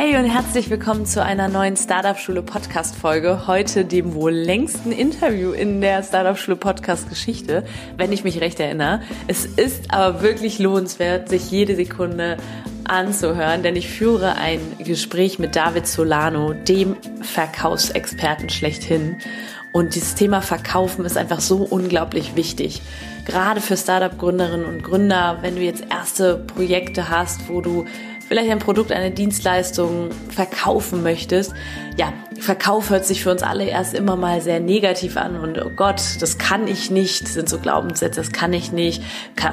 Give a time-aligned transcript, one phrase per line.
[0.00, 3.48] Hey und herzlich willkommen zu einer neuen Startup-Schule Podcast-Folge.
[3.48, 7.64] Heute dem wohl längsten Interview in der Startup-Schule Podcast-Geschichte,
[7.96, 9.02] wenn ich mich recht erinnere.
[9.26, 12.36] Es ist aber wirklich lohnenswert, sich jede Sekunde
[12.84, 19.16] anzuhören, denn ich führe ein Gespräch mit David Solano, dem Verkaufsexperten schlechthin.
[19.72, 22.82] Und dieses Thema Verkaufen ist einfach so unglaublich wichtig.
[23.26, 27.84] Gerade für Startup-Gründerinnen und Gründer, wenn du jetzt erste Projekte hast, wo du
[28.28, 31.54] vielleicht ein Produkt, eine Dienstleistung verkaufen möchtest,
[31.96, 35.70] ja, Verkauf hört sich für uns alle erst immer mal sehr negativ an und oh
[35.74, 39.02] Gott, das kann ich nicht, das sind so Glaubenssätze, das kann ich nicht,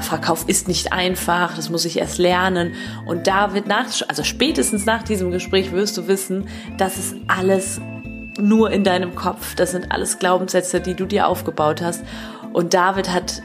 [0.01, 2.75] Verkauf ist nicht einfach, das muss ich erst lernen.
[3.05, 7.81] Und da wird nach, also spätestens nach diesem Gespräch wirst du wissen, dass es alles
[8.39, 12.03] nur in deinem Kopf, das sind alles Glaubenssätze, die du dir aufgebaut hast.
[12.53, 13.41] Und David hat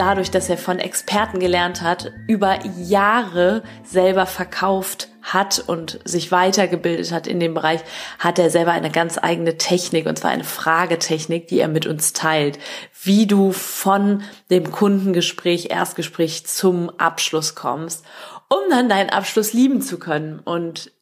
[0.00, 7.12] dadurch, dass er von Experten gelernt hat, über Jahre selber verkauft hat und sich weitergebildet
[7.12, 7.80] hat in dem Bereich,
[8.18, 12.14] hat er selber eine ganz eigene Technik, und zwar eine Fragetechnik, die er mit uns
[12.14, 12.58] teilt,
[13.02, 18.04] wie du von dem Kundengespräch, Erstgespräch zum Abschluss kommst,
[18.48, 20.38] um dann deinen Abschluss lieben zu können.
[20.38, 20.92] Und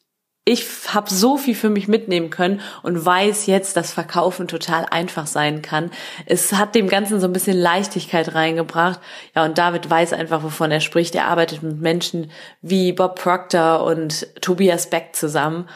[0.48, 5.26] ich habe so viel für mich mitnehmen können und weiß jetzt, dass Verkaufen total einfach
[5.26, 5.90] sein kann.
[6.24, 8.98] Es hat dem Ganzen so ein bisschen Leichtigkeit reingebracht.
[9.36, 11.14] Ja, und David weiß einfach, wovon er spricht.
[11.14, 12.30] Er arbeitet mit Menschen
[12.62, 15.68] wie Bob Proctor und Tobias Beck zusammen.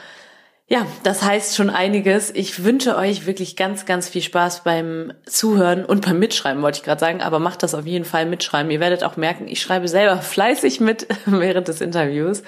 [0.69, 2.35] Ja, das heißt schon einiges.
[2.35, 6.85] Ich wünsche euch wirklich ganz, ganz viel Spaß beim Zuhören und beim Mitschreiben, wollte ich
[6.85, 8.71] gerade sagen, aber macht das auf jeden Fall mitschreiben.
[8.71, 12.43] Ihr werdet auch merken, ich schreibe selber fleißig mit während des Interviews.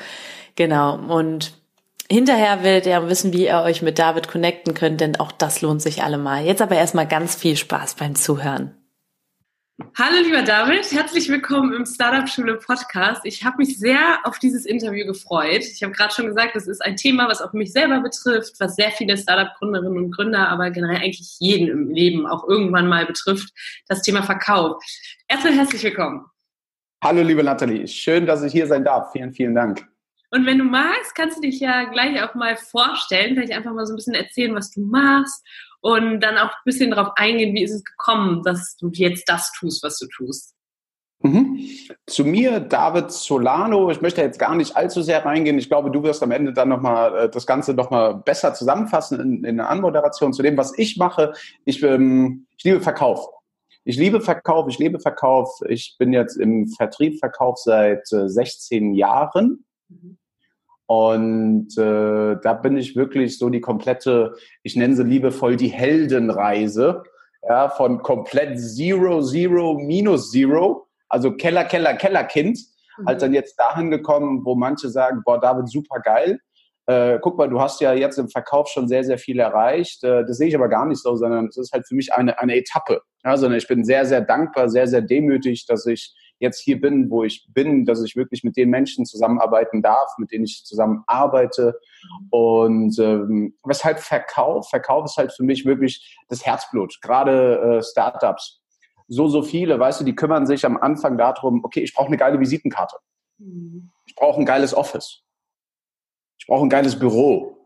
[0.57, 0.97] Genau.
[0.97, 1.53] Und
[2.11, 5.81] Hinterher werdet ihr wissen, wie ihr euch mit David connecten könnt, denn auch das lohnt
[5.81, 6.45] sich allemal.
[6.45, 8.75] Jetzt aber erstmal ganz viel Spaß beim Zuhören.
[9.99, 13.23] Hallo lieber David, herzlich willkommen im Startup Schule Podcast.
[13.25, 15.63] Ich habe mich sehr auf dieses Interview gefreut.
[15.65, 18.77] Ich habe gerade schon gesagt, das ist ein Thema, was auch mich selber betrifft, was
[18.77, 23.53] sehr viele Startup-Gründerinnen und Gründer, aber generell eigentlich jeden im Leben auch irgendwann mal betrifft,
[23.89, 24.81] das Thema Verkauf.
[25.27, 26.25] Erstmal herzlich willkommen.
[27.03, 29.11] Hallo liebe Nathalie, schön, dass ich hier sein darf.
[29.11, 29.85] Vielen, vielen Dank.
[30.35, 33.87] Und wenn du magst, kannst du dich ja gleich auch mal vorstellen, vielleicht einfach mal
[33.87, 35.47] so ein bisschen erzählen, was du machst
[35.81, 39.53] und dann auch ein bisschen darauf eingehen, wie ist es gekommen, dass du jetzt das
[39.53, 40.53] tust, was du tust.
[41.23, 41.61] Mhm.
[42.09, 43.93] Zu mir, David Solano.
[43.93, 45.57] Ich möchte jetzt gar nicht allzu sehr reingehen.
[45.57, 49.45] Ich glaube, du wirst am Ende dann nochmal äh, das Ganze nochmal besser zusammenfassen in,
[49.45, 51.33] in der Anmoderation zu dem, was ich mache.
[51.65, 53.29] Ich, ähm, ich liebe Verkauf.
[53.85, 55.61] Ich liebe Verkauf, ich liebe Verkauf.
[55.69, 59.65] Ich bin jetzt im Vertrieb Verkauf seit äh, 16 Jahren.
[59.89, 60.19] Mhm.
[60.87, 67.03] Und äh, da bin ich wirklich so die komplette, ich nenne sie liebevoll die Heldenreise,
[67.49, 72.59] ja, von komplett Zero, Zero, Minus Zero, also Keller, Keller, Kellerkind,
[72.99, 73.09] mhm.
[73.09, 76.39] als dann jetzt dahin gekommen, wo manche sagen, boah, David, super geil.
[76.87, 80.05] Äh, guck mal, du hast ja jetzt im Verkauf schon sehr, sehr viel erreicht.
[80.05, 82.39] Äh, das sehe ich aber gar nicht so, sondern es ist halt für mich eine,
[82.39, 83.01] eine Etappe.
[83.25, 87.11] Ja, sondern ich bin sehr, sehr dankbar, sehr, sehr demütig, dass ich jetzt hier bin,
[87.11, 91.79] wo ich bin, dass ich wirklich mit den Menschen zusammenarbeiten darf, mit denen ich zusammenarbeite.
[92.31, 94.69] Und ähm, weshalb Verkauf?
[94.69, 98.61] Verkauf ist halt für mich wirklich das Herzblut, gerade äh, Startups.
[99.07, 102.17] So, so viele, weißt du, die kümmern sich am Anfang darum, okay, ich brauche eine
[102.17, 102.97] geile Visitenkarte.
[103.39, 103.91] Mhm.
[104.07, 105.23] Ich brauche ein geiles Office.
[106.39, 107.57] Ich brauche ein geiles Büro.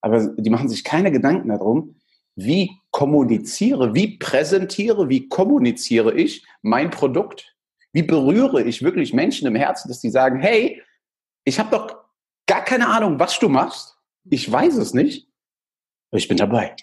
[0.00, 1.96] Aber die machen sich keine Gedanken darum,
[2.36, 7.54] wie kommuniziere, wie präsentiere, wie kommuniziere ich mein Produkt
[7.92, 10.82] wie berühre ich wirklich Menschen im Herzen, dass die sagen, hey,
[11.44, 11.96] ich habe doch
[12.46, 13.96] gar keine Ahnung, was du machst.
[14.28, 15.28] Ich weiß es nicht,
[16.10, 16.76] aber ich bin dabei.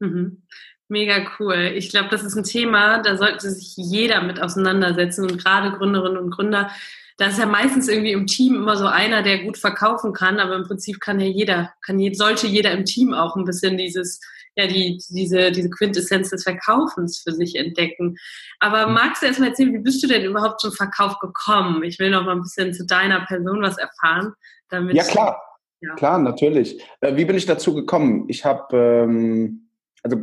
[0.00, 0.42] Mhm.
[0.88, 1.72] Mega cool.
[1.74, 6.18] Ich glaube, das ist ein Thema, da sollte sich jeder mit auseinandersetzen und gerade Gründerinnen
[6.18, 6.70] und Gründer.
[7.16, 10.56] Da ist ja meistens irgendwie im Team immer so einer, der gut verkaufen kann, aber
[10.56, 14.20] im Prinzip kann ja jeder, kann, sollte jeder im Team auch ein bisschen dieses
[14.56, 18.16] ja die, diese, diese Quintessenz des Verkaufens für sich entdecken.
[18.60, 18.94] Aber mhm.
[18.94, 21.82] magst du erstmal erzählen, wie bist du denn überhaupt zum Verkauf gekommen?
[21.82, 24.34] Ich will noch mal ein bisschen zu deiner Person was erfahren.
[24.68, 25.40] Damit ja, klar.
[25.80, 25.94] Ja.
[25.94, 26.82] Klar, natürlich.
[27.00, 28.24] Äh, wie bin ich dazu gekommen?
[28.28, 29.68] Ich habe ähm,
[30.04, 30.18] also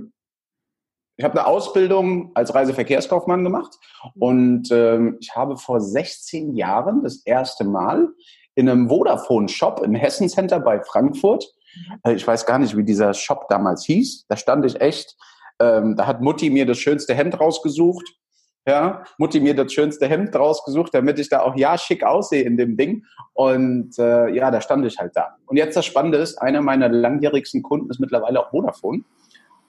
[1.18, 3.78] ich habe eine Ausbildung als Reiseverkehrskaufmann gemacht
[4.16, 4.22] mhm.
[4.22, 8.08] und ähm, ich habe vor 16 Jahren das erste Mal
[8.56, 11.46] in einem Vodafone-Shop im Hessen Center bei Frankfurt
[12.10, 14.26] ich weiß gar nicht, wie dieser Shop damals hieß.
[14.28, 15.16] Da stand ich echt,
[15.60, 18.06] ähm, da hat Mutti mir das schönste Hemd rausgesucht.
[18.68, 22.58] Ja, Mutti mir das schönste Hemd rausgesucht, damit ich da auch ja schick aussehe in
[22.58, 23.06] dem Ding.
[23.34, 25.36] Und äh, ja, da stand ich halt da.
[25.48, 29.04] Und jetzt das Spannende ist, einer meiner langjährigsten Kunden ist mittlerweile auch Vodafone.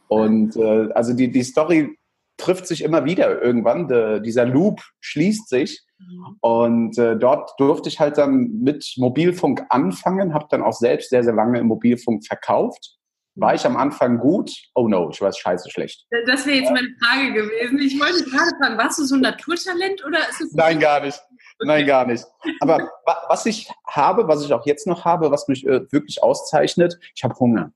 [0.08, 1.96] Und äh, also die, die Story
[2.36, 3.88] trifft sich immer wieder irgendwann.
[3.88, 5.86] De, dieser Loop schließt sich.
[6.10, 6.36] Mhm.
[6.40, 11.24] Und äh, dort durfte ich halt dann mit Mobilfunk anfangen, habe dann auch selbst sehr,
[11.24, 12.98] sehr lange im Mobilfunk verkauft.
[13.34, 14.52] War ich am Anfang gut?
[14.74, 16.06] Oh no, ich war scheiße schlecht.
[16.26, 17.78] Das wäre jetzt meine Frage gewesen.
[17.78, 20.52] Ich wollte gerade fragen, warst du so ein Naturtalent oder ist es.
[20.52, 21.18] Nein, gar nicht.
[21.64, 22.24] Nein, gar nicht.
[22.60, 22.90] Aber
[23.28, 27.24] was ich habe, was ich auch jetzt noch habe, was mich äh, wirklich auszeichnet, ich
[27.24, 27.72] habe Hunger.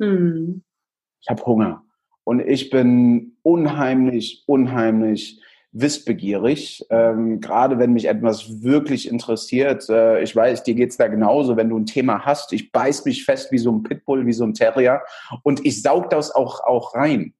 [0.00, 0.64] Hm.
[1.20, 1.84] Ich habe Hunger.
[2.24, 5.42] Und ich bin unheimlich, unheimlich
[5.74, 9.88] wissbegierig, ähm, gerade wenn mich etwas wirklich interessiert.
[9.90, 12.52] Äh, ich weiß, dir geht's da genauso, wenn du ein Thema hast.
[12.52, 15.02] Ich beiß mich fest wie so ein Pitbull, wie so ein Terrier
[15.42, 17.34] und ich saug das auch, auch rein.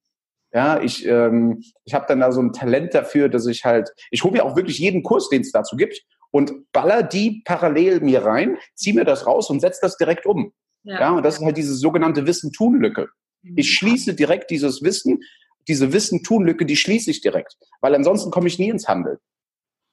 [0.53, 4.23] Ja, ich, ähm, ich habe dann da so ein Talent dafür, dass ich halt, ich
[4.23, 6.01] hole mir auch wirklich jeden Kurs, den es dazu gibt
[6.31, 10.51] und baller die parallel mir rein, zieh mir das raus und setz das direkt um.
[10.83, 10.99] Ja.
[10.99, 13.07] ja, und das ist halt diese sogenannte Wissen-Tun-Lücke.
[13.55, 15.19] Ich schließe direkt dieses Wissen,
[15.67, 19.17] diese Wissen-Tun-Lücke, die schließe ich direkt, weil ansonsten komme ich nie ins Handeln.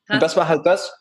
[0.09, 0.93] Und das war halt das.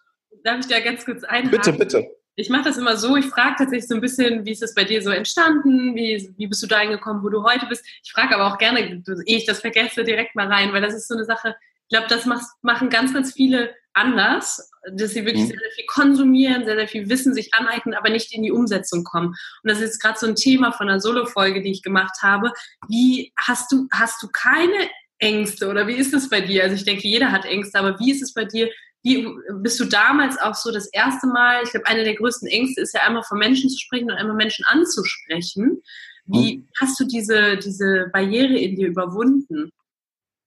[0.43, 1.51] Darf ich da ganz kurz einhaken?
[1.51, 2.07] Bitte, bitte.
[2.35, 4.85] Ich mache das immer so, ich frage tatsächlich so ein bisschen, wie ist das bei
[4.85, 7.85] dir so entstanden, wie, wie bist du dahin gekommen, wo du heute bist.
[8.03, 11.07] Ich frage aber auch gerne, ehe ich das vergesse, direkt mal rein, weil das ist
[11.07, 11.55] so eine Sache,
[11.89, 12.25] ich glaube, das
[12.61, 15.47] machen ganz, ganz viele anders, dass sie wirklich mhm.
[15.47, 19.03] sehr, sehr viel konsumieren, sehr, sehr viel Wissen sich aneignen, aber nicht in die Umsetzung
[19.03, 19.27] kommen.
[19.27, 22.51] Und das ist jetzt gerade so ein Thema von einer Solo-Folge, die ich gemacht habe.
[22.87, 24.89] Wie hast du, hast du keine
[25.19, 26.63] Ängste oder wie ist es bei dir?
[26.63, 28.69] Also ich denke, jeder hat Ängste, aber wie ist es bei dir?
[29.03, 29.27] Wie
[29.61, 31.61] bist du damals auch so das erste Mal?
[31.63, 34.35] Ich glaube, eine der größten Ängste ist ja einmal von Menschen zu sprechen und einmal
[34.35, 35.81] Menschen anzusprechen.
[36.25, 36.67] Wie mhm.
[36.79, 39.71] hast du diese, diese Barriere in dir überwunden?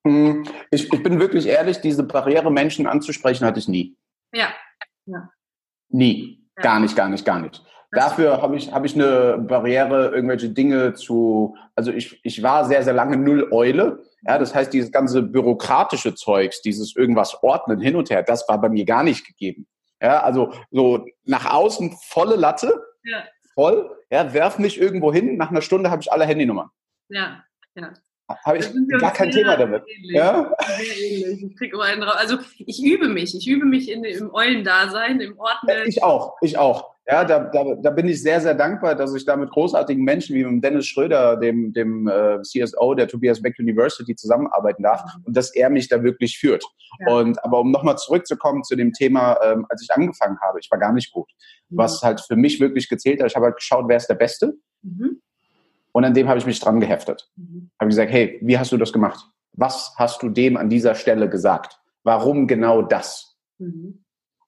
[0.06, 3.96] Hm, ich, ich bin wirklich ehrlich, diese Barriere, Menschen anzusprechen, hatte ich nie.
[4.32, 4.48] Ja.
[5.06, 5.30] ja.
[5.88, 6.46] Nie.
[6.56, 6.62] Ja.
[6.62, 7.64] Gar nicht, gar nicht, gar nicht.
[7.90, 12.82] Dafür habe ich, hab ich eine Barriere, irgendwelche Dinge zu, also ich, ich war sehr,
[12.82, 14.04] sehr lange null Eule.
[14.26, 18.60] Ja, das heißt, dieses ganze bürokratische Zeugs, dieses irgendwas ordnen hin und her, das war
[18.60, 19.68] bei mir gar nicht gegeben.
[20.02, 23.22] Ja, also so nach außen volle Latte, ja.
[23.54, 26.70] voll, ja, werf mich irgendwo hin, nach einer Stunde habe ich alle Handynummern.
[27.10, 27.44] Ja,
[27.76, 27.92] ja
[28.28, 29.82] habe ich gar kein Thema damit.
[29.86, 30.16] Ähnlich.
[30.16, 30.54] Ja?
[30.78, 31.42] Sehr ähnlich.
[31.42, 32.16] Ich krieg immer einen drauf.
[32.16, 33.36] Also ich übe mich.
[33.36, 35.86] Ich übe mich in, im Eulendasein, im Ordnen.
[35.86, 36.94] Ich auch, ich auch.
[37.06, 40.34] Ja, da, da, da bin ich sehr, sehr dankbar, dass ich da mit großartigen Menschen
[40.36, 45.24] wie mit Dennis Schröder, dem, dem äh, CSO der Tobias Beck University zusammenarbeiten darf mhm.
[45.26, 46.64] und dass er mich da wirklich führt.
[47.00, 47.14] Ja.
[47.14, 50.78] Und aber um nochmal zurückzukommen zu dem Thema, ähm, als ich angefangen habe, ich war
[50.78, 51.30] gar nicht gut.
[51.68, 51.76] Mhm.
[51.76, 54.54] Was halt für mich wirklich gezählt hat, ich habe halt geschaut, wer ist der Beste.
[54.80, 55.20] Mhm.
[55.94, 57.30] Und an dem habe ich mich dran geheftet.
[57.36, 57.70] Mhm.
[57.78, 59.30] Habe gesagt, hey, wie hast du das gemacht?
[59.52, 61.78] Was hast du dem an dieser Stelle gesagt?
[62.02, 63.36] Warum genau das?
[63.58, 64.04] Mhm.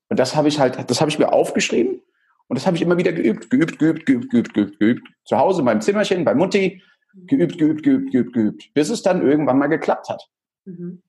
[0.09, 2.03] Und das habe ich halt, das habe ich mir aufgeschrieben
[2.49, 5.09] und das habe ich immer wieder geübt, geübt, geübt, geübt, geübt, geübt, geübt.
[5.25, 6.83] Zu Hause meinem Zimmerchen, bei Mutti,
[7.15, 7.27] mhm.
[7.29, 10.29] geübt, geübt, geübt, geübt, geübt, bis es dann irgendwann mal geklappt hat.
[10.65, 11.01] Mhm.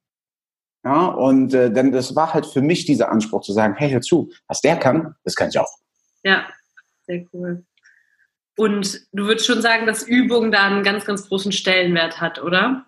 [0.86, 4.02] Ja, und äh, dann das war halt für mich dieser Anspruch zu sagen, hey, hör
[4.02, 5.80] zu, was der kann, das kann ich auch.
[6.24, 6.48] Ja,
[7.08, 7.66] sehr cool.
[8.58, 12.86] Und du würdest schon sagen, dass Übung da einen ganz, ganz großen Stellenwert hat, oder?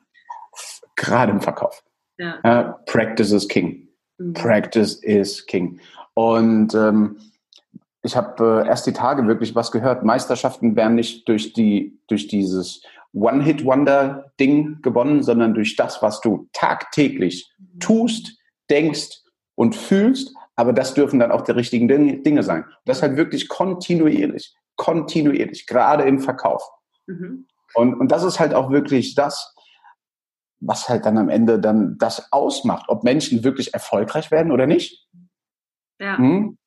[0.96, 1.84] Gerade im Verkauf.
[2.18, 2.40] Ja.
[2.44, 3.88] Uh, practice is king.
[4.18, 4.34] Mhm.
[4.34, 5.80] Practice is king.
[6.16, 7.18] Und ähm,
[8.02, 10.04] ich habe äh, erst die Tage wirklich was gehört.
[10.04, 12.82] Meisterschaften werden nicht durch die durch dieses
[13.14, 17.80] One-Hit-Wonder-Ding gewonnen, sondern durch das, was du tagtäglich mhm.
[17.80, 18.38] tust,
[18.70, 19.22] denkst
[19.56, 20.34] und fühlst.
[20.56, 22.66] Aber das dürfen dann auch die richtigen Dinge sein.
[22.86, 26.64] Das halt wirklich kontinuierlich kontinuierlich, gerade im Verkauf.
[27.06, 27.46] Mhm.
[27.76, 29.54] Und, und das ist halt auch wirklich das,
[30.60, 35.08] was halt dann am Ende dann das ausmacht, ob Menschen wirklich erfolgreich werden oder nicht.
[36.00, 36.18] Ja.
[36.18, 36.58] Hm?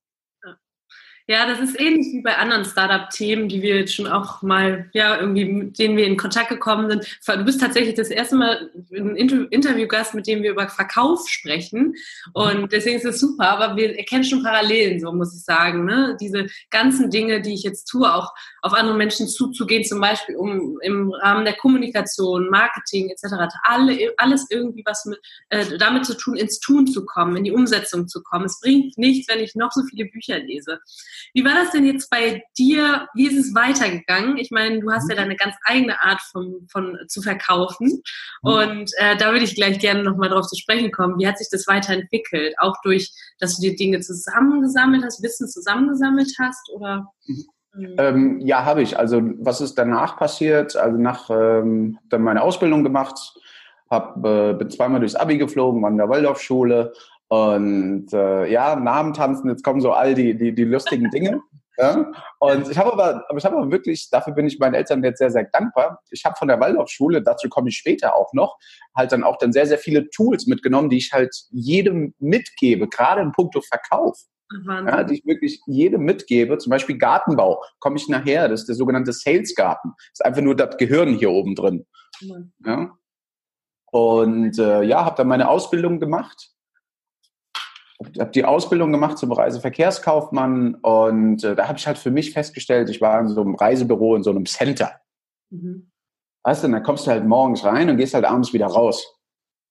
[1.28, 5.20] Ja, das ist ähnlich wie bei anderen Startup-Themen, die wir jetzt schon auch mal, ja,
[5.20, 7.18] irgendwie, mit denen wir in Kontakt gekommen sind.
[7.26, 11.94] Du bist tatsächlich das erste Mal ein Interviewgast, mit dem wir über Verkauf sprechen.
[12.32, 15.84] Und deswegen ist es super, aber wir erkennen schon Parallelen, so muss ich sagen.
[15.84, 16.16] Ne?
[16.20, 20.78] Diese ganzen Dinge, die ich jetzt tue, auch auf andere Menschen zuzugehen, zum Beispiel um
[20.82, 26.36] im Rahmen der Kommunikation, Marketing etc., alle, alles irgendwie was mit, äh, damit zu tun,
[26.36, 28.44] ins Tun zu kommen, in die Umsetzung zu kommen.
[28.44, 30.78] Es bringt nichts, wenn ich noch so viele Bücher lese.
[31.34, 33.08] Wie war das denn jetzt bei dir?
[33.14, 34.36] Wie ist es weitergegangen?
[34.36, 35.20] Ich meine, du hast ja mhm.
[35.20, 38.02] deine ganz eigene Art von, von zu verkaufen.
[38.42, 38.50] Mhm.
[38.50, 41.18] Und äh, da würde ich gleich gerne nochmal drauf zu sprechen kommen.
[41.18, 42.54] Wie hat sich das weiterentwickelt?
[42.58, 46.70] Auch durch, dass du dir Dinge zusammengesammelt hast, Wissen zusammengesammelt hast?
[46.70, 47.08] Oder?
[47.74, 47.94] Mhm.
[47.98, 48.98] Ähm, ja, habe ich.
[48.98, 50.76] Also was ist danach passiert?
[50.76, 53.34] Also nach ähm, dann meine Ausbildung gemacht,
[53.90, 56.92] hab, äh, bin zweimal durchs Abi geflogen, war in der Waldorfschule
[57.28, 61.40] und äh, ja, Namen tanzen, jetzt kommen so all die, die, die lustigen Dinge.
[61.78, 62.12] Ja?
[62.38, 65.18] Und ich habe aber, aber ich habe aber wirklich, dafür bin ich meinen Eltern jetzt
[65.18, 66.00] sehr, sehr dankbar.
[66.10, 68.58] Ich habe von der Waldorfschule, dazu komme ich später auch noch,
[68.94, 73.22] halt dann auch dann sehr, sehr viele Tools mitgenommen, die ich halt jedem mitgebe, gerade
[73.22, 74.18] im Puncto Verkauf.
[74.66, 78.76] Ja, die ich wirklich jedem mitgebe, zum Beispiel Gartenbau, komme ich nachher, das ist der
[78.76, 79.92] sogenannte Sales-Garten.
[79.96, 81.86] Das ist einfach nur das Gehirn hier oben drin.
[82.20, 82.52] Mhm.
[82.64, 82.98] Ja?
[83.90, 86.52] Und äh, ja, habe dann meine Ausbildung gemacht
[88.18, 92.90] habe die Ausbildung gemacht zum Reiseverkehrskaufmann und äh, da habe ich halt für mich festgestellt,
[92.90, 95.00] ich war in so einem Reisebüro, in so einem Center.
[95.50, 95.90] Mhm.
[96.44, 99.18] Weißt du, dann kommst du halt morgens rein und gehst halt abends wieder raus.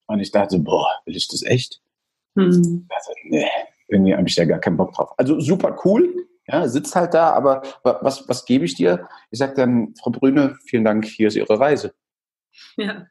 [0.08, 1.82] Und ich dachte, boah, will ich das echt?
[2.36, 2.88] Mhm.
[2.90, 3.50] Also, nee,
[3.91, 5.13] irgendwie habe ich da gar keinen Bock drauf.
[5.17, 9.07] Also super cool, ja, sitzt halt da, aber was, was gebe ich dir?
[9.29, 11.93] Ich sage dann, Frau Brüne, vielen Dank, hier ist Ihre Reise.
[12.77, 13.07] Ja.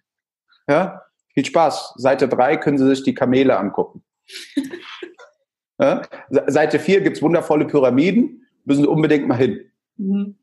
[0.68, 1.02] Ja,
[1.34, 1.94] viel Spaß.
[1.96, 4.02] Seite 3 können Sie sich die Kamele angucken.
[5.82, 6.02] Ja?
[6.28, 9.72] Seite 4 gibt es wundervolle Pyramiden, müssen unbedingt mal hin.
[9.96, 10.37] Mhm.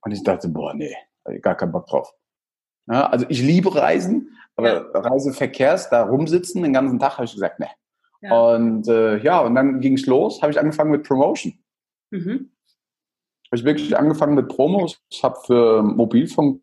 [0.00, 0.96] Und ich dachte, boah, nee,
[1.42, 2.14] gar keinen Bock drauf.
[2.86, 4.80] Ja, also ich liebe Reisen, aber ja.
[4.94, 7.68] Reiseverkehrs, da rumsitzen den ganzen Tag, habe ich gesagt, nee.
[8.20, 8.54] Ja.
[8.54, 11.58] Und äh, ja, und dann ging es los, habe ich angefangen mit Promotion.
[12.10, 12.50] Mhm.
[13.50, 15.00] Habe ich wirklich angefangen mit Promos.
[15.10, 16.60] Ich habe für Mobilfunk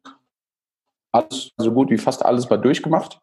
[1.12, 3.22] alles, so gut wie fast alles mal durchgemacht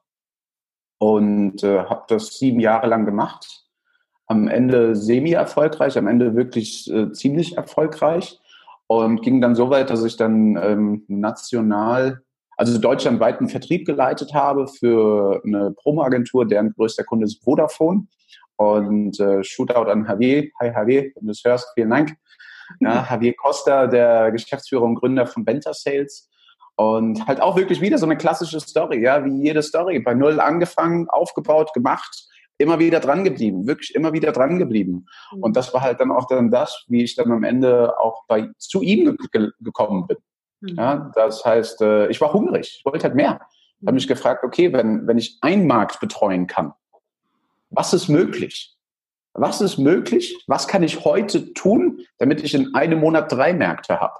[0.98, 3.62] und äh, habe das sieben Jahre lang gemacht
[4.26, 8.40] am Ende semi-erfolgreich, am Ende wirklich äh, ziemlich erfolgreich
[8.86, 12.22] und ging dann so weit, dass ich dann ähm, national,
[12.56, 18.06] also deutschlandweit einen Vertrieb geleitet habe für eine Promo-Agentur, deren größter Kunde ist Vodafone.
[18.62, 20.50] Und äh, Shootout an Javier.
[20.60, 22.16] Hi Javier, wenn du es hörst, vielen Dank.
[22.80, 26.30] Ja, Javier Costa, der Geschäftsführer und Gründer von Benta Sales.
[26.76, 29.98] Und halt auch wirklich wieder so eine klassische Story, ja, wie jede Story.
[29.98, 32.28] Bei Null angefangen, aufgebaut, gemacht
[32.58, 35.06] immer wieder dran geblieben, wirklich immer wieder dran geblieben.
[35.32, 35.42] Mhm.
[35.42, 38.50] Und das war halt dann auch dann das, wie ich dann am Ende auch bei,
[38.58, 40.18] zu ihm ge gekommen bin.
[40.60, 40.76] Mhm.
[40.76, 43.40] Ja, das heißt, äh, ich war hungrig, ich wollte halt mehr.
[43.80, 46.72] Ich habe mich gefragt, okay, wenn, wenn ich einen Markt betreuen kann,
[47.72, 48.76] was ist möglich?
[49.34, 50.42] Was ist möglich?
[50.46, 54.18] Was kann ich heute tun, damit ich in einem Monat drei Märkte habe?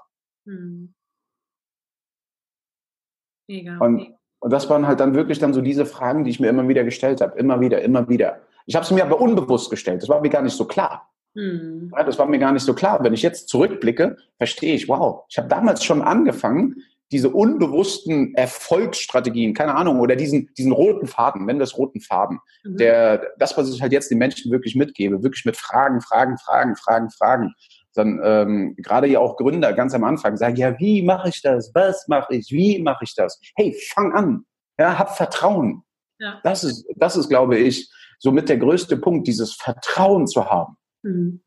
[3.47, 3.77] Mega.
[3.77, 6.67] Und, und das waren halt dann wirklich dann so diese Fragen, die ich mir immer
[6.67, 7.37] wieder gestellt habe.
[7.37, 8.41] Immer wieder, immer wieder.
[8.65, 10.01] Ich habe sie mir aber unbewusst gestellt.
[10.01, 11.09] Das war mir gar nicht so klar.
[11.35, 11.91] Hm.
[11.95, 13.03] Ja, das war mir gar nicht so klar.
[13.03, 16.83] Wenn ich jetzt zurückblicke, verstehe ich, wow, ich habe damals schon angefangen,
[17.13, 22.77] diese unbewussten Erfolgsstrategien, keine Ahnung, oder diesen, diesen roten Faden, wenn das roten Faden, mhm.
[22.77, 26.75] der, das, was ich halt jetzt den Menschen wirklich mitgebe, wirklich mit Fragen, Fragen, Fragen,
[26.75, 27.53] Fragen, Fragen,
[27.93, 31.71] dann ähm, gerade ja auch Gründer ganz am Anfang sagen, ja, wie mache ich das?
[31.75, 32.47] Was mache ich?
[32.49, 33.39] Wie mache ich das?
[33.55, 34.45] Hey, fang an.
[34.79, 35.83] Ja, hab Vertrauen.
[36.19, 36.39] Ja.
[36.43, 40.77] Das ist, das ist, glaube ich, somit der größte Punkt, dieses Vertrauen zu haben.
[41.03, 41.42] Mhm.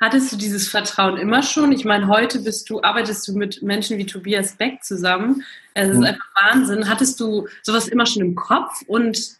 [0.00, 1.72] Hattest du dieses Vertrauen immer schon?
[1.72, 5.44] Ich meine, heute bist du, arbeitest du mit Menschen wie Tobias Beck zusammen.
[5.74, 6.04] Es ist mhm.
[6.04, 6.88] einfach Wahnsinn.
[6.88, 9.38] Hattest du sowas immer schon im Kopf und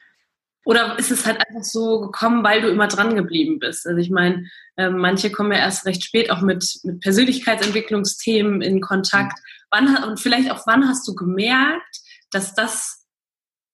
[0.66, 3.86] oder ist es halt einfach so gekommen, weil du immer dran geblieben bist?
[3.86, 8.82] Also ich meine, äh, manche kommen ja erst recht spät auch mit, mit Persönlichkeitsentwicklungsthemen in
[8.82, 9.38] Kontakt.
[9.70, 12.00] Wann, und vielleicht auch wann hast du gemerkt,
[12.30, 12.99] dass das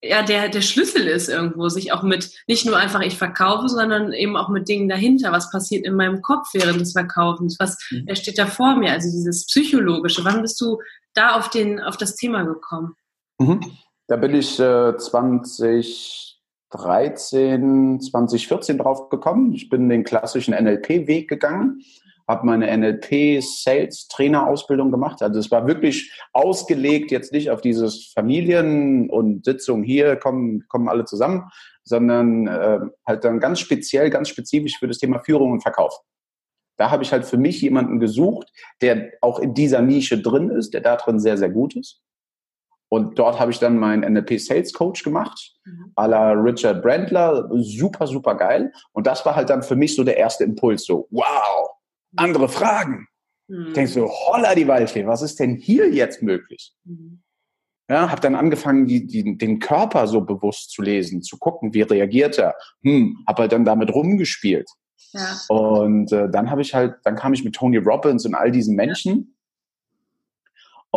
[0.08, 4.12] ja der, der Schlüssel ist irgendwo, sich auch mit, nicht nur einfach ich verkaufe, sondern
[4.12, 5.32] eben auch mit Dingen dahinter.
[5.32, 7.56] Was passiert in meinem Kopf während des Verkaufens?
[7.58, 8.04] Was, mhm.
[8.06, 8.92] wer steht da vor mir?
[8.92, 10.24] Also dieses Psychologische.
[10.24, 10.78] Wann bist du
[11.14, 12.94] da auf den, auf das Thema gekommen?
[13.38, 13.60] Mhm.
[14.08, 16.26] Da bin ich äh, 20,
[16.70, 19.52] 2013, 2014 drauf gekommen.
[19.52, 21.82] Ich bin den klassischen NLP-Weg gegangen,
[22.28, 25.22] habe meine NLP-Sales-Trainer-Ausbildung gemacht.
[25.22, 30.88] Also es war wirklich ausgelegt, jetzt nicht auf dieses Familien- und Sitzung hier, kommen, kommen
[30.88, 31.50] alle zusammen,
[31.84, 36.00] sondern äh, halt dann ganz speziell, ganz spezifisch für das Thema Führung und Verkauf.
[36.76, 38.52] Da habe ich halt für mich jemanden gesucht,
[38.82, 42.02] der auch in dieser Nische drin ist, der da drin sehr, sehr gut ist
[42.88, 45.92] und dort habe ich dann meinen NLP Sales Coach gemacht, mhm.
[45.96, 48.72] à la Richard Brandler, super, super geil.
[48.92, 51.70] Und das war halt dann für mich so der erste Impuls, so, wow,
[52.16, 53.08] andere Fragen.
[53.48, 53.72] Mhm.
[53.74, 56.72] Denkst du, holla die Waldfee, was ist denn hier jetzt möglich?
[56.84, 57.22] Mhm.
[57.88, 61.82] Ja, habe dann angefangen, die, die, den Körper so bewusst zu lesen, zu gucken, wie
[61.82, 62.56] reagiert er.
[62.82, 64.68] Hm, habe halt dann damit rumgespielt.
[65.12, 65.38] Ja.
[65.48, 68.74] Und äh, dann habe ich halt, dann kam ich mit Tony Robbins und all diesen
[68.74, 69.36] Menschen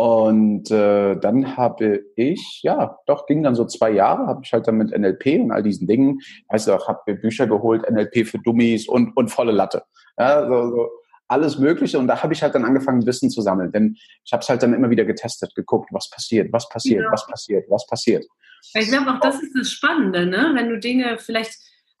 [0.00, 4.66] und äh, dann habe ich, ja, doch, ging dann so zwei Jahre, habe ich halt
[4.66, 8.38] dann mit NLP und all diesen Dingen, weißt du, habe mir Bücher geholt, NLP für
[8.38, 9.82] Dummies und, und volle Latte.
[10.16, 10.88] Ja, so, so.
[11.30, 11.98] Alles Mögliche.
[11.98, 13.72] Und da habe ich halt dann angefangen, Wissen zu sammeln.
[13.72, 17.12] Denn ich habe es halt dann immer wieder getestet, geguckt, was passiert, was passiert, ja.
[17.12, 18.26] was passiert, was passiert.
[18.74, 20.52] Ich glaube auch, das ist das Spannende, ne?
[20.54, 21.52] wenn du Dinge vielleicht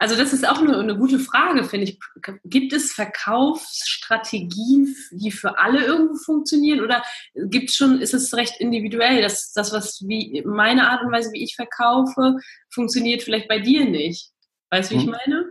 [0.02, 1.98] also das ist auch eine, eine gute Frage, finde ich.
[2.44, 7.02] Gibt es Verkaufsstrategien, die für alle irgendwo funktionieren oder
[7.34, 11.44] gibt schon, ist es recht individuell, dass das, was wie meine Art und Weise, wie
[11.44, 12.38] ich verkaufe,
[12.70, 14.30] funktioniert vielleicht bei dir nicht?
[14.70, 15.16] Weißt du, wie ich hm.
[15.26, 15.44] meine?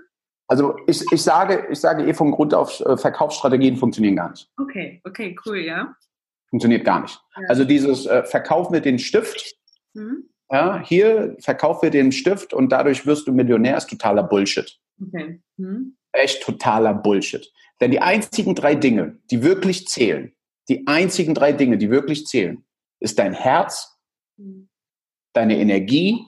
[0.49, 4.49] Also ich, ich sage, ich sage eh vom Grund auf, äh, Verkaufsstrategien funktionieren gar nicht.
[4.57, 5.95] Okay, okay, cool, ja.
[6.49, 7.21] Funktioniert gar nicht.
[7.37, 7.47] Ja.
[7.47, 9.55] Also dieses äh, Verkauf mit den Stift,
[9.93, 14.79] mhm ja, hier verkauf wir den Stift und dadurch wirst du Millionär, ist totaler Bullshit.
[15.01, 15.41] Okay.
[15.57, 15.95] Hm.
[16.11, 17.51] Echt totaler Bullshit.
[17.79, 20.33] Denn die einzigen drei Dinge, die wirklich zählen,
[20.67, 22.65] die einzigen drei Dinge, die wirklich zählen,
[22.99, 23.97] ist dein Herz,
[24.37, 24.69] hm.
[25.33, 26.25] deine Energie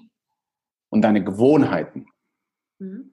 [0.89, 2.05] und deine Gewohnheiten.
[2.79, 3.10] Hm.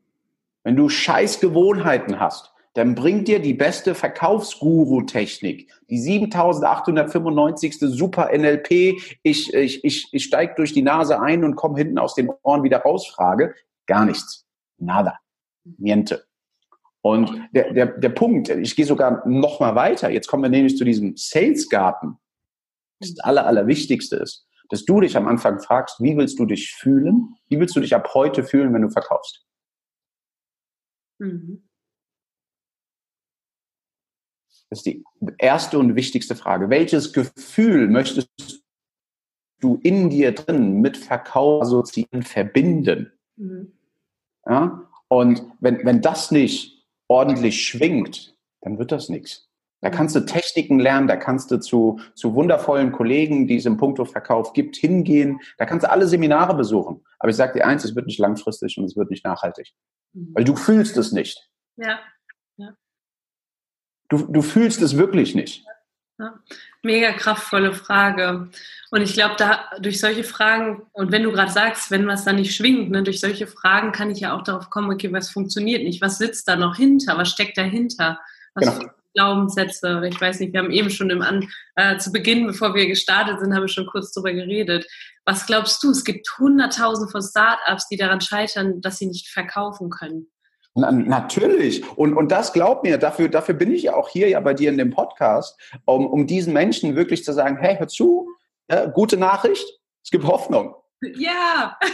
[0.68, 7.78] Wenn du scheiß Gewohnheiten hast, dann bringt dir die beste Verkaufsguru-Technik, die 7895.
[7.78, 12.14] Super NLP, ich, ich, ich, ich steige durch die Nase ein und komme hinten aus
[12.14, 13.54] den Ohren wieder raus, Frage,
[13.87, 14.44] gar nichts.
[14.76, 15.18] Nada.
[15.64, 16.26] Niente.
[17.00, 20.76] Und der, der, der Punkt, ich gehe sogar noch mal weiter, jetzt kommen wir nämlich
[20.76, 22.18] zu diesem Salesgarten.
[23.00, 27.37] Das Aller, Allerwichtigste ist, dass du dich am Anfang fragst, wie willst du dich fühlen?
[27.48, 29.48] Wie willst du dich ab heute fühlen, wenn du verkaufst?
[31.18, 31.68] Mhm.
[34.70, 35.04] Das ist die
[35.38, 36.68] erste und wichtigste Frage.
[36.68, 38.28] Welches Gefühl möchtest
[39.60, 43.12] du in dir drin mit Verkauf assoziieren, verbinden?
[43.37, 43.72] Mhm.
[44.46, 44.90] Ja?
[45.08, 49.48] Und wenn, wenn das nicht ordentlich schwingt, dann wird das nichts.
[49.80, 53.76] Da kannst du Techniken lernen, da kannst du zu, zu wundervollen Kollegen, die es im
[53.76, 55.40] Punkto Verkauf gibt, hingehen.
[55.56, 57.04] Da kannst du alle Seminare besuchen.
[57.18, 59.73] Aber ich sage dir eins, es wird nicht langfristig und es wird nicht nachhaltig.
[60.12, 60.32] Mhm.
[60.35, 61.49] Weil du fühlst es nicht.
[61.76, 62.00] Ja.
[64.08, 65.64] Du, du fühlst es wirklich nicht.
[66.18, 66.40] Ja,
[66.82, 68.49] mega kraftvolle Frage.
[68.90, 72.32] Und ich glaube, da durch solche Fragen, und wenn du gerade sagst, wenn was da
[72.32, 75.84] nicht schwingt, ne, durch solche Fragen kann ich ja auch darauf kommen, okay, was funktioniert
[75.84, 76.02] nicht?
[76.02, 77.17] Was sitzt da noch hinter?
[77.19, 78.19] Was steckt dahinter?
[78.54, 78.91] Was genau.
[79.14, 80.02] Glaubenssätze?
[80.06, 83.40] Ich weiß nicht, wir haben eben schon im An, äh, zu Beginn, bevor wir gestartet
[83.40, 84.86] sind, haben wir schon kurz darüber geredet.
[85.25, 85.90] Was glaubst du?
[85.90, 90.28] Es gibt hunderttausend von Startups, die daran scheitern, dass sie nicht verkaufen können.
[90.75, 91.84] Na, natürlich.
[91.97, 94.71] Und, und das glaub mir, dafür, dafür bin ich ja auch hier ja bei dir
[94.71, 98.28] in dem Podcast, um, um diesen Menschen wirklich zu sagen, hey, hör zu,
[98.71, 99.66] ja, gute Nachricht,
[100.04, 100.75] es gibt Hoffnung.
[101.00, 101.78] Ja.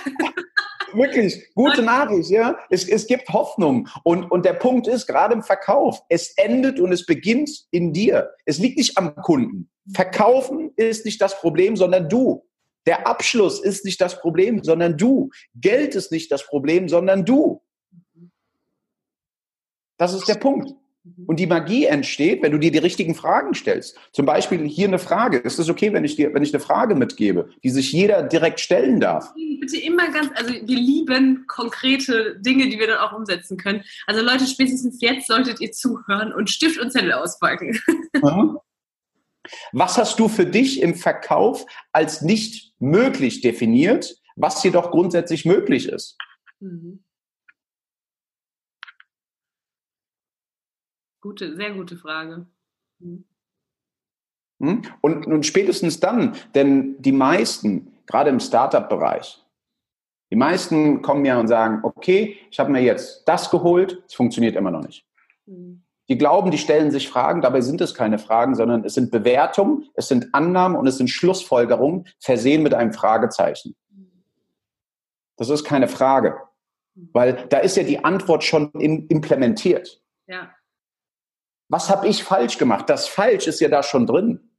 [0.94, 2.59] Wirklich, gute Nachricht, ja.
[2.70, 3.88] Es, es gibt Hoffnung.
[4.02, 8.30] Und, und der Punkt ist, gerade im Verkauf, es endet und es beginnt in dir.
[8.44, 9.70] Es liegt nicht am Kunden.
[9.92, 12.44] Verkaufen ist nicht das Problem, sondern du.
[12.87, 15.30] Der Abschluss ist nicht das Problem, sondern du.
[15.54, 17.62] Geld ist nicht das Problem, sondern du.
[19.96, 20.74] Das ist der Punkt.
[21.05, 21.25] Mhm.
[21.27, 23.99] Und die Magie entsteht, wenn du dir die richtigen Fragen stellst.
[24.12, 25.38] Zum Beispiel hier eine Frage.
[25.38, 28.61] Ist es okay, wenn ich dir, wenn ich eine Frage mitgebe, die sich jeder direkt
[28.61, 29.33] stellen darf?
[29.61, 33.85] Bitte immer ganz, also wir lieben konkrete Dinge, die wir dann auch umsetzen können.
[34.07, 37.79] Also Leute, spätestens jetzt solltet ihr zuhören und Stift und Zettel auspacken.
[39.73, 45.87] Was hast du für dich im Verkauf als nicht möglich definiert, was jedoch grundsätzlich möglich
[45.87, 46.17] ist?
[46.61, 47.04] Mhm.
[51.25, 52.45] Gute, sehr gute Frage.
[52.99, 53.25] Mhm.
[55.01, 59.43] Und, und spätestens dann, denn die meisten, gerade im Startup-Bereich,
[60.31, 64.55] die meisten kommen ja und sagen, okay, ich habe mir jetzt das geholt, es funktioniert
[64.55, 65.07] immer noch nicht.
[65.47, 65.83] Mhm.
[66.11, 69.89] Die glauben, die stellen sich Fragen, dabei sind es keine Fragen, sondern es sind Bewertungen,
[69.95, 73.75] es sind Annahmen und es sind Schlussfolgerungen versehen mit einem Fragezeichen.
[75.39, 76.37] Das ist keine Frage,
[77.15, 80.03] weil da ist ja die Antwort schon implementiert.
[80.27, 80.55] Ja.
[81.68, 82.88] Was habe ich falsch gemacht?
[82.88, 84.50] Das Falsch ist ja da schon drin.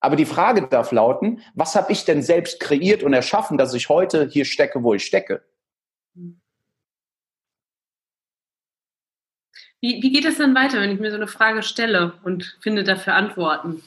[0.00, 3.88] Aber die Frage darf lauten, was habe ich denn selbst kreiert und erschaffen, dass ich
[3.88, 5.42] heute hier stecke, wo ich stecke?
[9.80, 12.84] Wie, wie geht es dann weiter, wenn ich mir so eine Frage stelle und finde
[12.84, 13.82] dafür Antworten?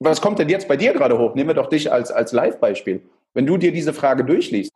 [0.00, 1.34] Was kommt denn jetzt bei dir gerade hoch?
[1.34, 3.02] Nehmen wir doch dich als, als Live-Beispiel.
[3.34, 4.72] Wenn du dir diese Frage durchliest,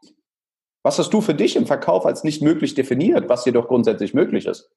[0.82, 4.46] was hast du für dich im Verkauf als nicht möglich definiert, was jedoch grundsätzlich möglich
[4.46, 4.70] ist?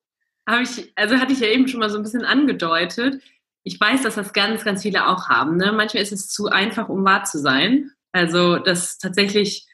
[0.48, 3.22] Habe ich, also hatte ich ja eben schon mal so ein bisschen angedeutet.
[3.64, 5.58] Ich weiß, dass das ganz, ganz viele auch haben.
[5.58, 5.72] Ne?
[5.72, 7.92] Manchmal ist es zu einfach, um wahr zu sein.
[8.12, 9.68] Also, dass tatsächlich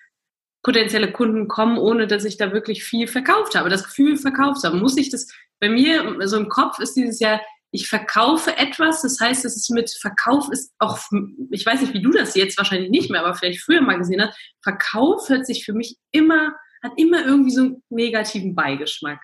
[0.63, 3.69] potenzielle Kunden kommen, ohne dass ich da wirklich viel verkauft habe.
[3.69, 4.77] Das Gefühl verkauft habe.
[4.77, 5.27] Muss ich das,
[5.60, 9.69] bei mir so im Kopf ist dieses Jahr, ich verkaufe etwas, das heißt, es ist
[9.71, 10.99] mit Verkauf ist auch,
[11.51, 14.21] ich weiß nicht, wie du das jetzt wahrscheinlich nicht mehr, aber vielleicht früher mal gesehen
[14.21, 16.53] hast, Verkauf hört sich für mich immer,
[16.84, 19.21] hat immer irgendwie so einen negativen Beigeschmack.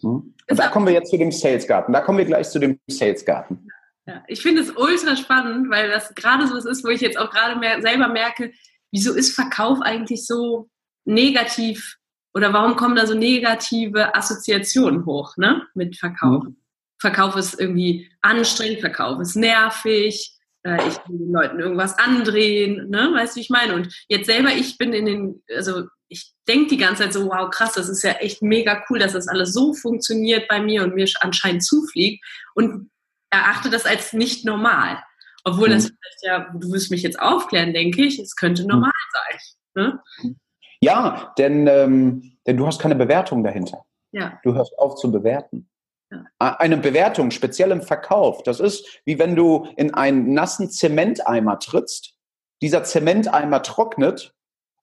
[0.00, 0.34] Hm?
[0.50, 1.92] Und da kommen wir jetzt zu dem Salesgarten.
[1.92, 3.68] Da kommen wir gleich zu dem Salesgarten.
[4.06, 7.18] Ja, ich finde es ultra spannend, weil das gerade so was ist, wo ich jetzt
[7.18, 8.52] auch gerade mehr, selber merke,
[8.90, 10.70] wieso ist Verkauf eigentlich so
[11.04, 11.98] negativ
[12.34, 16.44] oder warum kommen da so negative Assoziationen hoch ne, mit Verkauf?
[16.44, 16.56] Mhm.
[17.00, 23.10] Verkauf ist irgendwie anstrengend, Verkauf ist nervig, äh, ich will den Leuten irgendwas andrehen, ne,
[23.12, 23.74] weißt du, wie ich meine?
[23.74, 27.50] Und jetzt selber, ich bin in den, also ich denke die ganze Zeit so, wow,
[27.50, 30.94] krass, das ist ja echt mega cool, dass das alles so funktioniert bei mir und
[30.94, 32.90] mir anscheinend zufliegt und
[33.30, 35.02] erachte das als nicht normal.
[35.44, 35.72] Obwohl mhm.
[35.72, 38.68] das vielleicht ja, du wirst mich jetzt aufklären, denke ich, es könnte mhm.
[38.68, 39.40] normal sein.
[39.74, 40.34] Ne?
[40.80, 43.84] Ja, denn, ähm, denn du hast keine Bewertung dahinter.
[44.12, 44.38] Ja.
[44.42, 45.68] Du hörst auf zu bewerten.
[46.10, 46.24] Ja.
[46.38, 52.14] Eine Bewertung, speziell im Verkauf, das ist wie wenn du in einen nassen Zementeimer trittst,
[52.62, 54.34] dieser Zementeimer trocknet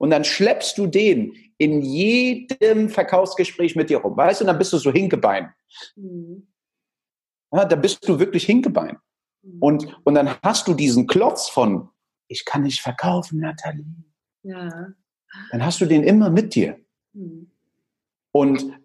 [0.06, 4.60] und dann schleppst du den in jedem Verkaufsgespräch mit dir rum, weißt du, und dann
[4.60, 5.52] bist du so Hinkebein.
[5.96, 6.46] Mhm.
[7.52, 9.00] Ja, da bist du wirklich Hinkebein.
[9.41, 9.58] Mhm.
[9.62, 11.89] Und, und dann hast du diesen Klotz von,
[12.28, 13.84] ich kann nicht verkaufen, Nathalie.
[14.44, 14.94] Ja.
[15.50, 16.80] Dann hast du den immer mit dir.
[17.13, 17.50] Mhm.
[18.32, 18.80] Und,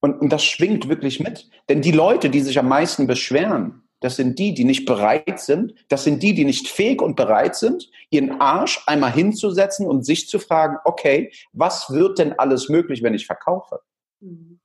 [0.00, 1.48] und, und das schwingt wirklich mit.
[1.68, 5.74] Denn die Leute, die sich am meisten beschweren, das sind die, die nicht bereit sind,
[5.88, 10.28] das sind die, die nicht fähig und bereit sind, ihren Arsch einmal hinzusetzen und sich
[10.28, 13.80] zu fragen, okay, was wird denn alles möglich, wenn ich verkaufe?
[14.20, 14.60] Mhm.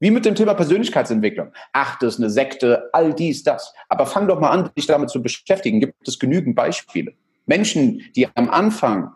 [0.00, 1.54] Wie mit dem Thema Persönlichkeitsentwicklung.
[1.72, 3.72] Ach, das ist eine Sekte, all dies, das.
[3.88, 5.80] Aber fang doch mal an, dich damit zu beschäftigen.
[5.80, 7.14] Gibt es genügend Beispiele?
[7.46, 9.14] Menschen, die am Anfang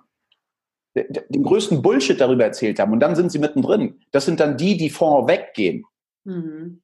[0.94, 4.00] den größten Bullshit darüber erzählt haben und dann sind sie mittendrin.
[4.12, 5.84] Das sind dann die, die vorweg gehen.
[6.24, 6.80] Mhm.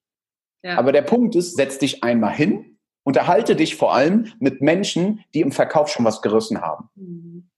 [0.64, 0.78] Ja.
[0.78, 5.42] Aber der Punkt ist, setz dich einmal hin, unterhalte dich vor allem mit Menschen, die
[5.42, 6.88] im Verkauf schon was gerissen haben.
[6.94, 7.50] Mhm.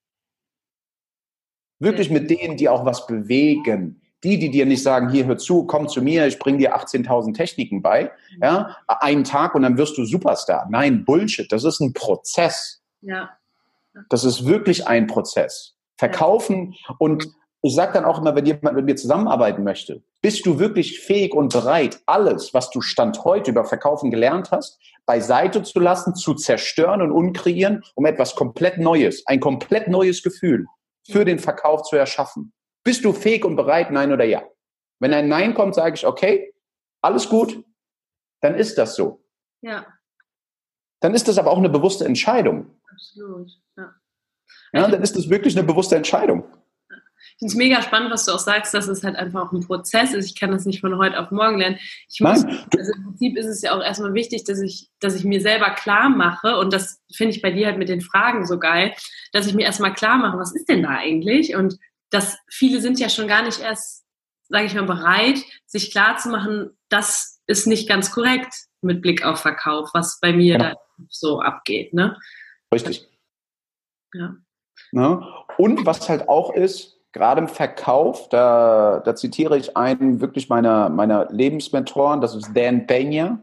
[1.78, 5.66] Wirklich mit denen, die auch was bewegen, die, die dir nicht sagen, hier hör zu,
[5.66, 8.10] komm zu mir, ich bringe dir 18.000 Techniken bei,
[8.42, 10.66] ja, einen Tag und dann wirst du Superstar.
[10.68, 12.82] Nein, Bullshit, das ist ein Prozess.
[13.02, 13.30] Ja.
[14.08, 15.76] Das ist wirklich ein Prozess.
[15.96, 17.28] Verkaufen und
[17.62, 21.34] ich sage dann auch immer, wenn jemand mit mir zusammenarbeiten möchte, bist du wirklich fähig
[21.34, 26.34] und bereit, alles, was du Stand heute über Verkaufen gelernt hast, beiseite zu lassen, zu
[26.34, 30.66] zerstören und unkreieren, um etwas komplett Neues, ein komplett neues Gefühl
[31.10, 32.52] für den Verkauf zu erschaffen.
[32.84, 34.42] Bist du fähig und bereit, nein oder ja?
[34.98, 36.52] Wenn ein Nein kommt, sage ich, okay,
[37.02, 37.62] alles gut,
[38.40, 39.24] dann ist das so.
[39.60, 39.86] Ja.
[41.00, 42.78] Dann ist das aber auch eine bewusste Entscheidung.
[42.90, 43.94] Absolut, ja.
[44.72, 46.44] Ja, dann ist das wirklich eine bewusste Entscheidung.
[47.37, 49.61] Ich finde es mega spannend, was du auch sagst, dass es halt einfach auch ein
[49.61, 50.25] Prozess ist.
[50.25, 51.79] Ich kann das nicht von heute auf morgen lernen.
[52.09, 55.14] Ich muss, Nein, also im Prinzip ist es ja auch erstmal wichtig, dass ich, dass
[55.14, 58.46] ich mir selber klar mache, und das finde ich bei dir halt mit den Fragen
[58.46, 58.94] so geil,
[59.33, 61.55] dass ich mir erstmal klar mache, was ist denn da eigentlich?
[61.55, 64.07] Und dass viele sind ja schon gar nicht erst,
[64.49, 69.27] sage ich mal, bereit, sich klar zu machen, das ist nicht ganz korrekt mit Blick
[69.27, 70.70] auf Verkauf, was bei mir genau.
[70.70, 70.77] da
[71.11, 71.92] so abgeht.
[71.92, 72.16] Ne?
[72.72, 73.07] Richtig.
[74.14, 74.37] Ja.
[74.92, 75.44] ja.
[75.59, 80.90] Und was halt auch ist, gerade im Verkauf, da, da zitiere ich einen wirklich meiner,
[80.90, 83.09] meiner Lebensmentoren, das ist Dan Pena.
[83.11, 83.40] Ja.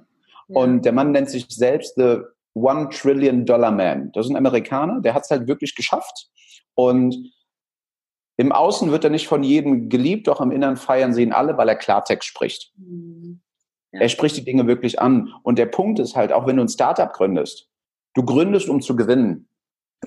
[0.48, 2.20] Und der Mann nennt sich selbst The
[2.54, 4.12] One Trillion Dollar Man.
[4.12, 6.30] Das ist ein Amerikaner, der hat es halt wirklich geschafft.
[6.76, 7.16] Und
[8.38, 11.58] im Außen wird er nicht von jedem geliebt, doch im Inneren feiern sie ihn alle,
[11.58, 12.74] weil er Klartext spricht.
[12.78, 13.42] Mhm.
[13.92, 15.34] Er spricht die Dinge wirklich an.
[15.42, 17.70] Und der Punkt ist halt, auch wenn du ein Startup gründest,
[18.14, 19.48] du gründest, um zu gewinnen.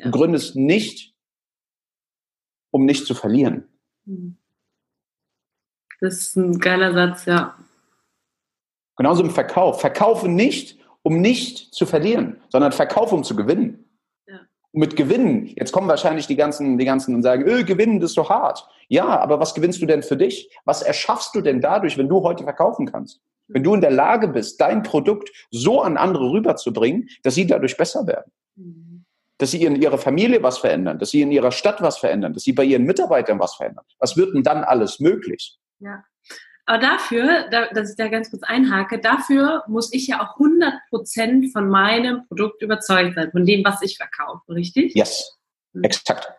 [0.00, 1.15] Du gründest nicht,
[2.76, 3.66] um nicht zu verlieren.
[4.04, 4.36] Mhm.
[6.00, 7.56] Das ist ein geiler Satz, ja.
[8.96, 9.80] Genauso im Verkauf.
[9.80, 13.86] Verkaufe nicht, um nicht zu verlieren, sondern verkaufe, um zu gewinnen
[14.76, 18.14] mit Gewinnen, jetzt kommen wahrscheinlich die ganzen, die ganzen und sagen, öh, gewinnen, das ist
[18.14, 18.68] so hart.
[18.88, 20.50] Ja, aber was gewinnst du denn für dich?
[20.66, 23.22] Was erschaffst du denn dadurch, wenn du heute verkaufen kannst?
[23.48, 27.78] Wenn du in der Lage bist, dein Produkt so an andere rüberzubringen, dass sie dadurch
[27.78, 28.30] besser werden.
[29.38, 32.44] Dass sie in ihrer Familie was verändern, dass sie in ihrer Stadt was verändern, dass
[32.44, 33.85] sie bei ihren Mitarbeitern was verändern.
[33.99, 35.59] Was wird denn dann alles möglich?
[35.79, 36.03] Ja.
[36.66, 41.68] Aber dafür, dass ich da ganz kurz einhake, dafür muss ich ja auch 100% von
[41.68, 44.94] meinem Produkt überzeugt sein, von dem, was ich verkaufe, richtig?
[44.96, 45.38] Yes,
[45.72, 45.85] mhm.
[45.85, 46.33] exakt.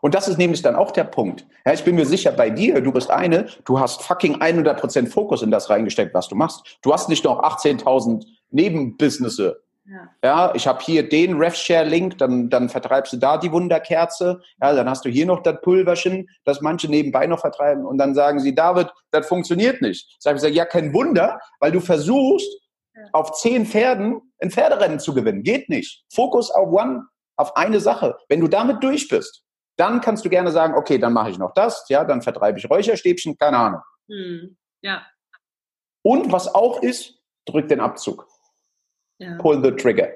[0.00, 1.46] Und das ist nämlich dann auch der Punkt.
[1.64, 5.40] Ja, ich bin mir sicher, bei dir, du bist eine, du hast fucking 100% Fokus
[5.40, 6.78] in das reingesteckt, was du machst.
[6.82, 12.68] Du hast nicht noch 18.000 Nebenbusinesse ja, ja ich habe hier den RefShare-Link, dann, dann
[12.68, 14.40] vertreibst du da die Wunderkerze.
[14.60, 17.84] Ja, dann hast du hier noch das Pulverchen, das manche nebenbei noch vertreiben.
[17.84, 20.16] Und dann sagen sie, David, das funktioniert nicht.
[20.18, 22.48] Sag ich, sag, ja, kein Wunder, weil du versuchst,
[22.94, 23.02] ja.
[23.12, 25.42] auf zehn Pferden ein Pferderennen zu gewinnen.
[25.42, 26.04] Geht nicht.
[26.12, 28.16] Fokus auf one, auf eine Sache.
[28.28, 29.44] Wenn du damit durch bist,
[29.76, 32.70] dann kannst du gerne sagen, okay, dann mache ich noch das, ja, dann vertreibe ich
[32.70, 33.80] Räucherstäbchen, keine Ahnung.
[34.08, 34.56] Hm.
[34.82, 35.04] Ja.
[36.02, 38.28] Und was auch ist, drück den Abzug.
[39.18, 39.36] Ja.
[39.38, 40.08] Pull the trigger.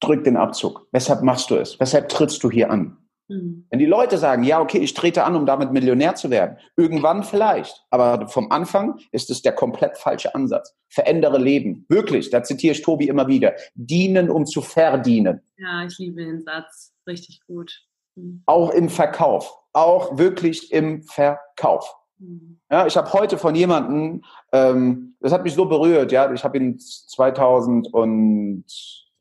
[0.00, 0.86] Drück den Abzug.
[0.92, 1.78] Weshalb machst du es?
[1.80, 2.96] Weshalb trittst du hier an?
[3.28, 3.66] Mhm.
[3.70, 7.22] Wenn die Leute sagen, ja, okay, ich trete an, um damit Millionär zu werden, irgendwann
[7.22, 10.74] vielleicht, aber vom Anfang ist es der komplett falsche Ansatz.
[10.88, 11.84] Verändere Leben.
[11.88, 13.54] Wirklich, da zitiere ich Tobi immer wieder.
[13.74, 15.42] Dienen, um zu verdienen.
[15.58, 16.94] Ja, ich liebe den Satz.
[17.06, 17.84] Richtig gut.
[18.16, 18.42] Mhm.
[18.46, 19.58] Auch im Verkauf.
[19.72, 21.94] Auch wirklich im Verkauf.
[22.70, 26.58] Ja, ich habe heute von jemandem, ähm, das hat mich so berührt, ja, ich habe
[26.58, 28.64] ihn 2000 und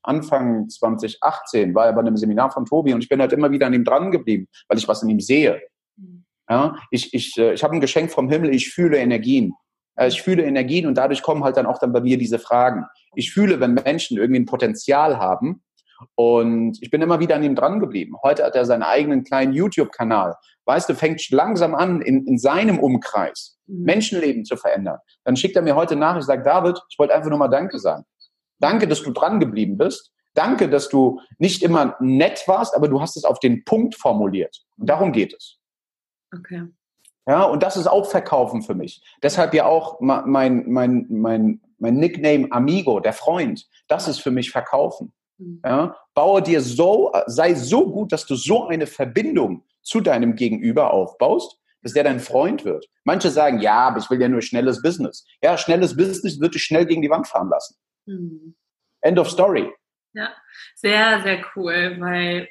[0.02, 3.68] Anfang 2018 war er bei einem Seminar von Tobi und ich bin halt immer wieder
[3.68, 5.62] an ihm dran geblieben, weil ich was in ihm sehe.
[5.98, 6.26] Mhm.
[6.50, 9.54] Ja, ich ich, äh, ich habe ein Geschenk vom Himmel, ich fühle Energien.
[10.00, 12.86] Ich fühle Energien und dadurch kommen halt dann auch dann bei mir diese Fragen.
[13.16, 15.64] Ich fühle, wenn Menschen irgendwie ein Potenzial haben
[16.16, 18.16] und ich bin immer wieder an ihm dran geblieben.
[18.24, 20.36] Heute hat er seinen eigenen kleinen YouTube-Kanal.
[20.68, 23.84] Weißt du, fängt langsam an, in, in seinem Umkreis mhm.
[23.84, 25.00] Menschenleben zu verändern.
[25.24, 27.80] Dann schickt er mir heute nach, ich sage, David, ich wollte einfach nur mal Danke
[27.80, 28.04] sagen.
[28.60, 30.12] Danke, dass du dran geblieben bist.
[30.34, 34.56] Danke, dass du nicht immer nett warst, aber du hast es auf den Punkt formuliert.
[34.78, 35.58] Und darum geht es.
[36.36, 36.64] Okay.
[37.28, 39.02] Ja, und das ist auch Verkaufen für mich.
[39.24, 43.68] Deshalb ja auch mein, mein, mein, mein Nickname Amigo, der Freund.
[43.88, 45.14] Das ist für mich Verkaufen.
[45.38, 45.62] Mhm.
[45.64, 50.92] Ja, baue dir so, sei so gut, dass du so eine Verbindung zu deinem Gegenüber
[50.92, 52.86] aufbaust, dass der dein Freund wird.
[53.04, 55.26] Manche sagen, ja, aber ich will ja nur schnelles Business.
[55.42, 57.76] Ja, schnelles Business wird dich schnell gegen die Wand fahren lassen.
[58.06, 58.56] Mhm.
[59.02, 59.72] End of story.
[60.14, 60.30] Ja,
[60.76, 62.48] sehr, sehr cool, weil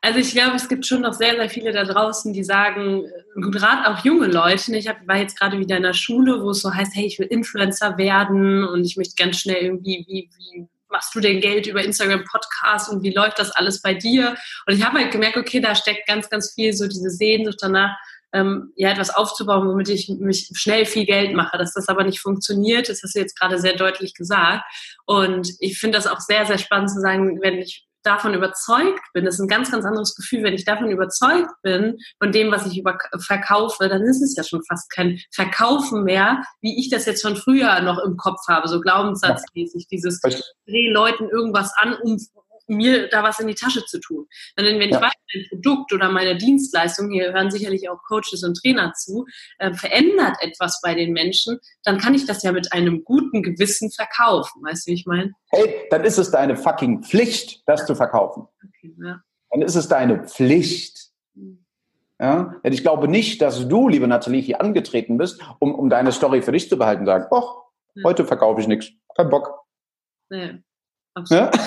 [0.00, 3.88] also ich glaube, es gibt schon noch sehr, sehr viele da draußen, die sagen, gerade
[3.90, 6.72] auch junge Leute, ich hab, war jetzt gerade wieder in der Schule, wo es so
[6.72, 11.14] heißt, hey, ich will Influencer werden und ich möchte ganz schnell irgendwie, wie, wie machst
[11.14, 14.36] du denn Geld über Instagram Podcast und wie läuft das alles bei dir?
[14.66, 17.96] Und ich habe halt gemerkt, okay, da steckt ganz, ganz viel so diese Sehnsucht danach,
[18.32, 21.56] ähm, ja, etwas aufzubauen, womit ich mich schnell viel Geld mache.
[21.56, 24.64] Dass das aber nicht funktioniert, das hast du jetzt gerade sehr deutlich gesagt.
[25.06, 29.24] Und ich finde das auch sehr, sehr spannend zu sagen, wenn ich davon überzeugt bin,
[29.24, 30.44] das ist ein ganz, ganz anderes Gefühl.
[30.44, 34.44] Wenn ich davon überzeugt bin, von dem, was ich über verkaufe, dann ist es ja
[34.44, 38.68] schon fast kein Verkaufen mehr, wie ich das jetzt schon früher noch im Kopf habe,
[38.68, 42.18] so glaubenssatzmäßig, dieses dreh Leuten irgendwas an, um
[42.68, 44.26] mir da was in die Tasche zu tun.
[44.56, 44.96] Sondern wenn ja.
[44.96, 49.26] ich weiß, mein Produkt oder meine Dienstleistung, hier hören sicherlich auch Coaches und Trainer zu,
[49.58, 53.90] äh, verändert etwas bei den Menschen, dann kann ich das ja mit einem guten Gewissen
[53.90, 54.62] verkaufen.
[54.62, 55.32] Weißt du, wie ich meine?
[55.50, 58.46] Hey, dann ist es deine fucking Pflicht, das zu verkaufen.
[58.64, 59.20] Okay, ja.
[59.50, 61.10] Dann ist es deine Pflicht.
[61.34, 61.64] Hm.
[62.20, 62.56] Ja?
[62.64, 66.42] Denn ich glaube nicht, dass du, liebe Nathalie, hier angetreten bist, um, um deine Story
[66.42, 67.54] für dich zu behalten und sagen, ach,
[67.94, 68.04] ja.
[68.04, 68.90] heute verkaufe ich nichts.
[69.16, 69.64] Kein Bock.
[70.30, 70.62] Nee,
[71.18, 71.54] absolut.
[71.54, 71.60] Ja?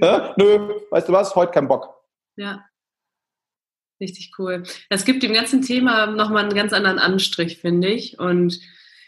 [0.00, 0.34] Ja.
[0.36, 1.34] Nö, weißt du was?
[1.34, 1.94] Heute kein Bock.
[2.36, 2.64] Ja.
[4.00, 4.64] Richtig cool.
[4.88, 8.18] Es gibt dem ganzen Thema nochmal einen ganz anderen Anstrich, finde ich.
[8.18, 8.58] Und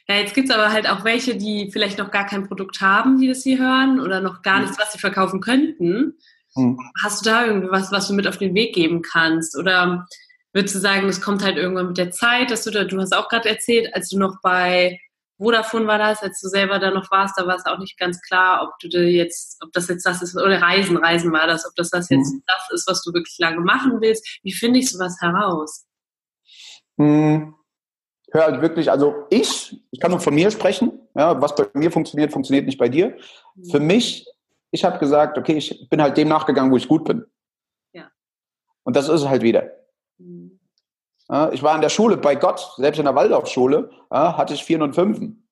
[0.06, 3.18] ja, jetzt gibt es aber halt auch welche, die vielleicht noch gar kein Produkt haben,
[3.18, 6.18] die das hier hören oder noch gar nichts, was sie verkaufen könnten.
[6.54, 6.78] Hm.
[7.02, 9.56] Hast du da irgendwas, was du mit auf den Weg geben kannst?
[9.58, 10.06] Oder
[10.52, 13.16] würdest du sagen, das kommt halt irgendwann mit der Zeit, dass du da, du hast
[13.16, 15.00] auch gerade erzählt, als du noch bei
[15.38, 18.20] Vodafone war das, als du selber da noch warst, da war es auch nicht ganz
[18.22, 21.74] klar, ob du jetzt, ob das jetzt das ist, oder Reisen, Reisen war das, ob
[21.74, 22.42] das das jetzt mhm.
[22.46, 24.40] das ist, was du wirklich lange machen willst.
[24.42, 25.86] Wie finde ich sowas heraus?
[26.98, 27.54] Hm.
[28.30, 31.90] Hör halt wirklich, also ich, ich kann nur von mir sprechen, ja, was bei mir
[31.90, 33.16] funktioniert, funktioniert nicht bei dir.
[33.54, 33.70] Mhm.
[33.70, 34.26] Für mich,
[34.70, 37.24] ich habe gesagt, okay, ich bin halt dem nachgegangen, wo ich gut bin.
[37.92, 38.10] Ja.
[38.82, 39.70] Und das ist es halt wieder.
[41.52, 44.94] Ich war in der Schule, bei Gott, selbst in der Waldorfschule, hatte ich Vieren und
[44.94, 45.48] Fünfen.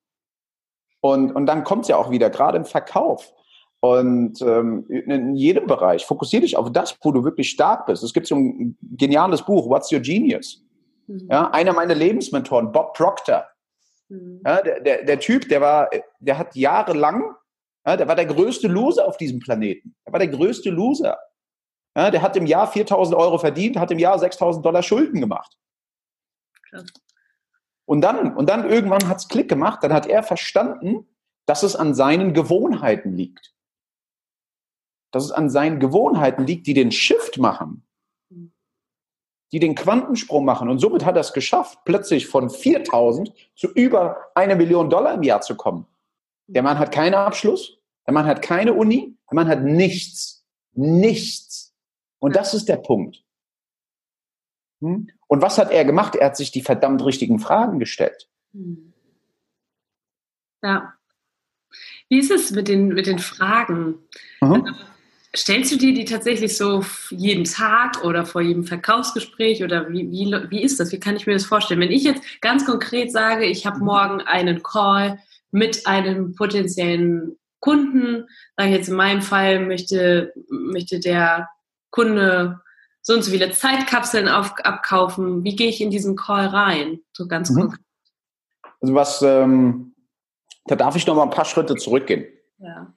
[1.01, 3.33] Und, und dann kommt es ja auch wieder, gerade im Verkauf.
[3.81, 8.05] Und ähm, in jedem Bereich, fokussiere dich auf das, wo du wirklich stark bist.
[8.05, 10.63] Es gibt so ein geniales Buch, What's Your Genius?
[11.09, 11.27] Mhm.
[11.29, 13.45] Ja, einer meiner Lebensmentoren, Bob Proctor.
[14.09, 14.41] Mhm.
[14.47, 17.35] Ja, der, der, der Typ, der war, der hat jahrelang,
[17.85, 19.97] ja, der war der größte Loser auf diesem Planeten.
[20.05, 21.19] Er war der größte Loser.
[21.97, 25.59] Ja, der hat im Jahr 4000 Euro verdient, hat im Jahr 6000 Dollar Schulden gemacht.
[26.71, 26.87] Krass.
[27.85, 31.07] Und dann, und dann irgendwann hat es Klick gemacht, dann hat er verstanden,
[31.47, 33.55] dass es an seinen Gewohnheiten liegt.
[35.11, 37.87] Dass es an seinen Gewohnheiten liegt, die den Shift machen,
[39.53, 40.71] die den Quantensprung machen.
[40.71, 45.23] Und somit hat er es geschafft, plötzlich von 4000 zu über eine Million Dollar im
[45.23, 45.87] Jahr zu kommen.
[46.47, 50.47] Der Mann hat keinen Abschluss, der Mann hat keine Uni, der Mann hat nichts.
[50.75, 51.52] Nichts.
[52.23, 53.25] Und das ist der Punkt.
[54.81, 55.09] Hm?
[55.27, 56.15] Und was hat er gemacht?
[56.15, 58.29] Er hat sich die verdammt richtigen Fragen gestellt.
[58.53, 58.93] Hm.
[60.63, 60.95] Ja.
[62.09, 63.97] Wie ist es mit den, mit den Fragen?
[64.41, 64.53] Mhm.
[64.53, 64.75] Also,
[65.35, 70.31] Stellst du dir die tatsächlich so jeden Tag oder vor jedem Verkaufsgespräch oder wie, wie,
[70.51, 70.93] wie ist das?
[70.93, 71.81] Wie kann ich mir das vorstellen?
[71.81, 75.19] Wenn ich jetzt ganz konkret sage, ich habe morgen einen Call
[75.51, 81.49] mit einem potenziellen Kunden, sage ich jetzt in meinem Fall, möchte, möchte der
[81.93, 82.61] Kunde
[83.03, 85.45] so und so viele Zeitkapseln auf, abkaufen.
[85.45, 87.01] Wie gehe ich in diesen Call rein?
[87.13, 87.61] So ganz mhm.
[87.61, 87.81] konkret.
[88.81, 89.95] Also was, ähm,
[90.67, 92.27] da darf ich noch mal ein paar Schritte zurückgehen.
[92.59, 92.93] Ja.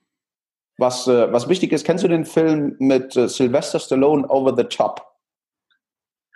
[0.78, 4.64] Was, äh, was wichtig ist, kennst du den Film mit äh, Sylvester Stallone Over the
[4.64, 5.06] Top?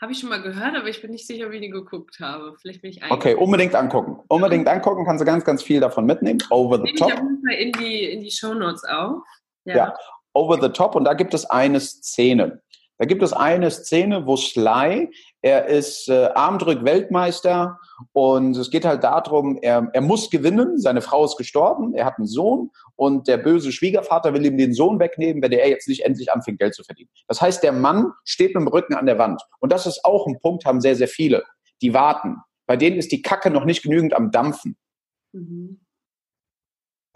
[0.02, 2.56] Habe ich schon mal gehört, aber ich bin nicht sicher, wie ich ihn geguckt habe.
[2.62, 4.24] Vielleicht bin ich Okay, unbedingt angucken.
[4.30, 6.42] Unbedingt angucken, kannst du ganz, ganz viel davon mitnehmen.
[6.52, 7.10] Over the Nehme Top.
[7.10, 9.24] Ich auf jeden Fall in die, in die Show Notes auf.
[9.66, 9.76] Ja.
[9.76, 9.98] ja,
[10.34, 10.96] Over the Top.
[10.96, 12.62] Und da gibt es eine Szene.
[13.00, 15.10] Da gibt es eine Szene, wo Sly,
[15.42, 17.80] er ist äh, Armdrück-Weltmeister
[18.12, 22.18] und es geht halt darum, er, er muss gewinnen, seine Frau ist gestorben, er hat
[22.18, 26.04] einen Sohn und der böse Schwiegervater will ihm den Sohn wegnehmen, wenn er jetzt nicht
[26.04, 27.10] endlich anfängt, Geld zu verdienen.
[27.30, 29.42] Das heißt, der Mann steht mit dem Rücken an der Wand.
[29.60, 31.46] Und das ist auch ein Punkt, haben sehr, sehr viele.
[31.82, 32.36] Die warten.
[32.68, 34.76] Bei denen ist die Kacke noch nicht genügend am Dampfen.
[35.32, 35.80] Mhm.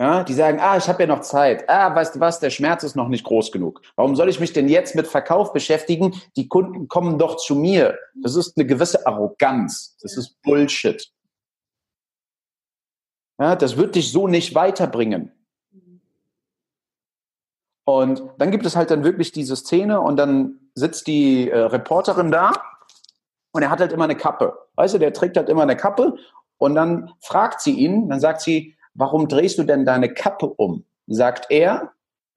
[0.03, 1.69] Ja, die sagen, ah, ich habe ja noch Zeit.
[1.69, 3.81] Ah, weißt du was, der Schmerz ist noch nicht groß genug.
[3.95, 6.13] Warum soll ich mich denn jetzt mit Verkauf beschäftigen?
[6.35, 7.97] Die Kunden kommen doch zu mir.
[8.21, 9.95] Das ist eine gewisse Arroganz.
[10.01, 11.09] Das ist Bullshit.
[13.39, 15.31] Ja, das wird dich so nicht weiterbringen.
[17.85, 22.29] Und dann gibt es halt dann wirklich diese Szene und dann sitzt die äh, Reporterin
[22.29, 22.51] da
[23.53, 24.67] und er hat halt immer eine Kappe.
[24.75, 26.17] Weißt du, der trägt halt immer eine Kappe
[26.57, 30.85] und dann fragt sie ihn, dann sagt sie, warum drehst du denn deine Kappe um?
[31.07, 31.93] Sagt er,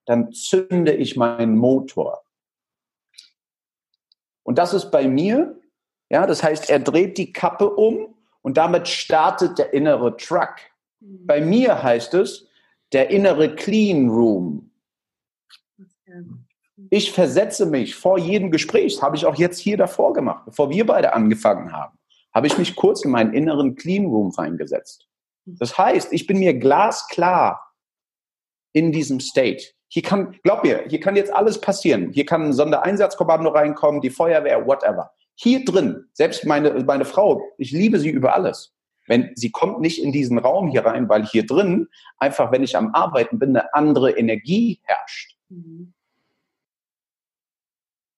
[0.07, 2.23] dann zünde ich meinen Motor.
[4.43, 5.59] Und das ist bei mir,
[6.09, 10.55] ja, das heißt, er dreht die Kappe um und damit startet der innere Truck.
[11.01, 11.27] Mhm.
[11.27, 12.47] Bei mir heißt es,
[12.93, 14.71] der innere Clean Room.
[16.91, 20.71] Ich versetze mich vor jedem Gespräch, das habe ich auch jetzt hier davor gemacht, bevor
[20.71, 21.99] wir beide angefangen haben,
[22.33, 25.09] habe ich mich kurz in meinen inneren Clean Room reingesetzt.
[25.47, 27.73] Das heißt, ich bin mir glasklar
[28.73, 29.65] in diesem State.
[29.89, 32.11] Hier kann, glaub mir, hier kann jetzt alles passieren.
[32.13, 35.13] Hier kann ein Sondereinsatzkommando reinkommen, die Feuerwehr, whatever.
[35.37, 38.75] Hier drin, selbst meine, meine Frau, ich liebe sie über alles.
[39.07, 42.77] Wenn sie kommt nicht in diesen Raum hier rein, weil hier drin einfach, wenn ich
[42.77, 45.37] am Arbeiten bin, eine andere Energie herrscht.
[45.49, 45.95] Mhm.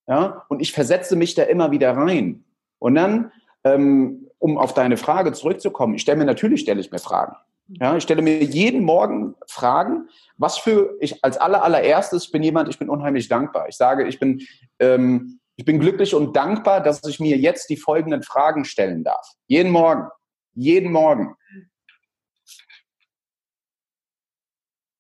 [0.07, 2.45] Ja, und ich versetze mich da immer wieder rein.
[2.79, 3.31] Und dann
[3.65, 7.37] ähm, um auf deine Frage zurückzukommen, ich stelle mir natürlich, stelle ich mir Fragen.
[7.69, 12.71] Ja, ich stelle mir jeden Morgen Fragen, was für ich als aller, allererstes bin jemand,
[12.71, 13.69] ich bin unheimlich dankbar.
[13.69, 14.41] Ich sage, ich bin,
[14.79, 19.35] ähm, ich bin glücklich und dankbar, dass ich mir jetzt die folgenden Fragen stellen darf.
[19.49, 20.09] Jeden Morgen.
[20.55, 21.35] Jeden Morgen.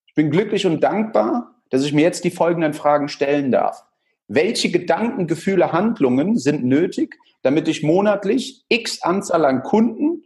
[0.06, 3.82] Ich bin glücklich und dankbar, dass ich mir jetzt die folgenden Fragen stellen darf.
[4.26, 10.24] Welche Gedanken, Gefühle, Handlungen sind nötig, damit ich monatlich x Anzahl an Kunden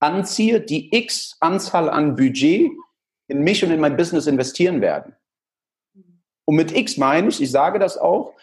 [0.00, 2.70] anziehe, die x Anzahl an Budget
[3.28, 5.14] in mich und in mein Business investieren werden.
[6.44, 8.34] Und mit x meine ich, ich sage das auch,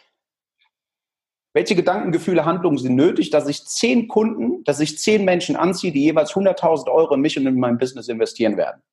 [1.54, 5.94] welche Gedanken, Gefühle, Handlungen sind nötig, dass ich zehn Kunden, dass ich zehn Menschen anziehe,
[5.94, 8.84] die jeweils 100.000 Euro in mich und in mein Business investieren werden.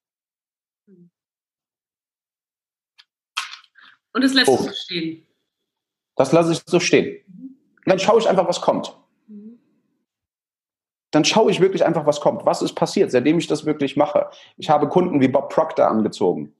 [4.14, 4.56] Und das lässt oh.
[4.56, 5.26] so stehen.
[6.14, 7.41] Das lasse ich so stehen.
[7.92, 8.96] Dann schaue ich einfach, was kommt.
[11.10, 12.46] Dann schaue ich wirklich einfach, was kommt.
[12.46, 14.30] Was ist passiert, seitdem ich das wirklich mache?
[14.56, 16.54] Ich habe Kunden wie Bob Proctor angezogen.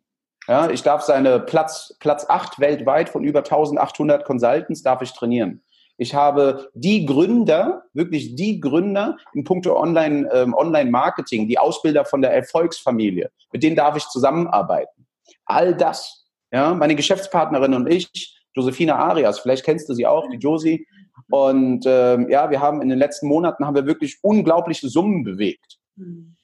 [0.46, 5.62] Ja, ich darf seine Platz, Platz 8 weltweit von über 1800 Consultants darf ich trainieren.
[5.96, 12.20] Ich habe die Gründer, wirklich die Gründer in puncto Online, ähm, Online-Marketing, die Ausbilder von
[12.20, 15.06] der Erfolgsfamilie, mit denen darf ich zusammenarbeiten.
[15.46, 20.36] All das, ja, meine Geschäftspartnerin und ich, Josefina Arias, vielleicht kennst du sie auch, die
[20.36, 20.86] Josie,
[21.32, 25.78] und ähm, ja, wir haben in den letzten Monaten haben wir wirklich unglaubliche Summen bewegt.
[25.96, 26.36] Mhm.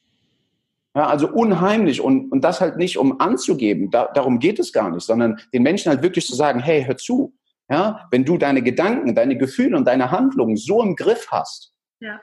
[0.96, 4.90] Ja, also unheimlich und, und das halt nicht, um anzugeben, da, darum geht es gar
[4.90, 7.34] nicht, sondern den Menschen halt wirklich zu sagen, hey, hör zu,
[7.68, 12.18] ja, wenn du deine Gedanken, deine Gefühle und deine Handlungen so im Griff hast, ja.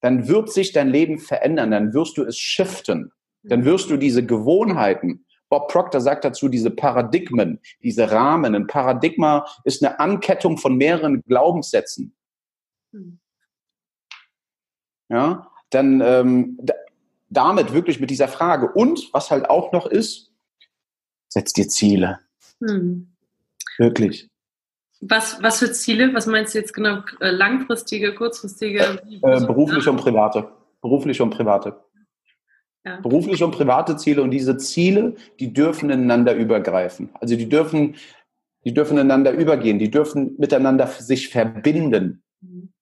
[0.00, 3.12] dann wird sich dein Leben verändern, dann wirst du es shiften,
[3.42, 8.54] dann wirst du diese Gewohnheiten Bob Proctor sagt dazu diese Paradigmen, diese Rahmen.
[8.54, 12.14] Ein Paradigma ist eine Ankettung von mehreren Glaubenssätzen.
[12.92, 13.18] Hm.
[15.08, 16.58] Ja, dann ähm,
[17.28, 18.70] damit wirklich mit dieser Frage.
[18.72, 20.32] Und was halt auch noch ist,
[21.28, 22.20] setz dir Ziele.
[22.60, 23.12] Hm.
[23.76, 24.30] Wirklich.
[25.00, 26.14] Was, was für Ziele?
[26.14, 27.02] Was meinst du jetzt genau?
[27.18, 29.02] Langfristige, kurzfristige?
[29.22, 30.52] Äh, berufliche und private.
[30.80, 31.82] Berufliche und private.
[32.84, 32.98] Ja.
[33.00, 37.10] Berufliche und private Ziele und diese Ziele, die dürfen ineinander übergreifen.
[37.14, 37.96] Also die dürfen,
[38.64, 42.22] die dürfen ineinander übergehen, die dürfen miteinander sich verbinden.
[42.40, 42.72] Mhm.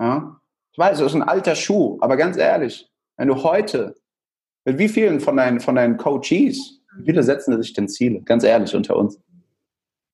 [0.00, 0.40] Ja?
[0.72, 3.96] Ich weiß, es ist ein alter Schuh, aber ganz ehrlich, wenn du heute,
[4.64, 8.22] mit wie vielen von deinen, von deinen Coaches, wie viele setzen sich denn Ziele?
[8.22, 9.20] Ganz ehrlich unter uns.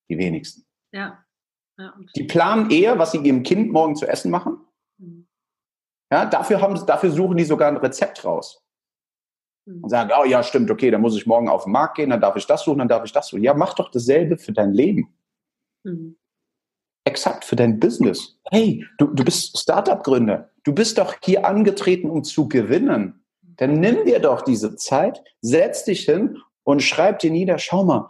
[0.09, 0.65] Die wenigsten.
[0.91, 1.23] Ja.
[1.77, 4.57] ja die planen eher, was sie ihrem Kind morgen zu essen machen.
[6.13, 8.63] Ja, dafür, haben, dafür suchen die sogar ein Rezept raus.
[9.65, 12.21] Und sagen, oh ja, stimmt, okay, dann muss ich morgen auf den Markt gehen, dann
[12.21, 13.41] darf ich das suchen, dann darf ich das suchen.
[13.41, 15.11] Ja, mach doch dasselbe für dein Leben.
[15.83, 16.15] Mhm.
[17.03, 18.37] Exakt für dein Business.
[18.51, 20.51] Hey, du, du bist Startup-Gründer.
[20.63, 23.25] Du bist doch hier angetreten, um zu gewinnen.
[23.41, 28.07] Dann nimm dir doch diese Zeit, setz dich hin und schreib dir nieder, schau mal,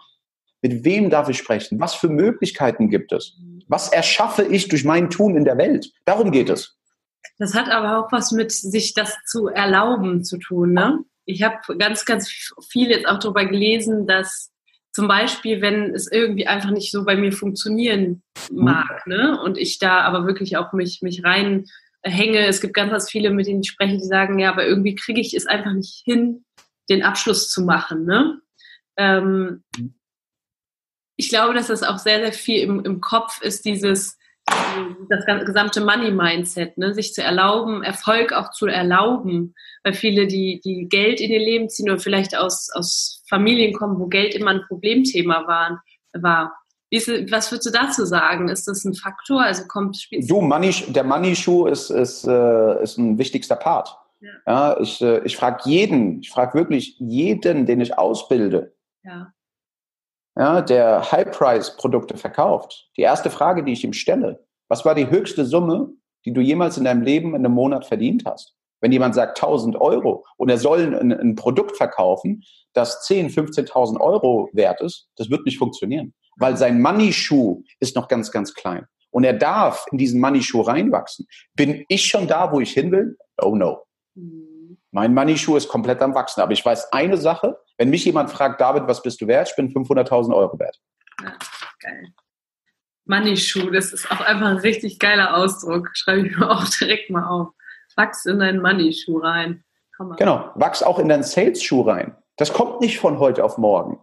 [0.61, 1.79] mit wem darf ich sprechen?
[1.79, 3.37] Was für Möglichkeiten gibt es?
[3.69, 5.93] Was erschaffe ich durch mein Tun in der Welt?
[6.03, 6.77] Darum geht es.
[7.37, 10.73] Das hat aber auch was mit sich das zu erlauben zu tun.
[10.73, 10.99] Ne?
[11.25, 12.29] Ich habe ganz, ganz
[12.69, 14.51] viel jetzt auch darüber gelesen, dass
[14.93, 18.21] zum Beispiel, wenn es irgendwie einfach nicht so bei mir funktionieren
[18.51, 19.13] mag, mhm.
[19.13, 19.41] ne?
[19.41, 21.65] Und ich da aber wirklich auch mich, mich rein
[22.03, 22.45] hänge.
[22.45, 25.19] Es gibt ganz, ganz viele, mit denen ich spreche, die sagen, ja, aber irgendwie kriege
[25.19, 26.45] ich es einfach nicht hin,
[26.89, 28.39] den Abschluss zu machen, ne?
[28.95, 29.95] Ähm, mhm.
[31.17, 34.19] ich glaube, dass das auch sehr, sehr viel im, im Kopf ist, dieses,
[35.09, 36.93] das gesamte Money-Mindset, ne?
[36.93, 39.55] sich zu erlauben, Erfolg auch zu erlauben.
[39.83, 43.99] Weil viele, die, die Geld in ihr Leben ziehen oder vielleicht aus, aus Familien kommen,
[43.99, 45.79] wo Geld immer ein Problemthema waren,
[46.13, 46.53] war.
[46.89, 48.49] Ist, was würdest du dazu sagen?
[48.49, 49.41] Ist das ein Faktor?
[49.41, 53.97] Also kommt Du, Money, der Money-Schuh ist, ist, äh, ist ein wichtigster Part.
[54.21, 54.29] Ja.
[54.47, 59.33] ja ich äh, ich frage jeden, ich frage wirklich jeden, den ich ausbilde, ja
[60.37, 65.45] ja, der High-Price-Produkte verkauft, die erste Frage, die ich ihm stelle, was war die höchste
[65.45, 65.89] Summe,
[66.25, 68.55] die du jemals in deinem Leben in einem Monat verdient hast?
[68.81, 73.99] Wenn jemand sagt 1000 Euro und er soll ein, ein Produkt verkaufen, das 10, 15.000
[73.99, 78.85] Euro wert ist, das wird nicht funktionieren, weil sein Money-Schuh ist noch ganz, ganz klein.
[79.11, 81.27] Und er darf in diesen Money-Schuh reinwachsen.
[81.55, 83.15] Bin ich schon da, wo ich hin will?
[83.41, 83.83] Oh no.
[84.91, 86.41] Mein Money-Schuh ist komplett am Wachsen.
[86.41, 89.49] Aber ich weiß eine Sache, wenn mich jemand fragt, David, was bist du wert?
[89.49, 90.79] Ich bin 500.000 Euro wert.
[91.21, 91.33] Ja,
[91.79, 92.13] geil.
[93.05, 95.89] Money Shoe, das ist auch einfach ein richtig geiler Ausdruck.
[95.93, 97.49] Schreibe ich mir auch direkt mal auf.
[97.95, 99.63] Wachs in deinen Money Shoe rein.
[100.17, 102.15] Genau, wachs auch in deinen Sales Schuh rein.
[102.37, 103.99] Das kommt nicht von heute auf morgen.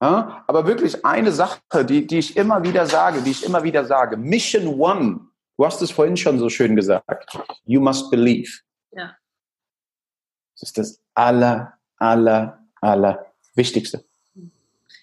[0.00, 3.84] Ja, aber wirklich eine Sache, die, die ich immer wieder sage, die ich immer wieder
[3.84, 4.16] sage.
[4.16, 5.20] Mission One.
[5.56, 7.36] Du hast es vorhin schon so schön gesagt.
[7.64, 8.60] You must believe.
[8.92, 9.16] Ja.
[10.54, 14.04] Das ist das aller, aller, aller Wichtigste.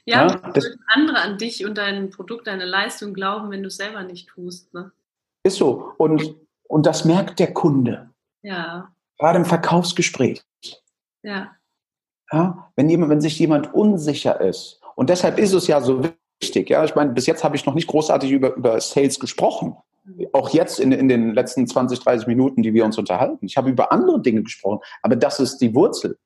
[0.05, 3.77] Ja, ja das andere an dich und dein Produkt, deine Leistung glauben, wenn du es
[3.77, 4.73] selber nicht tust.
[4.73, 4.91] Ne?
[5.43, 5.93] Ist so.
[5.97, 6.35] Und,
[6.67, 8.09] und das merkt der Kunde.
[8.41, 8.91] Ja.
[9.17, 10.43] Gerade im Verkaufsgespräch.
[11.23, 11.55] Ja.
[12.31, 14.79] ja wenn, jemand, wenn sich jemand unsicher ist.
[14.95, 16.03] Und deshalb ist es ja so
[16.41, 16.69] wichtig.
[16.69, 19.75] Ja, ich meine, bis jetzt habe ich noch nicht großartig über, über Sales gesprochen.
[20.05, 20.27] Mhm.
[20.33, 23.45] Auch jetzt in, in den letzten 20, 30 Minuten, die wir uns unterhalten.
[23.45, 26.17] Ich habe über andere Dinge gesprochen, aber das ist die Wurzel.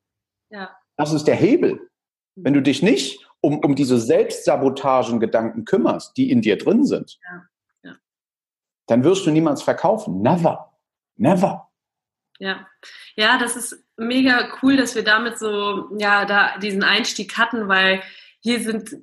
[0.49, 0.75] Ja.
[0.97, 1.89] Das ist der Hebel.
[2.35, 7.43] Wenn du dich nicht um, um diese Selbstsabotagen-Gedanken kümmerst, die in dir drin sind, ja.
[7.83, 7.95] Ja.
[8.87, 10.21] dann wirst du niemals verkaufen.
[10.21, 10.73] Never.
[11.15, 11.69] Never.
[12.39, 12.67] Ja.
[13.15, 18.01] Ja, das ist mega cool, dass wir damit so, ja, da diesen Einstieg hatten, weil
[18.39, 18.95] hier sind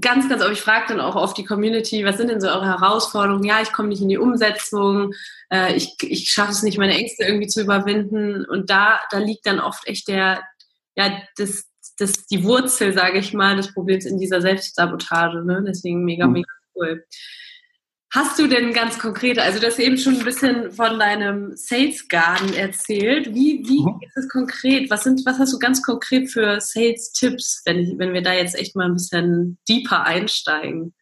[0.00, 2.66] ganz, ganz oft, ich frage dann auch oft die Community, was sind denn so eure
[2.66, 3.44] Herausforderungen?
[3.44, 5.12] Ja, ich komme nicht in die Umsetzung,
[5.50, 8.44] äh, ich, ich schaffe es nicht, meine Ängste irgendwie zu überwinden.
[8.44, 10.42] Und da, da liegt dann oft echt der,
[10.96, 11.64] ja, das,
[11.98, 15.44] das, die Wurzel, sage ich mal, des Problems in dieser Selbstsabotage.
[15.44, 15.64] Ne?
[15.66, 16.32] Deswegen mega, mhm.
[16.32, 17.04] mega cool.
[18.16, 22.08] Hast du denn ganz konkret, also du hast eben schon ein bisschen von deinem Sales
[22.08, 23.34] Garden erzählt.
[23.34, 24.00] Wie, wie mhm.
[24.00, 24.88] ist es konkret?
[24.88, 28.74] Was, sind, was hast du ganz konkret für Sales-Tipps, wenn, wenn wir da jetzt echt
[28.74, 30.94] mal ein bisschen deeper einsteigen?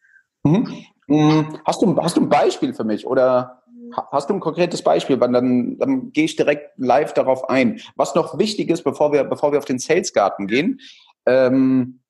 [0.43, 0.83] Mhm.
[1.07, 1.57] mhm.
[1.63, 3.63] Hast, du, hast du ein Beispiel für mich oder
[4.11, 5.17] hast du ein konkretes Beispiel?
[5.17, 7.79] Weil dann, dann gehe ich direkt live darauf ein.
[7.95, 10.81] Was noch wichtig ist, bevor wir, bevor wir auf den Sales Garden gehen,
[11.25, 12.01] ähm,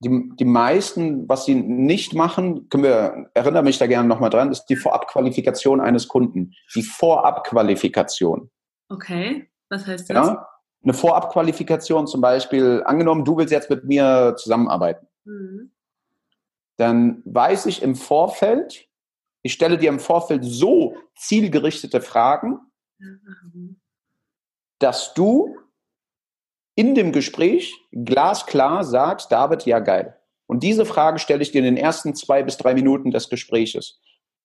[0.00, 4.50] die, die meisten, was sie nicht machen, können wir, erinnere mich da gerne nochmal dran,
[4.50, 6.52] ist die Vorabqualifikation eines Kunden.
[6.74, 8.50] Die Vorabqualifikation.
[8.88, 10.26] Okay, was heißt das?
[10.26, 10.48] Ja?
[10.82, 15.06] Eine Vorabqualifikation zum Beispiel, angenommen, du willst jetzt mit mir zusammenarbeiten.
[15.24, 15.72] Mhm.
[16.76, 18.86] Dann weiß ich im Vorfeld,
[19.42, 22.60] ich stelle dir im Vorfeld so zielgerichtete Fragen,
[22.98, 23.80] mhm.
[24.78, 25.56] dass du
[26.76, 30.16] in dem Gespräch glasklar sagt, David, ja geil.
[30.46, 33.98] Und diese Frage stelle ich dir in den ersten zwei bis drei Minuten des Gespräches.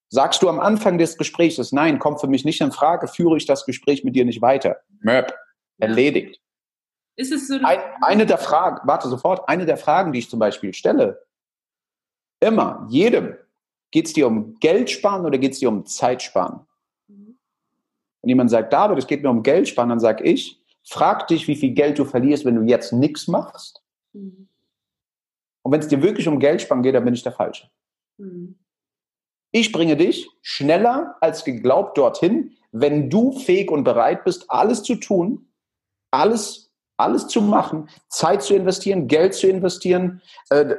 [0.10, 3.46] Sagst du am Anfang des Gesprächs, nein, kommt für mich nicht in Frage, führe ich
[3.46, 4.78] das Gespräch mit dir nicht weiter.
[5.02, 5.34] Möp.
[5.78, 6.42] Erledigt.
[7.16, 7.56] Ist es so?
[7.64, 11.22] Ein, eine der Fragen, warte sofort, eine der Fragen, die ich zum Beispiel stelle,
[12.40, 13.36] immer, jedem,
[13.92, 16.66] geht es dir um Geld sparen oder geht es dir um Zeit sparen?
[17.08, 17.38] Mhm.
[18.22, 21.48] Wenn jemand sagt, David, es geht mir um Geld sparen, dann sage ich, frag dich,
[21.48, 23.84] wie viel Geld du verlierst, wenn du jetzt nichts machst.
[24.14, 24.48] Mhm.
[25.64, 27.70] Und wenn es dir wirklich um Geld sparen geht, dann bin ich der Falsche.
[28.18, 28.58] Mhm.
[29.52, 34.96] Ich bringe dich schneller als geglaubt dorthin, wenn du fähig und bereit bist, alles zu
[34.96, 35.50] tun,
[36.10, 40.76] alles, alles zu machen, Zeit zu investieren, Geld zu investieren, äh,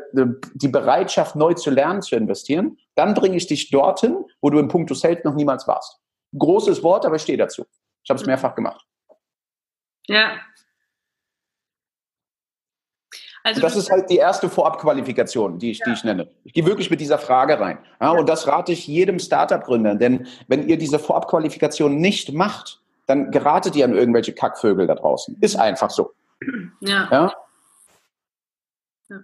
[0.54, 4.68] die Bereitschaft, neu zu lernen, zu investieren, dann bringe ich dich dorthin, wo du im
[4.68, 5.98] Punktus Sales noch niemals warst.
[6.36, 7.66] Großes Wort, aber ich stehe dazu.
[8.02, 8.86] Ich habe es mehrfach gemacht.
[10.08, 10.38] Ja,
[13.44, 15.86] also das ist halt die erste Vorabqualifikation, die ich, ja.
[15.86, 16.28] die ich nenne.
[16.44, 17.78] Ich gehe wirklich mit dieser Frage rein.
[18.00, 18.18] Ja, ja.
[18.18, 23.74] Und das rate ich jedem Startup-Gründer, denn wenn ihr diese Vorabqualifikation nicht macht, dann geratet
[23.74, 25.36] ihr an irgendwelche Kackvögel da draußen.
[25.40, 26.12] Ist einfach so.
[26.80, 27.08] Ja.
[27.10, 27.32] ja?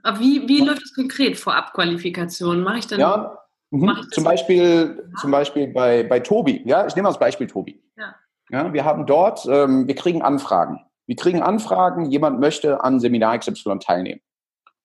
[0.02, 2.62] Aber wie, wie läuft das konkret, Vorabqualifikation?
[2.62, 3.00] Mache ich dann?
[3.00, 3.38] Ja,
[3.70, 4.06] mhm.
[4.10, 6.62] zum Beispiel, zum Beispiel bei, bei Tobi.
[6.66, 7.80] Ja, ich nehme als Beispiel Tobi.
[7.96, 8.14] Ja.
[8.50, 10.80] Ja, wir haben dort, ähm, wir kriegen Anfragen.
[11.06, 14.20] Wir kriegen Anfragen, jemand möchte an Seminar XY teilnehmen.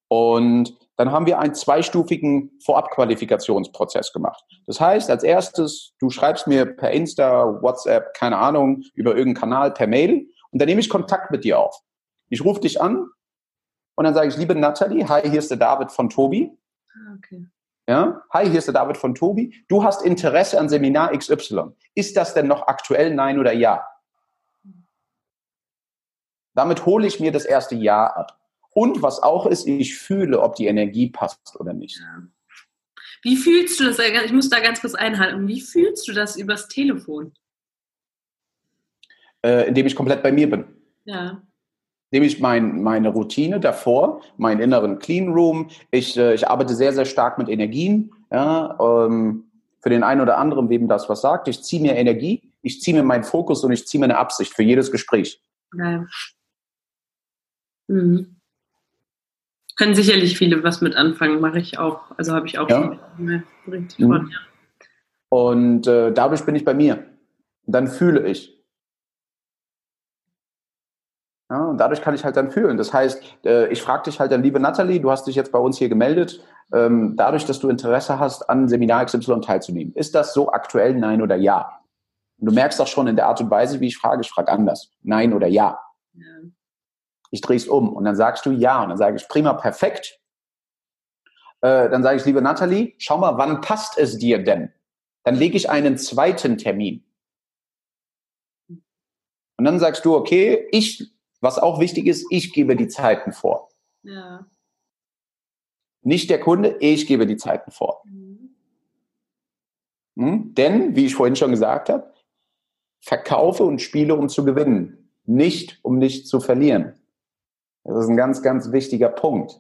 [0.08, 4.44] Und dann haben wir einen zweistufigen Vorabqualifikationsprozess gemacht.
[4.68, 9.72] Das heißt, als erstes, du schreibst mir per Insta, WhatsApp, keine Ahnung, über irgendeinen Kanal,
[9.72, 11.76] per Mail und dann nehme ich Kontakt mit dir auf.
[12.30, 13.08] Ich rufe dich an
[13.96, 16.52] und dann sage ich, liebe Nathalie, hi, hier ist der David von Tobi.
[16.94, 17.48] Ah, okay.
[17.88, 19.66] Ja, hi, hier ist der David von Tobi.
[19.68, 21.72] Du hast Interesse an Seminar XY.
[21.96, 23.86] Ist das denn noch aktuell, nein oder ja?
[26.54, 28.40] Damit hole ich mir das erste Jahr ab.
[28.72, 32.00] Und was auch ist, ich fühle, ob die Energie passt oder nicht.
[32.00, 32.24] Ja.
[33.22, 34.00] Wie fühlst du das?
[34.00, 35.48] Ich muss da ganz kurz einhalten.
[35.48, 37.34] Wie fühlst du das übers Telefon?
[39.44, 40.66] Äh, indem ich komplett bei mir bin.
[41.06, 41.42] Ja.
[42.14, 46.94] Indem ich mein, meine Routine davor, meinen inneren Clean Room, ich, äh, ich arbeite sehr,
[46.94, 48.12] sehr stark mit Energien.
[48.32, 49.46] Ja, ähm,
[49.82, 51.48] für den einen oder anderen, wem das was sagt.
[51.48, 54.54] Ich ziehe mir Energie, ich ziehe mir meinen Fokus und ich ziehe mir eine Absicht
[54.54, 55.42] für jedes Gespräch.
[55.76, 56.06] Ja.
[57.88, 58.36] Mhm.
[59.76, 62.12] Können sicherlich viele was mit anfangen, mache ich auch.
[62.16, 63.00] Also habe ich auch ja.
[63.66, 64.08] richtig mhm.
[64.08, 64.38] von, ja.
[65.30, 67.06] Und äh, dadurch bin ich bei mir.
[67.66, 68.63] Dann fühle ich.
[71.54, 72.78] Ja, und dadurch kann ich halt dann fühlen.
[72.78, 75.60] Das heißt, äh, ich frage dich halt dann, liebe Nathalie, du hast dich jetzt bei
[75.60, 76.44] uns hier gemeldet,
[76.74, 79.94] ähm, dadurch, dass du Interesse hast, an Seminar XY teilzunehmen.
[79.94, 81.80] Ist das so aktuell, nein oder ja?
[82.40, 84.52] Und du merkst auch schon in der Art und Weise, wie ich frage, ich frage
[84.52, 84.90] anders.
[85.04, 85.80] Nein oder ja.
[86.14, 86.26] ja
[87.30, 87.94] ich drehe es um.
[87.94, 88.82] Und dann sagst du ja.
[88.82, 90.20] Und dann sage ich, prima, perfekt.
[91.62, 94.74] Äh, dann sage ich, liebe Nathalie, schau mal, wann passt es dir denn?
[95.24, 97.06] Dann lege ich einen zweiten Termin.
[99.58, 101.13] Und dann sagst du, okay, ich,
[101.44, 103.70] was auch wichtig ist, ich gebe die Zeiten vor.
[104.04, 104.46] Ja.
[106.02, 108.02] Nicht der Kunde, ich gebe die Zeiten vor.
[108.06, 108.56] Mhm.
[110.16, 110.56] Hm?
[110.56, 112.14] Denn, wie ich vorhin schon gesagt habe,
[113.02, 116.98] verkaufe und spiele, um zu gewinnen, nicht um nicht zu verlieren.
[117.84, 119.60] Das ist ein ganz, ganz wichtiger Punkt.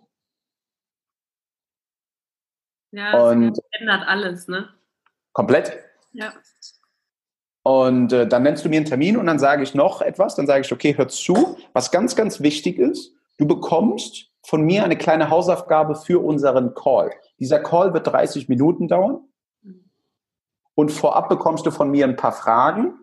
[2.92, 4.70] Ja, und ändert alles, ne?
[5.34, 5.80] Komplett.
[6.14, 6.34] Ja.
[7.64, 10.36] Und äh, dann nennst du mir einen Termin und dann sage ich noch etwas.
[10.36, 11.58] Dann sage ich, okay, hör zu.
[11.74, 17.12] Was ganz, ganz wichtig ist, du bekommst von mir eine kleine Hausaufgabe für unseren Call.
[17.40, 19.22] Dieser Call wird 30 Minuten dauern.
[20.76, 23.00] Und vorab bekommst du von mir ein paar Fragen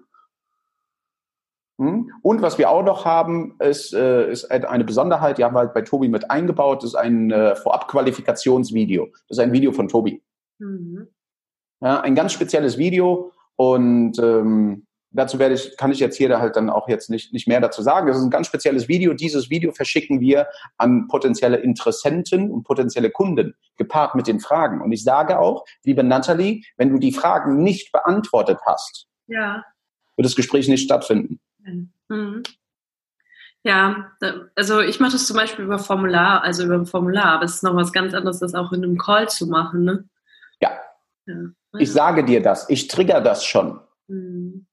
[1.81, 2.13] hm?
[2.21, 5.73] Und was wir auch noch haben, ist, äh, ist eine Besonderheit, die haben wir halt
[5.73, 9.07] bei Tobi mit eingebaut, das ist ein äh, Vorabqualifikationsvideo.
[9.07, 10.23] Das ist ein Video von Tobi.
[10.59, 11.09] Mhm.
[11.81, 16.57] Ja, ein ganz spezielles Video und ähm, dazu werde ich, kann ich jetzt hier halt
[16.57, 18.07] dann auch jetzt nicht, nicht mehr dazu sagen.
[18.07, 19.13] Das ist ein ganz spezielles Video.
[19.13, 20.47] Dieses Video verschicken wir
[20.79, 24.81] an potenzielle Interessenten und potenzielle Kunden, gepaart mit den Fragen.
[24.81, 29.63] Und ich sage auch, liebe Natalie, wenn du die Fragen nicht beantwortet hast, ja.
[30.17, 31.39] wird das Gespräch nicht stattfinden.
[32.09, 32.43] Mhm.
[33.63, 34.11] Ja,
[34.57, 37.63] also ich mache das zum Beispiel über Formular, also über ein Formular, aber es ist
[37.63, 40.09] noch was ganz anderes, das auch in einem Call zu machen, ne?
[40.63, 40.71] Ja.
[41.27, 41.35] ja.
[41.79, 43.79] Ich sage dir das, ich trigger das schon.
[44.09, 44.67] Mhm.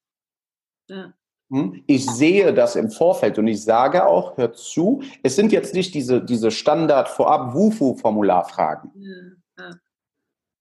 [0.89, 1.14] Ja.
[1.50, 1.82] Hm?
[1.88, 5.93] Ich sehe das im Vorfeld und ich sage auch, hör zu, es sind jetzt nicht
[5.93, 8.91] diese, diese Standard-Vorab-Wufu-Formularfragen.
[9.58, 9.72] Ja.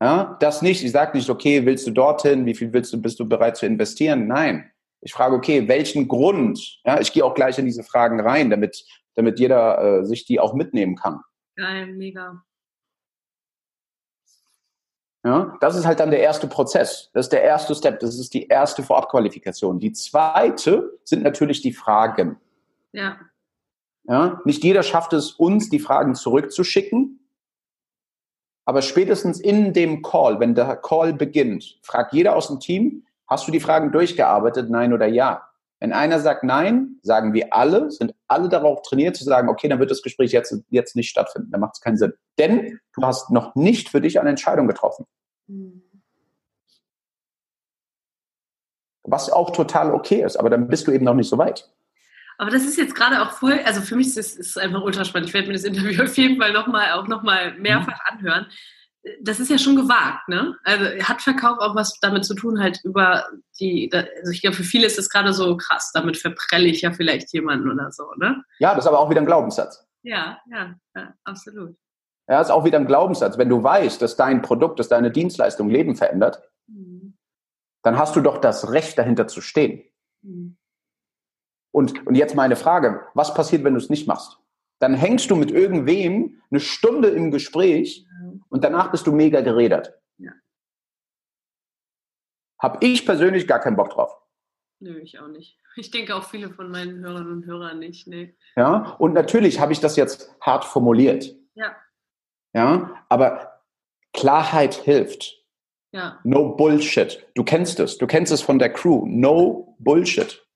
[0.00, 0.36] ja.
[0.38, 0.84] das nicht.
[0.84, 3.66] Ich sage nicht, okay, willst du dorthin, wie viel willst du, bist du bereit zu
[3.66, 4.28] investieren?
[4.28, 4.70] Nein.
[5.00, 6.80] Ich frage, okay, welchen Grund?
[6.84, 8.84] Ja, ich gehe auch gleich in diese Fragen rein, damit,
[9.14, 11.20] damit jeder äh, sich die auch mitnehmen kann.
[11.56, 12.42] Geil, mega.
[15.26, 17.10] Ja, das ist halt dann der erste Prozess.
[17.12, 17.98] Das ist der erste Step.
[17.98, 19.80] Das ist die erste Vorabqualifikation.
[19.80, 22.36] Die zweite sind natürlich die Fragen.
[22.92, 23.18] Ja.
[24.04, 27.28] Ja, nicht jeder schafft es, uns die Fragen zurückzuschicken.
[28.66, 33.48] Aber spätestens in dem Call, wenn der Call beginnt, fragt jeder aus dem Team, hast
[33.48, 35.45] du die Fragen durchgearbeitet, nein oder ja?
[35.78, 39.78] Wenn einer sagt nein, sagen wir alle, sind alle darauf trainiert zu sagen, okay, dann
[39.78, 42.14] wird das Gespräch jetzt, jetzt nicht stattfinden, dann macht es keinen Sinn.
[42.38, 45.04] Denn du hast noch nicht für dich eine Entscheidung getroffen.
[45.46, 45.82] Mhm.
[49.02, 51.70] Was auch total okay ist, aber dann bist du eben noch nicht so weit.
[52.38, 55.28] Aber das ist jetzt gerade auch voll, also für mich ist es einfach ultra spannend.
[55.28, 58.46] Ich werde mir das Interview auf jeden Fall nochmal auch nochmal mehrfach anhören
[59.20, 60.56] das ist ja schon gewagt, ne?
[60.64, 63.26] Also hat Verkauf auch was damit zu tun, halt über
[63.60, 66.92] die, also ich glaube, für viele ist das gerade so krass, damit verprelle ich ja
[66.92, 68.42] vielleicht jemanden oder so, ne?
[68.58, 69.86] Ja, das ist aber auch wieder ein Glaubenssatz.
[70.02, 71.76] Ja, ja, ja absolut.
[72.28, 73.38] Ja, ist auch wieder ein Glaubenssatz.
[73.38, 77.16] Wenn du weißt, dass dein Produkt, dass deine Dienstleistung Leben verändert, mhm.
[77.82, 79.84] dann hast du doch das Recht, dahinter zu stehen.
[80.22, 80.56] Mhm.
[81.72, 84.38] Und, und jetzt meine Frage, was passiert, wenn du es nicht machst?
[84.78, 88.05] Dann hängst du mit irgendwem eine Stunde im Gespräch
[88.48, 89.92] und danach bist du mega geredet.
[90.18, 90.32] Ja.
[92.58, 94.16] Hab ich persönlich gar keinen Bock drauf.
[94.80, 95.58] Nö, ich auch nicht.
[95.76, 98.06] Ich denke auch viele von meinen Hörerinnen und Hörern nicht.
[98.06, 98.36] Nee.
[98.56, 101.34] Ja, und natürlich habe ich das jetzt hart formuliert.
[101.54, 101.76] Ja.
[102.54, 103.62] Ja, aber
[104.12, 105.44] Klarheit hilft.
[105.92, 106.20] Ja.
[106.24, 107.26] No Bullshit.
[107.34, 107.98] Du kennst es.
[107.98, 109.04] Du kennst es von der Crew.
[109.06, 110.46] No Bullshit.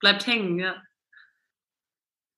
[0.00, 0.82] Bleibt hängen, ja.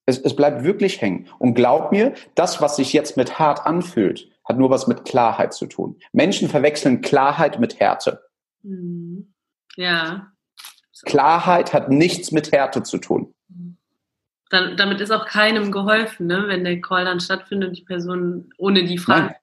[0.06, 1.28] Es, es bleibt wirklich hängen.
[1.38, 5.52] Und glaub mir, das, was sich jetzt mit hart anfühlt, hat nur was mit Klarheit
[5.52, 6.00] zu tun.
[6.12, 8.22] Menschen verwechseln Klarheit mit Härte.
[8.62, 9.32] Mhm.
[9.76, 10.32] Ja.
[11.04, 13.34] Klarheit hat nichts mit Härte zu tun.
[14.50, 16.44] Dann, damit ist auch keinem geholfen, ne?
[16.48, 19.36] wenn der Call dann stattfindet und die Person ohne die Frage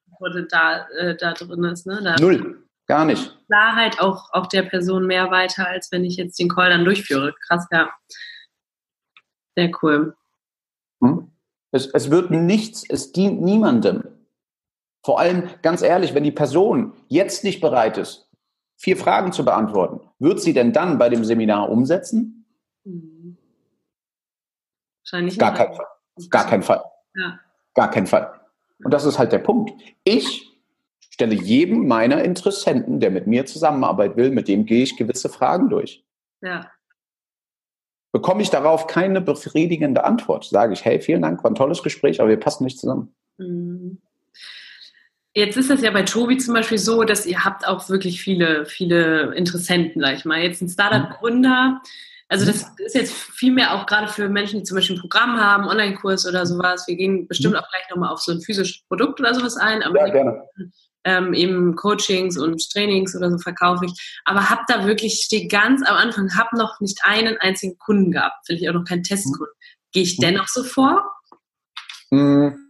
[0.49, 1.85] da, äh, da drin ist.
[1.85, 2.01] Ne?
[2.03, 3.37] Da Null, gar nicht.
[3.45, 7.35] Klarheit auch, auch der Person mehr weiter, als wenn ich jetzt den Call dann durchführe.
[7.45, 7.91] Krass, ja.
[9.55, 10.15] Sehr cool.
[11.01, 11.31] Hm?
[11.71, 14.14] Es, es wird nichts, es dient niemandem.
[15.05, 18.27] Vor allem, ganz ehrlich, wenn die Person jetzt nicht bereit ist,
[18.75, 22.47] vier Fragen zu beantworten, wird sie denn dann bei dem Seminar umsetzen?
[22.85, 23.37] Mhm.
[25.03, 25.85] Wahrscheinlich Gar kein Fall.
[26.31, 26.83] Gar kein Fall.
[27.13, 27.39] Ja.
[27.75, 28.33] Gar kein Fall.
[28.83, 29.79] Und das ist halt der Punkt.
[30.03, 30.51] Ich
[31.11, 35.69] stelle jedem meiner Interessenten, der mit mir zusammenarbeiten will, mit dem gehe ich gewisse Fragen
[35.69, 36.03] durch.
[36.41, 36.71] Ja.
[38.11, 42.19] Bekomme ich darauf keine befriedigende Antwort, sage ich, hey, vielen Dank, war ein tolles Gespräch,
[42.19, 43.13] aber wir passen nicht zusammen.
[43.37, 44.01] Mhm.
[45.37, 48.65] Jetzt ist es ja bei Tobi zum Beispiel so, dass ihr habt auch wirklich viele,
[48.65, 50.41] viele Interessenten, sag ich mal.
[50.41, 51.81] Jetzt ein Startup-Gründer.
[52.29, 55.67] Also das ist jetzt vielmehr auch gerade für Menschen, die zum Beispiel ein Programm haben,
[55.67, 56.87] Online-Kurs oder sowas.
[56.87, 57.59] Wir gehen bestimmt mhm.
[57.59, 59.83] auch gleich nochmal auf so ein physisches Produkt oder sowas ein.
[59.83, 60.41] Aber ja, gerne.
[61.03, 64.21] Ähm, eben Coachings und Trainings oder so verkaufe ich.
[64.23, 68.37] Aber hab da wirklich, stehe ganz am Anfang, hab noch nicht einen einzigen Kunden gehabt.
[68.45, 69.53] Vielleicht auch noch keinen Testkunden.
[69.91, 70.21] Gehe ich mhm.
[70.21, 71.03] dennoch so vor?
[72.09, 72.64] Mhm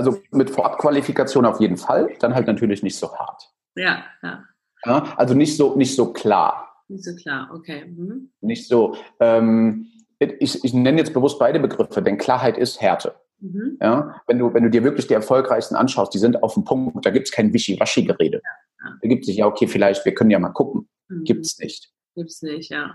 [0.00, 3.50] also mit Vorabqualifikation auf jeden Fall, dann halt natürlich nicht so hart.
[3.76, 4.44] Ja, ja.
[4.84, 6.84] ja also nicht so, nicht so klar.
[6.88, 7.84] Nicht so klar, okay.
[7.84, 8.32] Mhm.
[8.40, 9.86] Nicht so, ähm,
[10.18, 13.14] ich, ich nenne jetzt bewusst beide Begriffe, denn Klarheit ist Härte.
[13.40, 13.78] Mhm.
[13.80, 17.04] Ja, wenn du, wenn du dir wirklich die erfolgreichsten anschaust, die sind auf dem Punkt,
[17.04, 18.42] da gibt es kein Wischi-Waschi-Gerede.
[18.42, 18.98] Ja, ja.
[19.00, 20.88] Da gibt es nicht, ja, okay, vielleicht, wir können ja mal gucken.
[21.08, 21.24] Mhm.
[21.24, 21.90] Gibt es nicht.
[22.14, 22.94] Gibt es nicht, ja.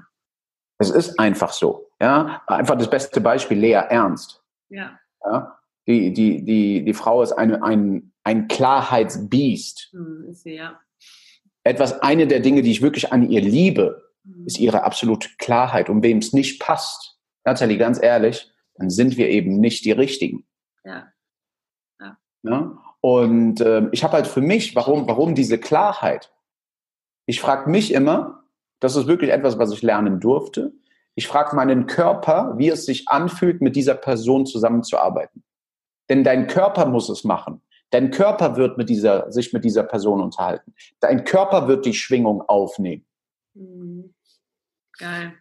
[0.77, 1.89] Es ist einfach so.
[2.01, 4.43] Ja, einfach das beste Beispiel, Lea Ernst.
[4.69, 4.99] Ja.
[5.23, 5.57] ja?
[5.87, 9.89] Die, die, die, die Frau ist eine, ein, ein Klarheitsbiest.
[9.91, 10.79] Hm, ist sie, ja.
[11.63, 14.45] Etwas, eine der Dinge, die ich wirklich an ihr liebe, hm.
[14.45, 15.89] ist ihre absolute Klarheit.
[15.89, 20.45] Und wem es nicht passt, Nathalie, ganz ehrlich, dann sind wir eben nicht die Richtigen.
[20.83, 21.07] Ja.
[21.99, 22.17] ja.
[22.43, 22.77] ja?
[23.01, 26.31] Und äh, ich habe halt für mich, warum, warum diese Klarheit?
[27.27, 28.43] Ich frage mich immer,
[28.79, 30.73] das ist wirklich etwas, was ich lernen durfte.
[31.13, 35.43] Ich frage meinen Körper, wie es sich anfühlt, mit dieser Person zusammenzuarbeiten.
[36.09, 37.61] Denn dein Körper muss es machen.
[37.91, 40.73] Dein Körper wird mit dieser, sich mit dieser Person unterhalten.
[40.99, 43.05] Dein Körper wird die Schwingung aufnehmen.
[43.53, 44.13] Mhm.
[44.97, 45.33] Geil.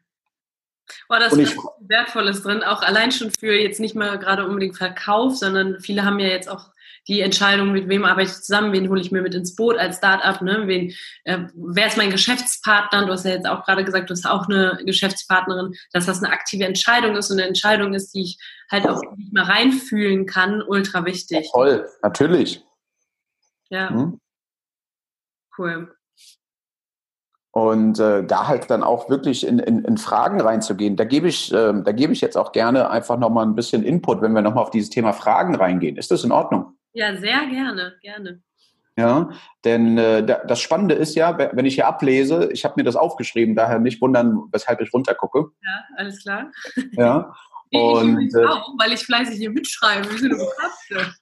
[1.09, 5.37] Boah, das ist Wertvolles drin, auch allein schon für jetzt nicht mal gerade unbedingt Verkauf,
[5.37, 6.74] sondern viele haben ja jetzt auch
[7.09, 9.99] die Entscheidung, mit wem arbeite ich zusammen, wen hole ich mir mit ins Boot als
[9.99, 10.67] Startup, ne?
[10.67, 10.93] wen,
[11.25, 13.07] äh, wer ist mein Geschäftspartner?
[13.07, 16.33] Du hast ja jetzt auch gerade gesagt, du hast auch eine Geschäftspartnerin, dass das eine
[16.33, 18.39] aktive Entscheidung ist und eine Entscheidung ist, die ich
[18.71, 21.51] halt auch nicht mal reinfühlen kann, ultra wichtig.
[21.53, 22.65] Toll, natürlich.
[23.69, 23.91] Ja.
[23.91, 24.21] Hm?
[25.57, 25.95] Cool.
[27.51, 30.97] Und äh, da halt dann auch wirklich in, in, in Fragen reinzugehen.
[30.97, 34.23] Da gebe ich, äh, da gebe ich jetzt auch gerne einfach nochmal ein bisschen Input,
[34.23, 35.97] wenn wir nochmal auf dieses Thema Fragen reingehen.
[35.97, 36.74] Ist das in Ordnung?
[36.95, 38.41] Ja, sehr gerne, gerne.
[38.97, 39.31] Ja,
[39.65, 43.57] denn äh, das Spannende ist ja, wenn ich hier ablese, ich habe mir das aufgeschrieben,
[43.57, 45.51] daher nicht wundern, weshalb ich runtergucke.
[45.63, 46.51] Ja, alles klar.
[46.93, 47.35] Ja.
[47.73, 51.13] Und, ich äh, auch, weil ich fleißig hier mitschreibe, Bekannte.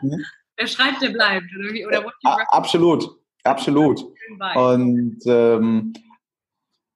[0.00, 0.24] Mhm.
[0.56, 1.46] Wer schreibt, der bleibt.
[1.86, 4.04] Oder oder absolut, absolut.
[4.54, 5.92] Und ähm,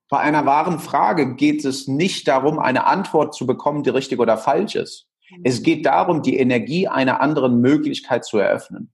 [0.08, 4.38] bei einer wahren Frage geht es nicht darum, eine Antwort zu bekommen, die richtig oder
[4.38, 5.08] falsch ist.
[5.42, 8.92] Es geht darum, die Energie einer anderen Möglichkeit zu eröffnen.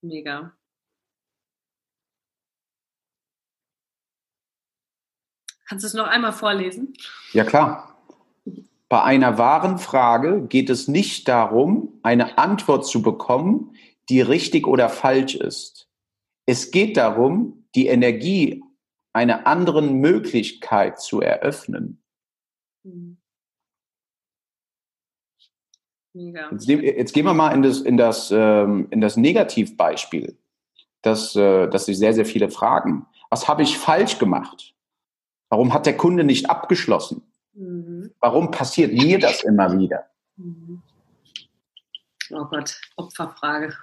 [0.00, 0.52] Mega.
[5.68, 6.94] Kannst du es noch einmal vorlesen?
[7.32, 7.94] Ja, klar.
[8.88, 13.76] Bei einer wahren Frage geht es nicht darum, eine Antwort zu bekommen,
[14.08, 15.90] die richtig oder falsch ist.
[16.46, 18.64] Es geht darum, die Energie
[19.12, 22.02] einer anderen Möglichkeit zu eröffnen.
[22.84, 23.18] Mhm.
[26.14, 26.50] Mega.
[26.50, 30.36] Jetzt, jetzt, gehen wir mal in das, in das, ähm, in das Negativbeispiel,
[31.02, 33.06] das, äh, das sich sehr, sehr viele fragen.
[33.30, 34.74] Was habe ich falsch gemacht?
[35.48, 37.22] Warum hat der Kunde nicht abgeschlossen?
[37.52, 38.12] Mhm.
[38.20, 40.06] Warum passiert mir das immer wieder?
[40.36, 40.82] Mhm.
[42.30, 43.74] Oh Gott, Opferfrage.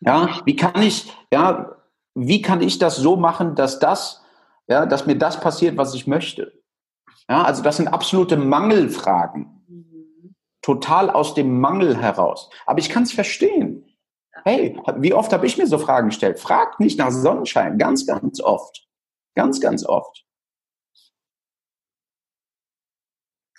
[0.00, 1.76] Ja, wie kann ich, ja,
[2.14, 4.22] wie kann ich das so machen, dass das,
[4.66, 6.52] ja, dass mir das passiert, was ich möchte?
[7.28, 9.56] Ja, also das sind absolute Mangelfragen
[10.66, 12.50] total aus dem Mangel heraus.
[12.66, 13.84] Aber ich kann es verstehen.
[14.44, 16.40] Hey, wie oft habe ich mir so Fragen gestellt?
[16.40, 18.84] Fragt nicht nach Sonnenschein, ganz, ganz oft.
[19.36, 20.24] Ganz, ganz oft.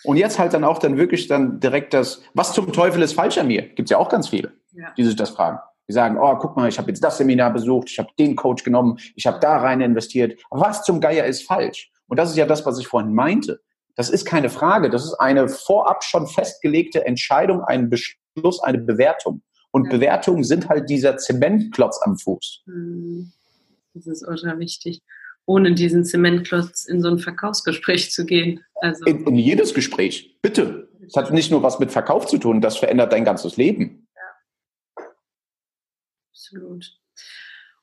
[0.04, 3.38] Und jetzt halt dann auch dann wirklich dann direkt das, was zum Teufel ist falsch
[3.38, 3.62] an mir?
[3.62, 4.92] Gibt es ja auch ganz viele, ja.
[4.98, 5.60] die sich das fragen.
[5.88, 8.66] Die sagen, oh, guck mal, ich habe jetzt das Seminar besucht, ich habe den Coach
[8.66, 10.42] genommen, ich habe da rein investiert.
[10.50, 11.90] Was zum Geier ist falsch?
[12.08, 13.62] Und das ist ja das, was ich vorhin meinte.
[13.96, 14.90] Das ist keine Frage.
[14.90, 19.42] Das ist eine vorab schon festgelegte Entscheidung, ein Beschluss, eine Bewertung.
[19.72, 19.90] Und.
[19.90, 22.64] Bewertungen sind halt dieser Zementklotz am Fuß.
[22.66, 23.32] Hm.
[23.94, 25.02] Das ist ultra wichtig.
[25.46, 28.64] Ohne diesen Zementklotz in so ein Verkaufsgespräch zu gehen.
[28.76, 30.90] Also in, in jedes Gespräch, bitte.
[31.06, 34.08] Es hat nicht nur was mit Verkauf zu tun, das verändert dein ganzes Leben.
[34.16, 35.06] Ja.
[36.32, 37.00] Absolut.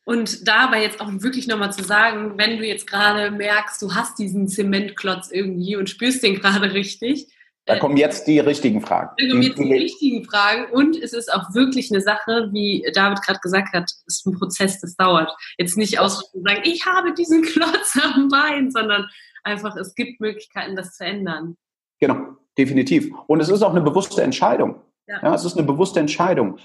[0.05, 4.19] Und dabei jetzt auch wirklich nochmal zu sagen, wenn du jetzt gerade merkst, du hast
[4.19, 7.29] diesen Zementklotz irgendwie und spürst den gerade richtig.
[7.67, 9.11] Da kommen jetzt die richtigen Fragen.
[9.17, 13.23] Da kommen jetzt die, richtigen Fragen und es ist auch wirklich eine Sache, wie David
[13.23, 15.35] gerade gesagt hat, es ist ein Prozess, das dauert.
[15.57, 19.09] Jetzt nicht aus zu sagen, ich habe diesen Klotz am Bein, sondern
[19.45, 21.57] einfach, es gibt Möglichkeiten, das zu ändern.
[22.01, 23.11] Genau, definitiv.
[23.27, 24.83] Und es ist auch eine bewusste Entscheidung.
[25.07, 25.21] Ja.
[25.23, 26.59] ja es ist eine bewusste Entscheidung.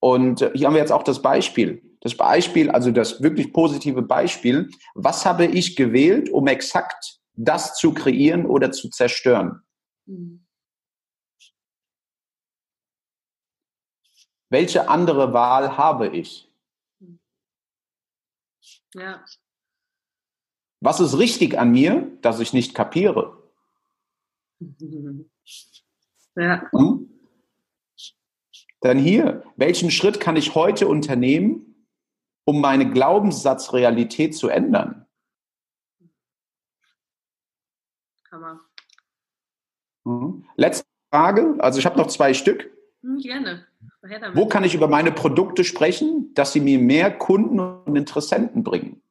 [0.00, 1.82] Und äh, hier haben wir jetzt auch das Beispiel.
[2.06, 4.70] Das Beispiel, also das wirklich positive Beispiel.
[4.94, 9.64] Was habe ich gewählt, um exakt das zu kreieren oder zu zerstören?
[10.04, 10.46] Mhm.
[14.50, 16.48] Welche andere Wahl habe ich?
[18.94, 19.24] Ja.
[20.78, 23.36] Was ist richtig an mir, dass ich nicht kapiere?
[26.36, 26.70] Ja.
[26.70, 27.08] Hm?
[28.80, 31.65] Dann hier, welchen Schritt kann ich heute unternehmen,
[32.46, 35.04] um meine Glaubenssatzrealität zu ändern?
[38.30, 38.60] Hammer.
[40.04, 40.44] Mhm.
[40.56, 42.70] Letzte Frage, also ich habe noch zwei Stück.
[43.02, 43.66] Hm, gerne.
[44.34, 49.02] Wo kann ich über meine Produkte sprechen, dass sie mir mehr Kunden und Interessenten bringen?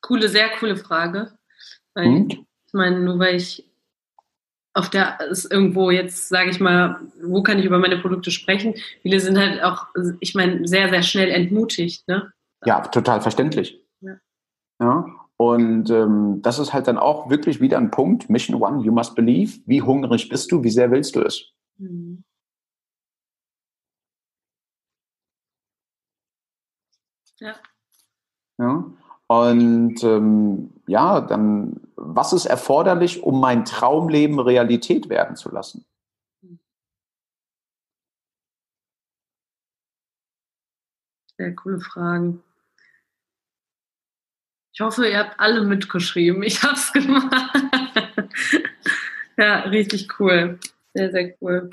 [0.00, 1.36] Coole, sehr coole Frage.
[1.94, 2.28] Weil, hm?
[2.28, 3.68] Ich meine, nur weil ich
[4.74, 8.74] auf der ist irgendwo jetzt, sage ich mal, wo kann ich über meine Produkte sprechen?
[9.02, 9.86] Viele sind halt auch,
[10.20, 12.06] ich meine, sehr, sehr schnell entmutigt.
[12.08, 12.32] Ne?
[12.64, 13.80] Ja, total verständlich.
[14.00, 14.16] Ja.
[14.80, 15.06] ja.
[15.36, 18.28] Und ähm, das ist halt dann auch wirklich wieder ein Punkt.
[18.28, 19.60] Mission One, you must believe.
[19.66, 20.62] Wie hungrig bist du?
[20.62, 21.52] Wie sehr willst du es?
[21.78, 22.24] Mhm.
[27.40, 27.54] Ja.
[28.58, 28.84] Ja.
[29.42, 35.84] Und ähm, ja, dann, was ist erforderlich, um mein Traumleben Realität werden zu lassen?
[41.36, 42.44] Sehr coole Fragen.
[44.72, 46.42] Ich hoffe, ihr habt alle mitgeschrieben.
[46.42, 47.32] Ich habe es gemacht.
[49.36, 50.60] ja, richtig cool.
[50.94, 51.70] Sehr, sehr cool.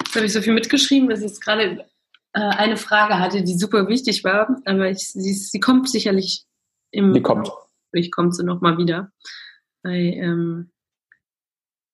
[0.00, 1.86] Jetzt habe ich so viel mitgeschrieben, dass ich jetzt gerade
[2.32, 6.44] äh, eine Frage hatte, die super wichtig war, aber ich, sie, sie kommt sicherlich
[6.92, 7.50] im, die kommt.
[7.92, 9.10] Ich komme sie nochmal wieder.
[9.82, 10.70] Weil, ähm,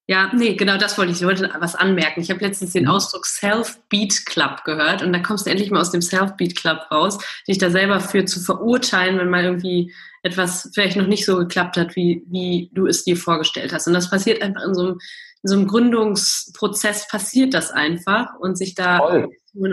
[0.07, 1.19] Ja, nee, genau das wollte ich.
[1.19, 2.21] Ich wollte was anmerken.
[2.21, 2.91] Ich habe letztens den mhm.
[2.91, 7.19] Ausdruck Self-Beat Club gehört und da kommst du endlich mal aus dem Self-Beat Club raus,
[7.47, 9.93] dich da selber für zu verurteilen, wenn mal irgendwie
[10.23, 13.87] etwas vielleicht noch nicht so geklappt hat, wie, wie du es dir vorgestellt hast.
[13.87, 14.99] Und das passiert einfach in so einem,
[15.43, 18.99] in so einem Gründungsprozess passiert das einfach und sich da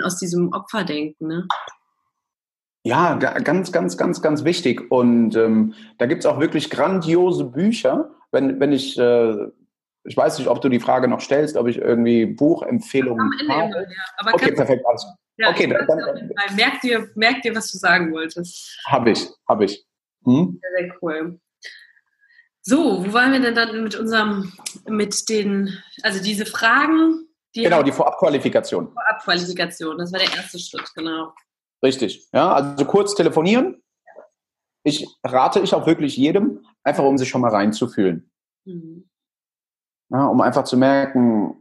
[0.04, 1.48] aus diesem Opferdenken, ne?
[2.86, 4.92] Ja, ganz, ganz, ganz, ganz wichtig.
[4.92, 8.12] Und ähm, da gibt's auch wirklich grandiose Bücher.
[8.32, 9.48] Wenn, wenn ich äh,
[10.04, 13.88] ich weiß nicht, ob du die Frage noch stellst, ob ich irgendwie Buchempfehlungen habe.
[13.90, 14.34] Ja.
[14.34, 14.86] okay, perfekt.
[14.86, 15.06] Alles.
[15.38, 18.80] Ja, okay, dann, dann, merk, dir, merk dir, was du sagen wolltest.
[18.86, 19.84] Habe ich, habe ich.
[20.24, 20.60] Hm?
[20.62, 21.40] Sehr, sehr cool.
[22.62, 24.54] So, wo waren wir denn dann mit unserem,
[24.88, 27.28] mit den, also diese Fragen?
[27.56, 28.94] Die genau, die Vorabqualifikation.
[28.94, 31.34] Vorabqualifikation, das war der erste Schritt, genau.
[31.84, 33.82] Richtig, ja, also kurz telefonieren.
[34.84, 38.30] Ich rate ich auch wirklich jedem, einfach um sich schon mal reinzufühlen.
[38.66, 39.10] Mhm.
[40.10, 41.60] Ja, um einfach zu merken,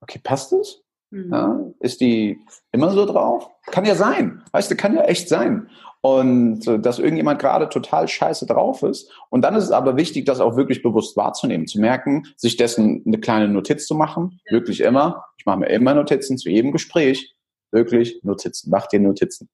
[0.00, 0.82] okay, passt es?
[1.10, 1.32] Mhm.
[1.32, 2.40] Ja, ist die
[2.72, 3.50] immer so drauf?
[3.66, 4.42] Kann ja sein.
[4.52, 5.68] Weißt du, kann ja echt sein.
[6.00, 9.10] Und äh, dass irgendjemand gerade total scheiße drauf ist.
[9.28, 13.02] Und dann ist es aber wichtig, das auch wirklich bewusst wahrzunehmen, zu merken, sich dessen
[13.06, 14.40] eine kleine Notiz zu machen.
[14.46, 14.52] Ja.
[14.52, 15.24] Wirklich immer.
[15.38, 17.35] Ich mache mir immer Notizen zu jedem Gespräch.
[17.70, 18.70] Wirklich Notizen.
[18.70, 19.48] Mach dir Notizen.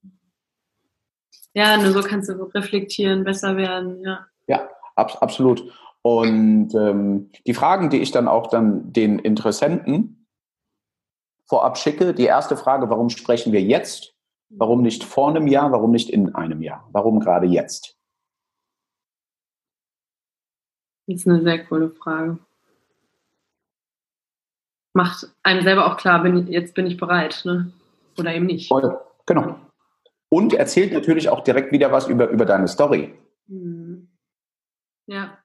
[1.54, 4.02] Ja, nur so kannst du reflektieren, besser werden.
[4.02, 5.72] Ja, ja ab, absolut.
[6.02, 10.26] Und ähm, die Fragen, die ich dann auch dann den Interessenten
[11.44, 14.14] vorab schicke, die erste Frage, warum sprechen wir jetzt?
[14.48, 15.72] Warum nicht vor einem Jahr?
[15.72, 16.88] Warum nicht in einem Jahr?
[16.92, 17.96] Warum gerade jetzt?
[21.06, 22.38] Das ist eine sehr coole Frage.
[24.94, 27.72] Macht einem selber auch klar, bin, jetzt bin ich bereit, ne?
[28.18, 28.68] Oder eben nicht.
[28.68, 28.98] Voll.
[29.26, 29.56] Genau.
[30.28, 33.14] Und erzählt natürlich auch direkt wieder was über, über deine Story.
[33.46, 34.08] Mhm.
[35.06, 35.38] Ja.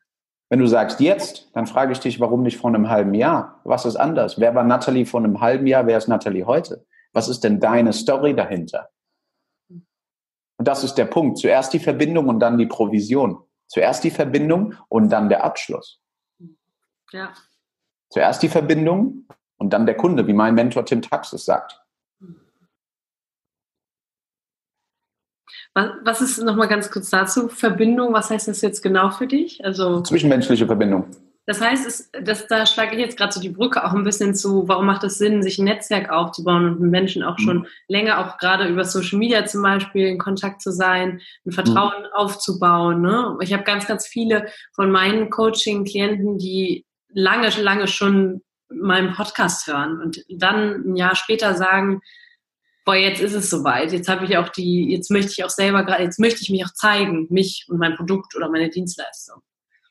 [0.50, 3.60] Wenn du sagst jetzt, dann frage ich dich, warum nicht vor einem halben Jahr?
[3.66, 4.40] Was ist anders?
[4.40, 5.86] Wer war Natalie vor einem halben Jahr?
[5.88, 6.86] Wer ist Natalie heute?
[7.12, 8.90] Was ist denn deine Story dahinter?
[9.70, 11.38] Und das ist der Punkt.
[11.38, 13.44] Zuerst die Verbindung und dann die Provision.
[13.68, 16.00] Zuerst die Verbindung und dann der Abschluss.
[17.12, 17.34] Ja.
[18.10, 21.84] Zuerst die Verbindung und dann der Kunde, wie mein Mentor Tim Taxis sagt.
[26.04, 27.50] Was ist nochmal ganz kurz dazu?
[27.50, 29.64] Verbindung, was heißt das jetzt genau für dich?
[29.64, 31.06] Also Zwischenmenschliche Verbindung.
[31.46, 34.36] Das heißt, es, das, da schlage ich jetzt gerade so die Brücke auch ein bisschen
[34.36, 37.68] zu, warum macht es Sinn, sich ein Netzwerk aufzubauen und mit Menschen auch schon mhm.
[37.88, 42.14] länger, auch gerade über Social Media zum Beispiel, in Kontakt zu sein, ein Vertrauen mhm.
[42.14, 43.02] aufzubauen.
[43.02, 43.38] Ne?
[43.40, 50.02] Ich habe ganz, ganz viele von meinen Coaching-Klienten, die lange, lange schon meinen Podcast hören
[50.02, 52.02] und dann ein Jahr später sagen,
[52.88, 53.92] boah, jetzt ist es soweit.
[53.92, 56.64] Jetzt habe ich auch die, jetzt möchte ich auch selber gerade, jetzt möchte ich mich
[56.66, 59.42] auch zeigen, mich und mein Produkt oder meine Dienstleistung.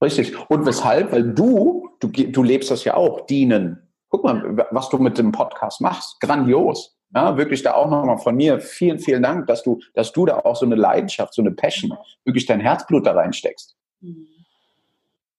[0.02, 0.34] Richtig.
[0.48, 1.12] Und weshalb?
[1.12, 3.86] Weil du, du, du lebst das ja auch, dienen.
[4.08, 6.18] Guck mal, was du mit dem Podcast machst.
[6.20, 6.96] Grandios.
[7.14, 10.38] Ja, wirklich da auch nochmal von mir vielen, vielen Dank, dass du, dass du da
[10.38, 13.76] auch so eine Leidenschaft, so eine Passion, wirklich dein Herzblut da reinsteckst.
[14.00, 14.26] Mhm.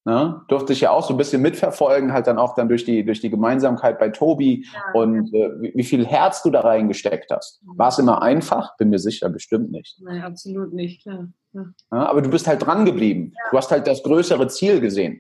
[0.08, 0.42] Ne?
[0.48, 3.20] Durfte ich ja auch so ein bisschen mitverfolgen, halt dann auch dann durch die, durch
[3.20, 7.62] die Gemeinsamkeit bei Tobi ja, und äh, wie, wie, viel Herz du da reingesteckt hast.
[7.62, 7.78] Mhm.
[7.78, 8.78] War es immer einfach?
[8.78, 10.00] Bin mir sicher, bestimmt nicht.
[10.02, 11.28] Nein, absolut nicht, klar.
[11.52, 11.66] Ja.
[11.92, 13.34] Ja, aber du bist halt dran geblieben.
[13.52, 15.20] Du hast halt das größere Ziel gesehen.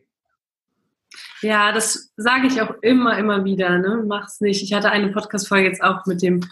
[1.41, 3.79] Ja, das sage ich auch immer, immer wieder.
[3.79, 4.05] Ne?
[4.07, 4.63] Mach's nicht.
[4.63, 6.45] Ich hatte eine Podcast-Folge jetzt auch mit dem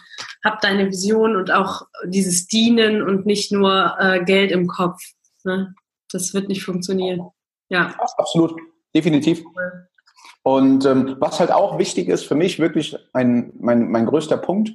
[0.44, 5.00] Hab deine Vision und auch dieses Dienen und nicht nur äh, Geld im Kopf.
[5.44, 5.74] Ne?
[6.12, 7.30] Das wird nicht funktionieren.
[7.68, 7.94] Ja.
[7.98, 8.58] Absolut,
[8.94, 9.42] definitiv.
[10.42, 14.70] Und ähm, was halt auch wichtig ist, für mich wirklich ein, mein, mein größter Punkt,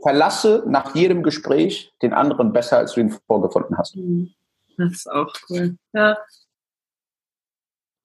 [0.00, 3.96] verlasse nach jedem Gespräch den anderen besser, als du ihn vorgefunden hast.
[3.96, 4.32] Mhm.
[4.76, 5.76] Das ist auch cool.
[5.92, 6.16] Ja.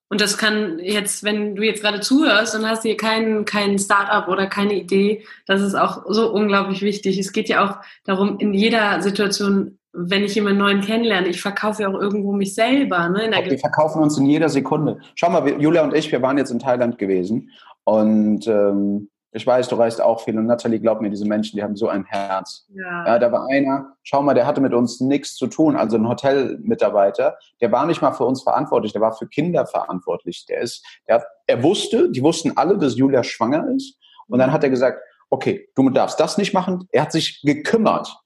[0.09, 4.27] Und das kann jetzt, wenn du jetzt gerade zuhörst und hast hier kein, kein Startup
[4.29, 7.17] oder keine Idee, das ist auch so unglaublich wichtig.
[7.17, 11.81] Es geht ja auch darum, in jeder Situation wenn ich jemanden neuen kennenlerne, ich verkaufe
[11.81, 13.09] ja auch irgendwo mich selber.
[13.09, 14.99] Ne, wir verkaufen uns in jeder Sekunde.
[15.15, 17.49] Schau mal, Julia und ich, wir waren jetzt in Thailand gewesen
[17.83, 21.63] und ähm, ich weiß, du reist auch viel und Natalie, glaub mir, diese Menschen, die
[21.63, 22.65] haben so ein Herz.
[22.69, 23.05] Ja.
[23.05, 26.07] ja da war einer, schau mal, der hatte mit uns nichts zu tun, also ein
[26.07, 30.45] Hotelmitarbeiter, der war nicht mal für uns verantwortlich, der war für Kinder verantwortlich.
[30.47, 34.63] Der ist, der, er wusste, die wussten alle, dass Julia schwanger ist und dann hat
[34.63, 36.87] er gesagt, okay, du darfst das nicht machen.
[36.91, 38.17] Er hat sich gekümmert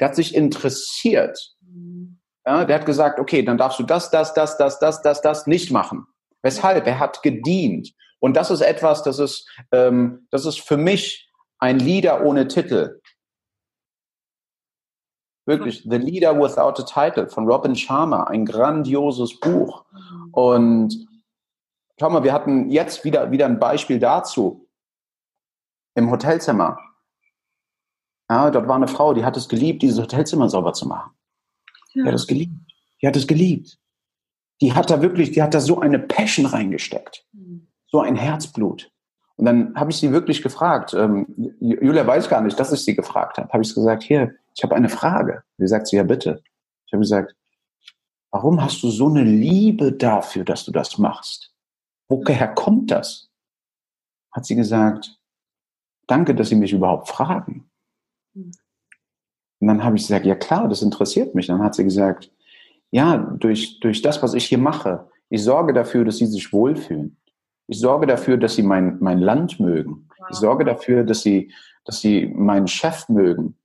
[0.00, 1.38] der hat sich interessiert.
[1.60, 2.20] Mhm.
[2.46, 5.46] Ja, der hat gesagt, okay, dann darfst du das, das, das, das, das, das, das
[5.46, 6.06] nicht machen.
[6.42, 6.86] Weshalb?
[6.86, 7.92] Er hat gedient.
[8.20, 13.00] Und das ist etwas, das ist, ähm, das ist für mich ein Leader ohne Titel.
[15.46, 19.84] Wirklich, The Leader Without a Title von Robin Sharma, ein grandioses Buch.
[19.92, 20.28] Mhm.
[20.32, 21.06] Und
[21.98, 24.68] schau mal, wir hatten jetzt wieder, wieder ein Beispiel dazu.
[25.94, 26.78] Im Hotelzimmer.
[28.30, 31.12] Ja, dort war eine Frau, die hat es geliebt, dieses Hotelzimmer sauber zu machen.
[31.92, 32.04] Ja.
[32.04, 32.54] Die hat es geliebt.
[33.02, 33.78] Die hat es geliebt.
[34.60, 37.26] Die hat da wirklich, die hat da so eine Passion reingesteckt.
[37.32, 37.68] Mhm.
[37.86, 38.90] So ein Herzblut.
[39.36, 40.94] Und dann habe ich sie wirklich gefragt.
[40.94, 41.26] Ähm,
[41.60, 43.52] Julia weiß gar nicht, dass ich sie gefragt habe.
[43.52, 45.42] Habe ich gesagt, hier, ich habe eine Frage.
[45.58, 46.42] Wie sagt sie, ja bitte.
[46.86, 47.34] Ich habe gesagt,
[48.30, 51.52] warum hast du so eine Liebe dafür, dass du das machst?
[52.08, 53.30] Woher kommt das?
[54.30, 55.18] Hat sie gesagt,
[56.06, 57.70] danke, dass Sie mich überhaupt fragen.
[58.34, 61.46] Und dann habe ich gesagt, ja klar, das interessiert mich.
[61.46, 62.30] Dann hat sie gesagt,
[62.90, 67.16] ja, durch, durch das, was ich hier mache, ich sorge dafür, dass Sie sich wohlfühlen.
[67.66, 70.08] Ich sorge dafür, dass Sie mein, mein Land mögen.
[70.30, 71.52] Ich sorge dafür, dass Sie,
[71.84, 73.56] dass Sie meinen Chef mögen.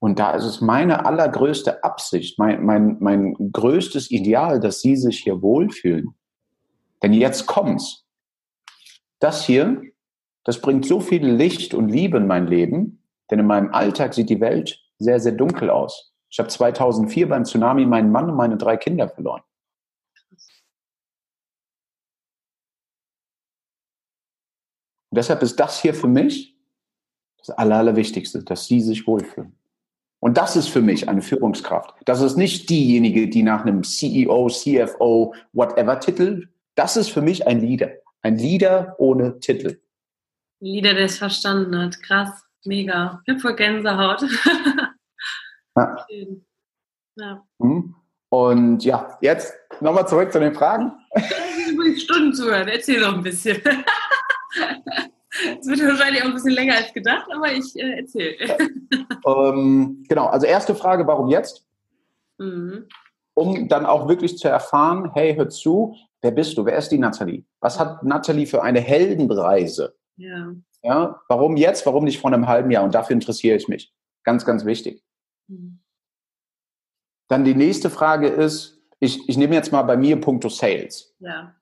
[0.00, 5.20] Und da ist es meine allergrößte Absicht, mein, mein, mein größtes Ideal, dass Sie sich
[5.20, 6.14] hier wohlfühlen.
[7.02, 8.04] Denn jetzt kommt's.
[9.18, 9.82] Das hier,
[10.44, 12.97] das bringt so viel Licht und Liebe in mein Leben,
[13.30, 16.12] denn in meinem Alltag sieht die Welt sehr, sehr dunkel aus.
[16.30, 19.42] Ich habe 2004 beim Tsunami meinen Mann und meine drei Kinder verloren.
[25.10, 26.56] Und deshalb ist das hier für mich
[27.38, 29.54] das Aller, Allerwichtigste, dass Sie sich wohlfühlen.
[30.20, 31.94] Und das ist für mich eine Führungskraft.
[32.04, 36.48] Das ist nicht diejenige, die nach einem CEO, CFO, whatever Titel
[36.78, 37.90] das ist für mich ein Leader.
[38.22, 39.80] Ein Leader ohne Titel.
[40.60, 42.00] Leader, der es verstanden hat.
[42.00, 43.22] Krass, mega.
[43.24, 44.22] Ich habe voll Gänsehaut.
[45.76, 46.06] ja.
[47.16, 47.44] Ja.
[47.60, 47.94] Hm?
[48.30, 50.92] Und ja, jetzt nochmal zurück zu den Fragen.
[51.14, 52.68] Ich muss Stunden zuhören.
[52.68, 53.60] Erzähl noch ein bisschen.
[55.60, 58.58] Es wird wahrscheinlich auch ein bisschen länger als gedacht, aber ich äh, erzähle.
[59.24, 61.64] ähm, genau, also erste Frage, warum jetzt?
[62.38, 62.88] Mhm.
[63.34, 66.64] Um dann auch wirklich zu erfahren, hey, hör zu, Wer bist du?
[66.64, 67.44] Wer ist die Nathalie?
[67.60, 69.94] Was hat Nathalie für eine Heldenreise?
[70.16, 70.52] Ja.
[70.82, 71.20] Ja.
[71.28, 71.86] Warum jetzt?
[71.86, 72.84] Warum nicht vor einem halben Jahr?
[72.84, 73.92] Und dafür interessiere ich mich.
[74.24, 75.02] Ganz, ganz wichtig.
[75.48, 75.80] Mhm.
[77.28, 81.14] Dann die nächste Frage ist, ich, ich nehme jetzt mal bei mir Punkto Sales.
[81.20, 81.54] Ja.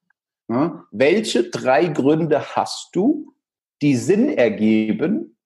[0.48, 0.86] ja.
[0.90, 3.34] Welche drei Gründe hast du,
[3.82, 5.36] die Sinn ergeben,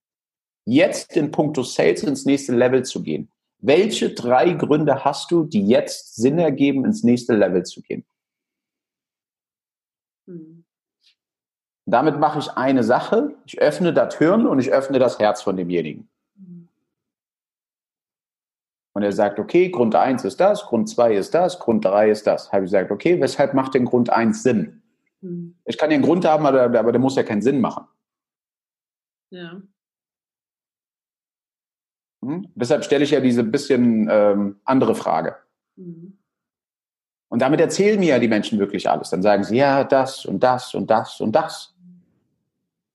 [0.64, 3.31] jetzt in puncto Sales ins nächste Level zu gehen?
[3.59, 8.07] Welche drei Gründe hast du, die jetzt Sinn ergeben, ins nächste Level zu gehen?
[10.27, 10.64] Mhm.
[11.91, 15.57] Damit mache ich eine Sache, ich öffne das Hirn und ich öffne das Herz von
[15.57, 16.09] demjenigen.
[18.93, 22.26] Und er sagt, okay, Grund 1 ist das, Grund 2 ist das, Grund 3 ist
[22.26, 22.53] das.
[22.53, 24.82] Habe ich gesagt, okay, weshalb macht denn Grund 1 Sinn?
[25.20, 25.57] Mhm.
[25.64, 27.86] Ich kann ja einen Grund haben, aber, aber der muss ja keinen Sinn machen.
[29.30, 29.61] Ja.
[32.24, 32.49] Hm?
[32.55, 35.36] Deshalb stelle ich ja diese bisschen ähm, andere Frage.
[35.76, 36.18] Mhm.
[37.30, 39.11] Und damit erzählen mir ja die Menschen wirklich alles.
[39.11, 41.70] Dann sagen sie, ja, das und das und das und das.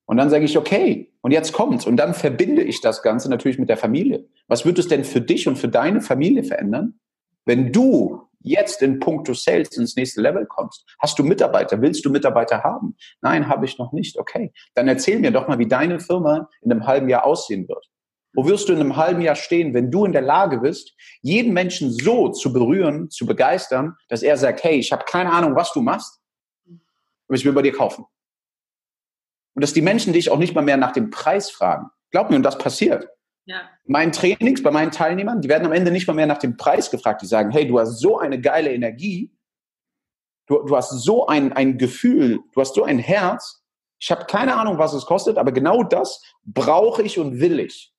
[0.06, 1.88] Und dann sage ich, okay, und jetzt kommt's.
[1.88, 4.28] Und dann verbinde ich das Ganze natürlich mit der Familie.
[4.48, 7.00] Was wird es denn für dich und für deine Familie verändern,
[7.46, 10.86] wenn du jetzt in puncto Sales ins nächste Level kommst?
[11.00, 11.82] Hast du Mitarbeiter?
[11.82, 12.96] Willst du Mitarbeiter haben?
[13.22, 14.18] Nein, habe ich noch nicht.
[14.20, 14.54] Okay.
[14.76, 17.86] Dann erzähl mir doch mal, wie deine Firma in einem halben Jahr aussehen wird.
[18.36, 21.54] Wo wirst du in einem halben Jahr stehen, wenn du in der Lage bist, jeden
[21.54, 25.72] Menschen so zu berühren, zu begeistern, dass er sagt, hey, ich habe keine Ahnung, was
[25.72, 26.20] du machst,
[27.28, 28.06] aber ich will bei dir kaufen.
[29.56, 31.90] Und dass die Menschen dich auch nicht mal mehr nach dem Preis fragen.
[32.12, 33.08] Glaub mir, und das passiert.
[33.46, 33.62] Ja.
[33.86, 36.92] Meinen Trainings bei meinen Teilnehmern, die werden am Ende nicht mal mehr nach dem Preis
[36.92, 37.22] gefragt.
[37.22, 39.32] Die sagen, hey, du hast so eine geile Energie,
[40.48, 43.64] du, du hast so ein, ein Gefühl, du hast so ein Herz.
[44.00, 47.96] Ich habe keine Ahnung, was es kostet, aber genau das brauche ich und will ich.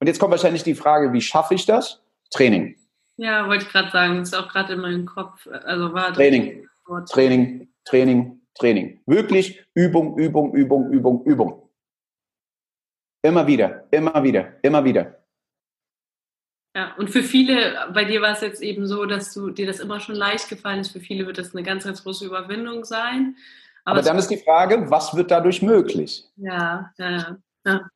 [0.00, 2.02] Und jetzt kommt wahrscheinlich die Frage, wie schaffe ich das?
[2.30, 2.76] Training.
[3.16, 5.46] Ja, wollte ich gerade sagen, ist auch gerade in meinem Kopf.
[5.48, 6.68] Also war Training,
[7.10, 9.00] Training, Training, Training.
[9.06, 11.70] Wirklich Übung, Übung, Übung, Übung, Übung.
[13.22, 15.18] Immer wieder, immer wieder, immer wieder.
[16.76, 19.80] Ja, und für viele, bei dir war es jetzt eben so, dass du dir das
[19.80, 20.92] immer schon leicht gefallen ist.
[20.92, 23.36] Für viele wird das eine ganz, ganz große Überwindung sein.
[23.84, 26.24] Aber, Aber dann ist die Frage, was wird dadurch möglich?
[26.36, 27.90] Ja, ja, ja.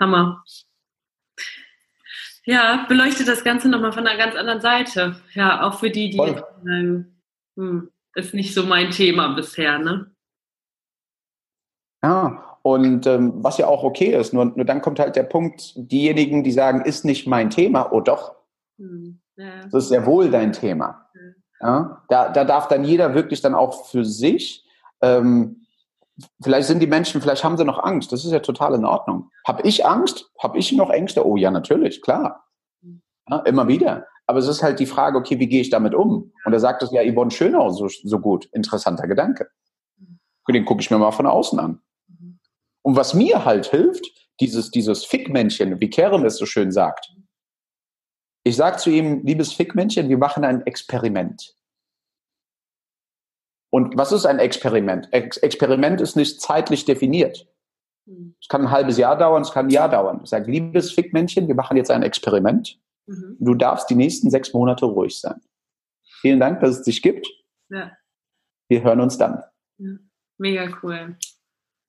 [0.00, 0.42] Hammer
[2.46, 5.16] ja, beleuchtet das Ganze nochmal von einer ganz anderen Seite.
[5.32, 7.20] Ja, auch für die, die sagen,
[7.56, 10.10] hm, ist nicht so mein Thema bisher, ne?
[12.02, 15.72] Ja, und ähm, was ja auch okay ist, nur, nur dann kommt halt der Punkt,
[15.76, 18.34] diejenigen, die sagen, ist nicht mein Thema, oh doch.
[18.78, 19.62] Hm, ja.
[19.64, 21.08] Das ist sehr wohl dein Thema.
[21.60, 21.68] Ja.
[21.68, 22.04] ja.
[22.08, 24.64] da, da darf dann jeder wirklich dann auch für sich
[25.00, 25.64] ähm,
[26.40, 28.12] Vielleicht sind die Menschen, vielleicht haben sie noch Angst.
[28.12, 29.30] Das ist ja total in Ordnung.
[29.46, 30.30] Habe ich Angst?
[30.40, 31.26] Habe ich noch Ängste?
[31.26, 32.44] Oh ja, natürlich, klar.
[33.28, 34.06] Ja, immer wieder.
[34.26, 36.32] Aber es ist halt die Frage, okay, wie gehe ich damit um?
[36.44, 38.46] Und da sagt es ja Yvonne Schönau so, so gut.
[38.52, 39.50] Interessanter Gedanke.
[40.48, 41.80] Den gucke ich mir mal von außen an.
[42.82, 44.06] Und was mir halt hilft,
[44.40, 47.14] dieses, dieses Fickmännchen, wie Kerem es so schön sagt.
[48.42, 51.56] Ich sage zu ihm, liebes Fickmännchen, wir machen ein Experiment.
[53.70, 55.08] Und was ist ein Experiment?
[55.12, 57.48] Ex Experiment ist nicht zeitlich definiert.
[58.06, 58.36] Hm.
[58.40, 60.20] Es kann ein halbes Jahr dauern, es kann ein Jahr dauern.
[60.22, 62.78] Ich sage, liebes Fickmännchen, wir machen jetzt ein Experiment.
[63.06, 63.36] Mhm.
[63.38, 65.40] Du darfst die nächsten sechs Monate ruhig sein.
[66.20, 67.26] Vielen Dank, dass es dich gibt.
[67.68, 67.92] Ja.
[68.68, 69.42] Wir hören uns dann.
[69.78, 69.90] Ja.
[70.38, 71.16] Mega cool.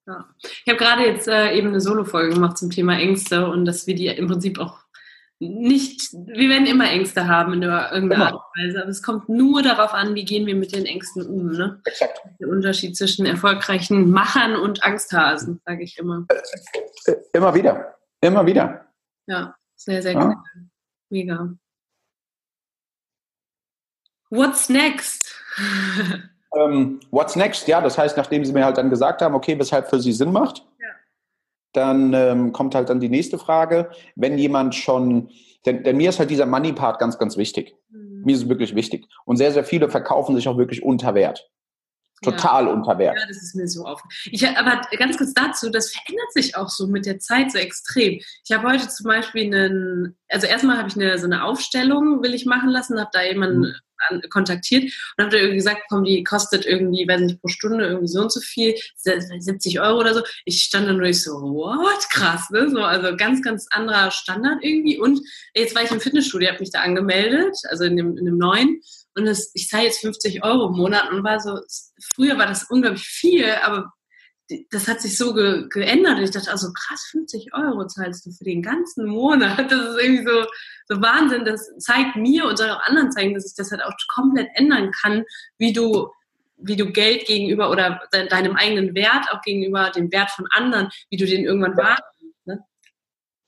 [0.07, 0.29] Ja.
[0.43, 3.95] Ich habe gerade jetzt äh, eben eine Solo-Folge gemacht zum Thema Ängste und dass wir
[3.95, 4.85] die im Prinzip auch
[5.39, 8.27] nicht, wir werden immer Ängste haben in irgendeiner.
[8.27, 11.25] Art und Weise, aber es kommt nur darauf an, wie gehen wir mit den Ängsten
[11.25, 11.51] um.
[11.51, 11.81] Ne?
[11.83, 12.21] Exakt.
[12.39, 16.25] Der Unterschied zwischen erfolgreichen Machern und Angsthasen, sage ich immer.
[16.29, 18.85] Äh, äh, immer wieder, immer wieder.
[19.27, 20.25] Ja, sehr, sehr ja.
[20.25, 20.35] cool.
[21.09, 21.55] Mega.
[24.29, 25.35] What's next?
[26.57, 27.67] ähm, what's next?
[27.67, 30.31] Ja, das heißt, nachdem Sie mir halt dann gesagt haben, okay, weshalb für Sie Sinn
[30.31, 30.65] macht,
[31.75, 33.89] dann ähm, kommt halt dann die nächste Frage.
[34.15, 35.29] Wenn jemand schon,
[35.65, 37.75] denn, denn mir ist halt dieser Money-Part ganz, ganz wichtig.
[37.89, 38.23] Mhm.
[38.23, 39.07] Mir ist es wirklich wichtig.
[39.25, 41.49] Und sehr, sehr viele verkaufen sich auch wirklich unter Wert.
[42.25, 42.71] Total ja.
[42.71, 43.17] unter Wert.
[43.19, 44.01] Ja, das ist mir so auf.
[44.25, 48.19] Ich, aber ganz kurz dazu, das verändert sich auch so mit der Zeit so extrem.
[48.43, 52.33] Ich habe heute zum Beispiel einen, also erstmal habe ich eine, so eine Aufstellung, will
[52.33, 53.75] ich machen lassen, habe da jemanden mhm
[54.09, 58.07] an, kontaktiert und habe irgendwie gesagt, komm, die kostet irgendwie, weiß nicht, pro Stunde irgendwie
[58.07, 60.21] so und so viel, 70 Euro oder so.
[60.45, 62.09] Ich stand dann durch so, what?
[62.11, 62.69] Krass, ne?
[62.69, 64.99] So, also ganz, ganz anderer Standard irgendwie.
[64.99, 65.21] Und
[65.53, 68.81] jetzt war ich im Fitnessstudio, habe mich da angemeldet, also in dem, in dem neuen.
[69.15, 71.59] Und das, ich zahle jetzt 50 Euro im Monat und war so,
[72.13, 73.93] früher war das unglaublich viel, aber
[74.69, 76.17] das hat sich so ge geändert.
[76.17, 79.71] Und ich dachte, also krass, 50 Euro zahlst du für den ganzen Monat.
[79.71, 80.45] Das ist irgendwie so,
[80.87, 81.45] so Wahnsinn.
[81.45, 84.91] Das zeigt mir und soll auch anderen zeigen, dass ich das halt auch komplett ändern
[84.91, 85.23] kann,
[85.57, 86.09] wie du,
[86.57, 90.89] wie du Geld gegenüber oder de deinem eigenen Wert auch gegenüber dem Wert von anderen,
[91.09, 92.45] wie du den irgendwann wahrnimmst.
[92.45, 92.63] Ne?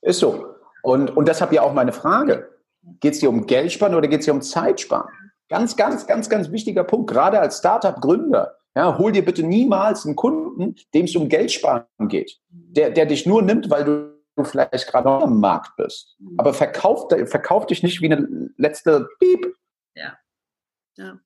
[0.01, 0.55] Ist so.
[0.81, 2.53] Und, und deshalb ja auch meine Frage.
[3.01, 5.09] Geht es dir um Geld sparen oder geht es dir um Zeit sparen?
[5.49, 8.57] Ganz, ganz, ganz, ganz wichtiger Punkt, gerade als Startup-Gründer.
[8.75, 13.07] Ja, hol dir bitte niemals einen Kunden, dem es um Geld sparen geht, der, der
[13.07, 16.15] dich nur nimmt, weil du vielleicht gerade am Markt bist.
[16.19, 16.39] Mhm.
[16.39, 19.55] Aber verkauf, verkauf dich nicht wie eine letzte Piep.
[19.95, 20.17] Ja.
[20.97, 21.19] ja.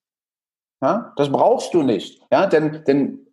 [0.82, 2.22] Ja, das brauchst du nicht.
[2.32, 3.28] Ja, denn, denn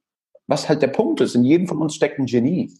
[0.46, 2.74] was halt der Punkt ist, in jedem von uns steckt ein Genie.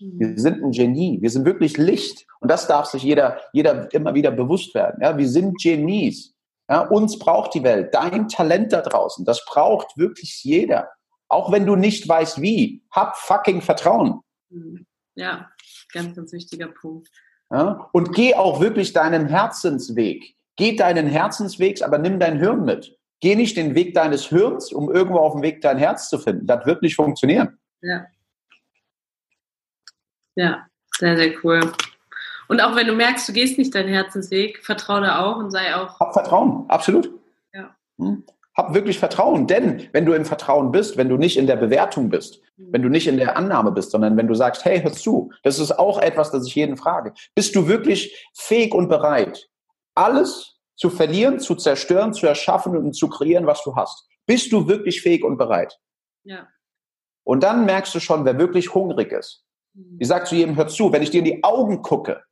[0.00, 0.20] Mhm.
[0.20, 1.20] Wir sind ein Genie.
[1.20, 2.26] Wir sind wirklich Licht.
[2.40, 5.00] Und das darf sich jeder, jeder immer wieder bewusst werden.
[5.02, 6.33] Ja, wir sind Genies.
[6.68, 7.94] Ja, uns braucht die Welt.
[7.94, 10.90] Dein Talent da draußen, das braucht wirklich jeder.
[11.28, 12.82] Auch wenn du nicht weißt wie.
[12.90, 14.20] Hab fucking Vertrauen.
[14.50, 14.86] Mhm.
[15.14, 15.50] Ja,
[15.92, 17.08] ganz, ganz wichtiger Punkt.
[17.50, 20.36] Ja, und geh auch wirklich deinen Herzensweg.
[20.56, 22.98] Geh deinen Herzensweg, aber nimm dein Hirn mit.
[23.20, 26.46] Geh nicht den Weg deines Hirns, um irgendwo auf dem Weg dein Herz zu finden.
[26.46, 27.58] Das wird nicht funktionieren.
[27.80, 28.06] Ja.
[30.36, 30.66] Ja,
[30.98, 31.72] sehr, sehr cool.
[32.48, 35.74] Und auch wenn du merkst, du gehst nicht deinen Herzensweg, vertraue da auch und sei
[35.74, 35.98] auch.
[35.98, 37.10] Hab Vertrauen, absolut.
[37.52, 37.74] Ja.
[37.98, 38.24] Hm?
[38.56, 42.08] Hab wirklich Vertrauen, denn wenn du im Vertrauen bist, wenn du nicht in der Bewertung
[42.08, 42.72] bist, mhm.
[42.72, 45.58] wenn du nicht in der Annahme bist, sondern wenn du sagst, hey, hör zu, das
[45.58, 47.14] ist auch etwas, das ich jeden frage.
[47.34, 49.48] Bist du wirklich fähig und bereit,
[49.94, 54.06] alles zu verlieren, zu zerstören, zu erschaffen und zu kreieren, was du hast?
[54.26, 55.78] Bist du wirklich fähig und bereit?
[56.22, 56.48] Ja.
[57.24, 59.44] Und dann merkst du schon, wer wirklich hungrig ist.
[59.74, 59.96] Mhm.
[59.98, 62.22] Ich sage zu jedem, hör zu, wenn ich dir in die Augen gucke,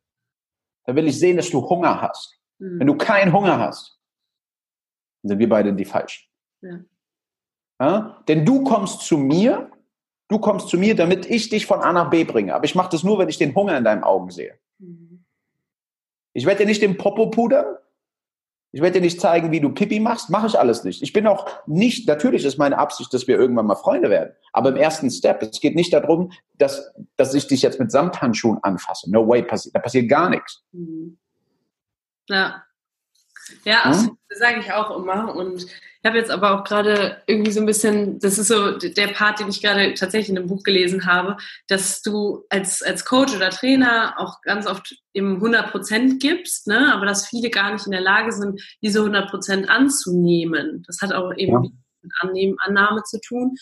[0.85, 2.39] dann will ich sehen, dass du Hunger hast.
[2.59, 2.81] Mhm.
[2.81, 3.99] Wenn du keinen Hunger hast,
[5.23, 6.29] dann sind wir beide die Falschen.
[6.61, 6.81] Ja.
[7.81, 8.23] Ja?
[8.29, 9.71] Denn du kommst zu mir,
[10.29, 12.55] du kommst zu mir, damit ich dich von A nach B bringe.
[12.55, 14.59] Aber ich mache das nur, wenn ich den Hunger in deinen Augen sehe.
[14.79, 15.25] Mhm.
[16.33, 17.77] Ich werde dir nicht den Popo pudern,
[18.73, 21.03] ich werde dir nicht zeigen, wie du Pipi machst, mache ich alles nicht.
[21.03, 24.33] Ich bin auch nicht, natürlich ist meine Absicht, dass wir irgendwann mal Freunde werden.
[24.55, 28.59] Aber im ersten Step, es geht nicht darum, dass, dass ich dich jetzt mit Samthandschuhen
[28.63, 29.11] anfasse.
[29.11, 30.65] No way, da passiert gar nichts.
[30.73, 31.19] Mhm.
[33.65, 33.73] Ja.
[33.73, 34.19] Ja, hm?
[34.29, 35.35] das sage ich auch immer.
[35.35, 39.09] Und ich habe jetzt aber auch gerade irgendwie so ein bisschen, das ist so der
[39.09, 41.37] Part, den ich gerade tatsächlich in einem Buch gelesen habe,
[41.69, 46.93] dass du als, als Coach oder Trainer auch ganz oft eben 100 Prozent gibst, ne?
[46.93, 50.83] aber dass viele gar nicht in der Lage sind, diese 100 Prozent anzunehmen.
[50.87, 51.71] Das hat auch eben ja.
[52.03, 53.55] mit Annehmen, Annahme zu tun.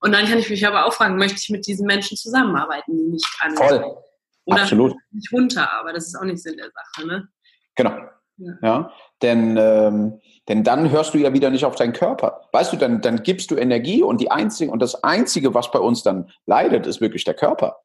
[0.00, 3.12] Und dann kann ich mich aber auch fragen, möchte ich mit diesen Menschen zusammenarbeiten, die
[3.12, 3.68] nicht annehmen?
[3.68, 3.96] Voll.
[4.44, 4.94] Oder Absolut.
[5.10, 7.06] nicht runter, aber das ist auch nicht Sinn der Sache.
[7.06, 7.28] Ne?
[7.76, 7.98] Genau.
[8.38, 8.52] Ja.
[8.62, 8.92] ja?
[9.22, 12.48] Denn, ähm, denn dann hörst du ja wieder nicht auf deinen Körper.
[12.52, 15.78] Weißt du, dann, dann gibst du Energie und die einzige, und das Einzige, was bei
[15.78, 17.78] uns dann leidet, ist wirklich der Körper.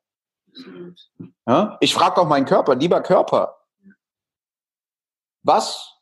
[1.48, 1.78] Ja?
[1.82, 3.58] Ich frage auch meinen Körper, lieber Körper,
[5.44, 5.94] was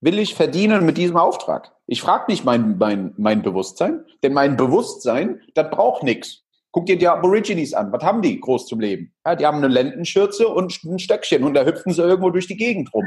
[0.00, 1.74] will ich verdienen mit diesem Auftrag?
[1.86, 6.44] Ich frage nicht mein, mein, mein Bewusstsein, denn mein Bewusstsein, das braucht nichts.
[6.70, 7.90] Guck dir die Aborigines an.
[7.92, 9.12] Was haben die groß zum Leben?
[9.24, 12.56] Ja, die haben eine Lendenschürze und ein Stöckchen und da hüpfen sie irgendwo durch die
[12.56, 13.04] Gegend rum.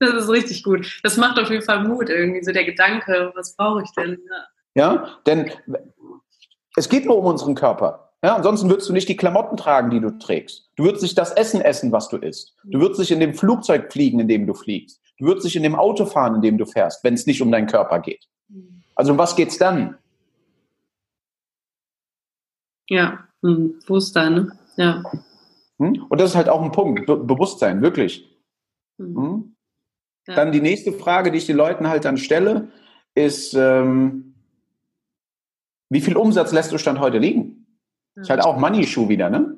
[0.00, 1.00] Das ist richtig gut.
[1.02, 4.18] Das macht auf jeden Fall Mut, irgendwie so der Gedanke, was brauche ich denn?
[4.74, 5.50] Ja, denn
[6.76, 8.12] es geht nur um unseren Körper.
[8.22, 10.70] Ja, ansonsten würdest du nicht die Klamotten tragen, die du trägst.
[10.76, 12.56] Du würdest nicht das Essen essen, was du isst.
[12.64, 15.00] Du würdest nicht in dem Flugzeug fliegen, in dem du fliegst.
[15.18, 17.50] Du würdest nicht in dem Auto fahren, in dem du fährst, wenn es nicht um
[17.50, 18.26] deinen Körper geht.
[18.94, 19.98] Also um was geht's dann?
[22.88, 24.58] Ja, hm, Bewusstsein, ne?
[24.76, 25.02] Ja.
[25.78, 26.06] Hm?
[26.08, 28.28] Und das ist halt auch ein Punkt, Be Bewusstsein, wirklich.
[28.98, 29.47] Hm.
[30.28, 30.34] Ja.
[30.34, 32.68] Dann die nächste Frage, die ich den Leuten halt dann stelle,
[33.14, 34.34] ist, ähm,
[35.88, 37.66] wie viel Umsatz lässt du Stand heute liegen?
[38.14, 39.56] Ist halt auch Money Shoe wieder, ne?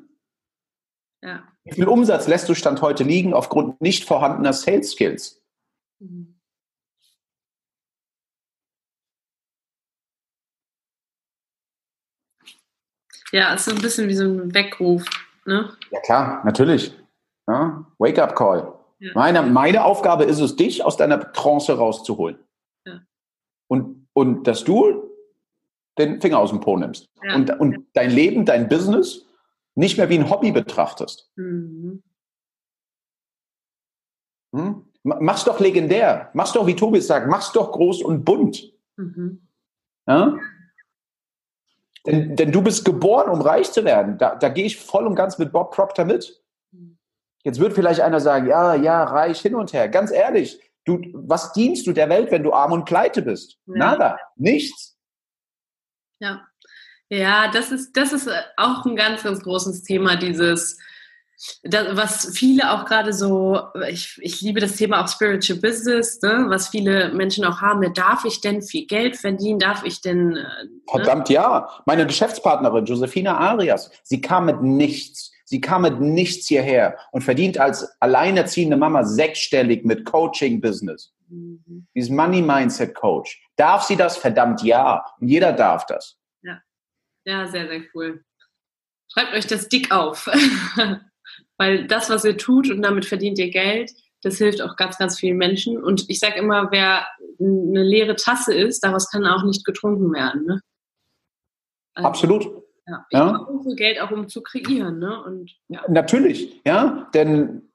[1.23, 1.43] Ja.
[1.65, 5.43] Wie viel Umsatz lässt du Stand heute liegen aufgrund nicht vorhandener Sales Skills?
[5.99, 6.37] Mhm.
[13.33, 15.05] Ja, es ist ein bisschen wie so ein Weckruf,
[15.45, 15.73] ne?
[15.91, 16.97] Ja, klar, natürlich.
[17.49, 18.80] Ja, Wake-up-Call.
[19.01, 19.13] Ja.
[19.15, 22.39] Meine, meine Aufgabe ist es, dich aus deiner Trance rauszuholen.
[22.87, 23.01] Ja.
[23.67, 25.11] Und, und dass du
[25.99, 27.35] den Finger aus dem Po nimmst ja.
[27.35, 29.27] und, und dein Leben, dein Business
[29.75, 31.31] nicht mehr wie ein Hobby betrachtest.
[31.37, 32.03] Mhm.
[34.55, 34.85] Hm?
[35.03, 36.31] Mach's doch legendär.
[36.35, 38.73] Mach's doch, wie Tobi sagt, mach's doch groß und bunt.
[38.97, 39.47] Mhm.
[40.07, 40.37] Ja?
[42.07, 44.19] Denn, denn, du bist geboren, um reich zu werden.
[44.19, 46.40] Da, da gehe ich voll und ganz mit Bob Proctor mit.
[47.43, 49.89] Jetzt wird vielleicht einer sagen, ja, ja, reich hin und her.
[49.89, 53.59] Ganz ehrlich, du, was dienst du der Welt, wenn du arm und pleite bist?
[53.67, 53.75] Ja.
[53.77, 54.97] Nada, nichts.
[56.21, 56.47] Ja.
[57.09, 60.79] Ja, das ist, das ist auch ein ganz, ganz großes Thema, dieses,
[61.65, 66.45] das, was viele auch gerade so, ich, ich liebe das Thema auch Spiritual Business, ne,
[66.49, 70.37] was viele Menschen auch haben, ne, darf ich denn viel Geld verdienen, darf ich denn...
[70.37, 70.71] Äh, ne?
[70.89, 71.69] Verdammt, ja.
[71.87, 75.30] Meine Geschäftspartnerin, Josefina Arias, sie kam mit nichts.
[75.51, 81.13] Sie kam mit nichts hierher und verdient als alleinerziehende Mama sechsstellig mit Coaching-Business.
[81.27, 81.89] Mhm.
[81.93, 83.43] Dieses Money-Mindset-Coach.
[83.57, 84.17] Darf sie das?
[84.17, 85.05] Verdammt ja.
[85.19, 86.17] Und jeder darf das.
[86.43, 86.63] Ja,
[87.25, 88.25] ja sehr, sehr cool.
[89.13, 90.27] Schreibt euch das dick auf.
[91.59, 93.91] Weil das, was ihr tut und damit verdient ihr Geld,
[94.23, 95.83] das hilft auch ganz, ganz vielen Menschen.
[95.83, 97.09] Und ich sage immer, wer
[97.41, 100.47] eine leere Tasse ist, daraus kann auch nicht getrunken werden.
[100.47, 100.61] Ne?
[101.95, 102.63] Also, Absolut.
[102.91, 103.33] Ja, ich ja.
[103.33, 104.99] brauche Geld auch, um zu kreieren.
[104.99, 105.23] Ne?
[105.25, 105.83] Und, ja.
[105.89, 107.71] Natürlich, ja, denn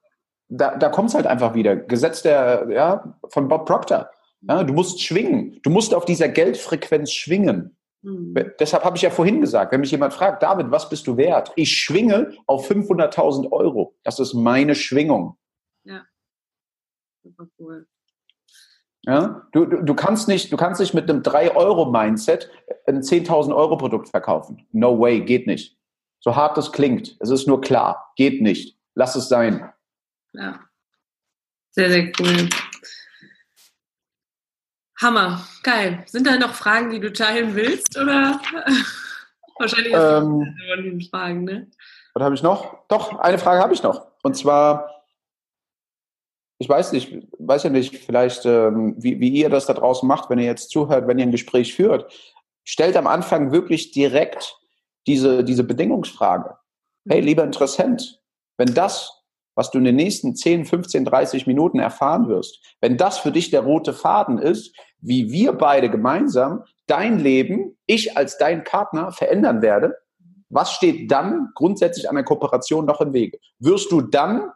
[0.48, 1.74] da, da kommt es halt einfach wieder.
[1.74, 4.10] Gesetz der, ja, von Bob Proctor.
[4.42, 5.58] Ja, du musst schwingen.
[5.62, 7.76] Du musst auf dieser Geldfrequenz schwingen.
[8.02, 8.34] Mhm.
[8.60, 11.50] Deshalb habe ich ja vorhin gesagt, wenn mich jemand fragt, David, was bist du wert?
[11.56, 13.96] Ich schwinge auf 500.000 Euro.
[14.04, 15.38] Das ist meine Schwingung.
[15.84, 16.04] Ja.
[17.22, 17.86] Super cool.
[19.06, 22.50] Ja, du, du, du, kannst nicht, du kannst nicht mit einem 3-Euro-Mindset
[22.86, 24.66] ein 10.000 Euro Produkt verkaufen.
[24.72, 25.76] No way, geht nicht.
[26.18, 28.76] So hart das klingt, es ist nur klar, geht nicht.
[28.94, 29.72] Lass es sein.
[30.32, 30.58] Ja.
[31.70, 32.48] Sehr, sehr cool.
[35.00, 36.02] Hammer, geil.
[36.06, 37.96] Sind da noch Fragen, die du teilen willst?
[37.98, 38.40] Oder
[39.58, 41.70] wahrscheinlich hast ähm, du Fragen, ne?
[42.14, 42.78] Was habe ich noch?
[42.88, 44.06] Doch, eine Frage habe ich noch.
[44.22, 44.95] Und zwar,
[46.58, 50.30] ich weiß nicht, weiß ja nicht, vielleicht, ähm, wie, wie ihr das da draußen macht,
[50.30, 52.12] wenn ihr jetzt zuhört, wenn ihr ein Gespräch führt.
[52.64, 54.58] Stellt am Anfang wirklich direkt
[55.06, 56.56] diese, diese Bedingungsfrage.
[57.08, 58.20] Hey, lieber Interessent,
[58.56, 59.16] wenn das
[59.56, 63.50] was du in den nächsten 10, 15, 30 Minuten erfahren wirst, wenn das für dich
[63.50, 69.62] der rote Faden ist, wie wir beide gemeinsam dein Leben, ich als dein Partner verändern
[69.62, 69.96] werde,
[70.50, 73.38] was steht dann grundsätzlich an der Kooperation noch im Wege?
[73.58, 74.52] Wirst du dann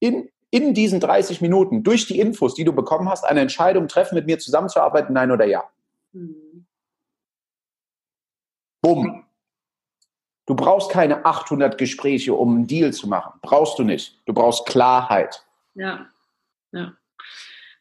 [0.00, 4.14] in, in diesen 30 Minuten durch die Infos, die du bekommen hast, eine Entscheidung treffen,
[4.14, 5.64] mit mir zusammenzuarbeiten, nein oder ja?
[6.12, 6.66] Mhm.
[8.80, 9.24] Bumm.
[10.46, 13.38] Du brauchst keine 800 Gespräche, um einen Deal zu machen.
[13.42, 14.18] Brauchst du nicht.
[14.24, 15.44] Du brauchst Klarheit.
[15.74, 16.06] Ja,
[16.72, 16.94] ja.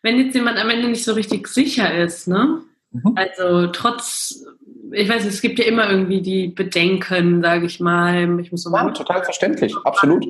[0.02, 2.64] Wenn jetzt jemand am Ende nicht so richtig sicher ist, ne?
[2.92, 3.14] Mhm.
[3.16, 4.46] Also trotz,
[4.92, 8.40] ich weiß, es gibt ja immer irgendwie die Bedenken, sage ich mal.
[8.42, 10.26] Ich muss ja, total verständlich, absolut.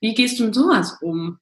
[0.00, 1.38] Wie gehst du mit sowas um?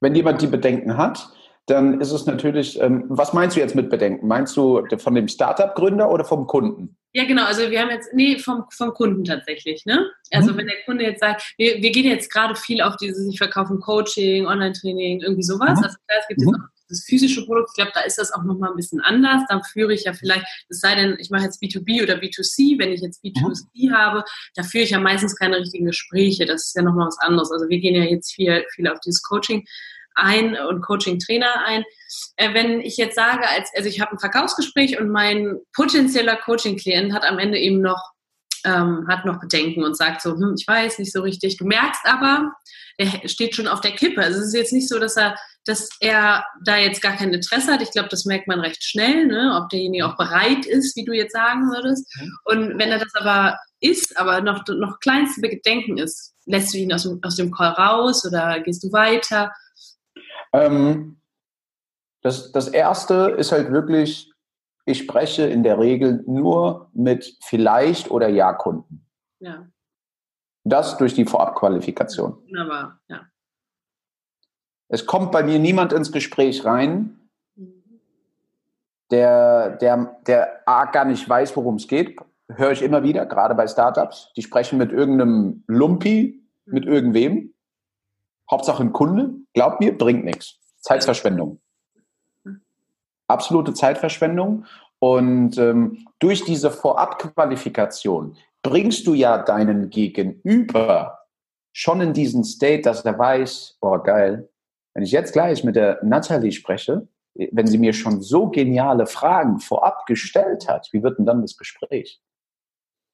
[0.00, 1.30] Wenn jemand die Bedenken hat,
[1.66, 4.26] dann ist es natürlich, ähm, was meinst du jetzt mit Bedenken?
[4.26, 6.96] Meinst du von dem Startup-Gründer oder vom Kunden?
[7.12, 7.44] Ja, genau.
[7.44, 10.10] Also wir haben jetzt, nee, vom, vom Kunden tatsächlich, ne?
[10.32, 10.58] Also mhm.
[10.58, 13.76] wenn der Kunde jetzt sagt, wir, wir gehen jetzt gerade viel auf dieses, ich verkaufe
[13.78, 15.78] Coaching, Online-Training, irgendwie sowas.
[15.78, 15.84] Mhm.
[15.84, 16.46] Also klar, es gibt mhm.
[16.48, 17.70] jetzt auch das physische Produkt.
[17.70, 19.42] Ich glaube, da ist das auch nochmal ein bisschen anders.
[19.48, 22.78] Da führe ich ja vielleicht, es sei denn, ich mache jetzt B2B oder B2C.
[22.78, 23.94] Wenn ich jetzt B2C mhm.
[23.94, 26.46] habe, da führe ich ja meistens keine richtigen Gespräche.
[26.46, 27.50] Das ist ja nochmal was anderes.
[27.50, 29.64] Also wir gehen ja jetzt viel, viel auf dieses Coaching.
[30.14, 31.84] ein und Coaching-Trainer ein.
[32.36, 37.12] Äh, wenn ich jetzt sage, als, also ich habe ein Verkaufsgespräch und mein potenzieller Coaching-Klient
[37.12, 38.12] hat am Ende eben noch
[38.64, 41.56] ähm, hat noch Bedenken und sagt so, hm, ich weiß nicht so richtig.
[41.56, 42.52] Du merkst aber,
[42.98, 44.22] er steht schon auf der Kippe.
[44.22, 47.72] Also es ist jetzt nicht so, dass er, dass er da jetzt gar kein Interesse
[47.72, 47.82] hat.
[47.82, 49.58] Ich glaube, das merkt man recht schnell, ne?
[49.60, 52.06] ob derjenige auch bereit ist, wie du jetzt sagen würdest.
[52.44, 56.92] Und wenn er das aber ist, aber noch, noch kleinste Bedenken ist, lässt du ihn
[56.92, 59.52] aus dem, aus dem Call raus oder gehst du weiter?
[60.52, 61.20] Ähm,
[62.22, 64.32] das, das erste ist halt wirklich,
[64.84, 69.06] ich spreche in der Regel nur mit vielleicht oder Ja-Kunden.
[69.40, 69.66] Ja.
[70.64, 72.42] Das durch die Vorabqualifikation.
[72.44, 73.26] Wunderbar, ja.
[74.92, 77.16] Es kommt bei mir niemand ins Gespräch rein,
[79.12, 82.18] der, der, der gar nicht weiß, worum es geht.
[82.48, 84.32] Höre ich immer wieder, gerade bei Startups.
[84.36, 87.54] Die sprechen mit irgendeinem Lumpi, mit irgendwem.
[88.50, 89.30] Hauptsache ein Kunde.
[89.54, 90.58] Glaubt mir, bringt nichts.
[90.80, 91.60] Zeitverschwendung.
[93.28, 94.64] Absolute Zeitverschwendung.
[94.98, 101.20] Und ähm, durch diese Vorabqualifikation bringst du ja deinen Gegenüber
[101.72, 104.48] schon in diesen State, dass er weiß, boah, geil,
[104.94, 109.60] wenn ich jetzt gleich mit der Natalie spreche, wenn sie mir schon so geniale Fragen
[109.60, 112.20] vorab gestellt hat, wie wird denn dann das Gespräch?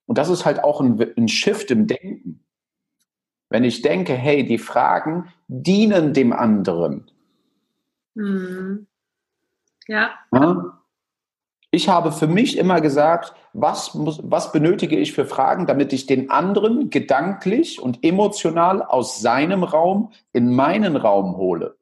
[0.07, 2.45] Und das ist halt auch ein, ein Shift im Denken.
[3.49, 7.11] Wenn ich denke, hey, die Fragen dienen dem anderen.
[8.15, 8.87] Mhm.
[9.87, 10.15] Ja.
[10.33, 10.76] ja.
[11.71, 16.07] Ich habe für mich immer gesagt, was, muss, was benötige ich für Fragen, damit ich
[16.07, 21.77] den anderen gedanklich und emotional aus seinem Raum in meinen Raum hole.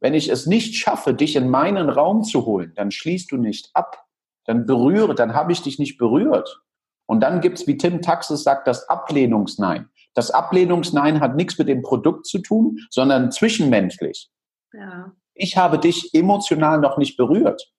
[0.00, 3.70] Wenn ich es nicht schaffe, dich in meinen Raum zu holen, dann schließt du nicht
[3.72, 4.04] ab.
[4.44, 6.62] Dann berühre, dann habe ich dich nicht berührt.
[7.06, 9.88] Und dann gibt es, wie Tim Taxis sagt, das Ablehnungsnein.
[10.12, 14.30] Das Ablehnungsnein hat nichts mit dem Produkt zu tun, sondern zwischenmenschlich.
[14.74, 15.12] Ja.
[15.34, 17.72] Ich habe dich emotional noch nicht berührt.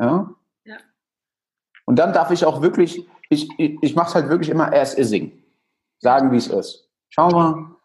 [0.00, 0.34] Ja?
[0.64, 0.78] ja.
[1.84, 4.96] Und dann darf ich auch wirklich, ich, ich, ich mache es halt wirklich immer as
[4.98, 5.32] ising.
[5.98, 6.88] Sagen, wie es ist.
[7.10, 7.76] Schau mal,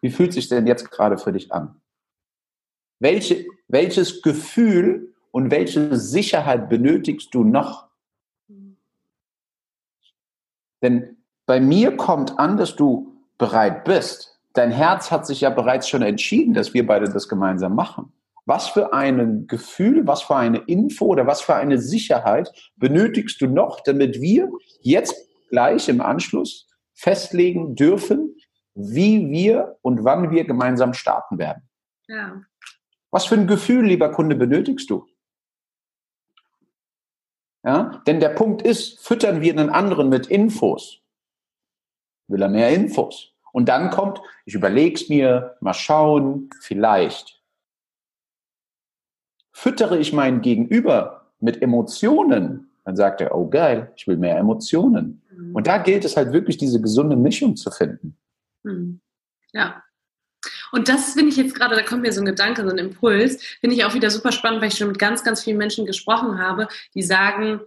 [0.00, 1.80] wie fühlt sich denn jetzt gerade für dich an?
[3.00, 7.88] Welche, welches Gefühl und welche Sicherheit benötigst du noch?
[10.82, 14.38] Denn bei mir kommt an, dass du bereit bist.
[14.52, 18.12] Dein Herz hat sich ja bereits schon entschieden, dass wir beide das gemeinsam machen.
[18.46, 23.46] Was für ein Gefühl, was für eine Info oder was für eine Sicherheit benötigst du
[23.46, 24.50] noch, damit wir
[24.80, 25.14] jetzt
[25.48, 28.36] gleich im Anschluss festlegen dürfen,
[28.74, 31.68] wie wir und wann wir gemeinsam starten werden?
[32.08, 32.42] Ja.
[33.10, 35.06] Was für ein Gefühl, lieber Kunde, benötigst du?
[37.64, 41.00] Ja, denn der Punkt ist, füttern wir einen anderen mit Infos,
[42.28, 43.32] will er mehr Infos.
[43.52, 47.40] Und dann kommt, ich überlege es mir, mal schauen, vielleicht
[49.54, 55.22] füttere ich meinen Gegenüber mit Emotionen, dann sagt er, oh geil, ich will mehr Emotionen.
[55.30, 55.54] Mhm.
[55.54, 58.18] Und da gilt es halt wirklich, diese gesunde Mischung zu finden.
[58.64, 59.00] Mhm.
[59.52, 59.82] Ja.
[60.72, 63.42] Und das finde ich jetzt gerade, da kommt mir so ein Gedanke, so ein Impuls,
[63.60, 66.38] finde ich auch wieder super spannend, weil ich schon mit ganz, ganz vielen Menschen gesprochen
[66.38, 67.60] habe, die sagen,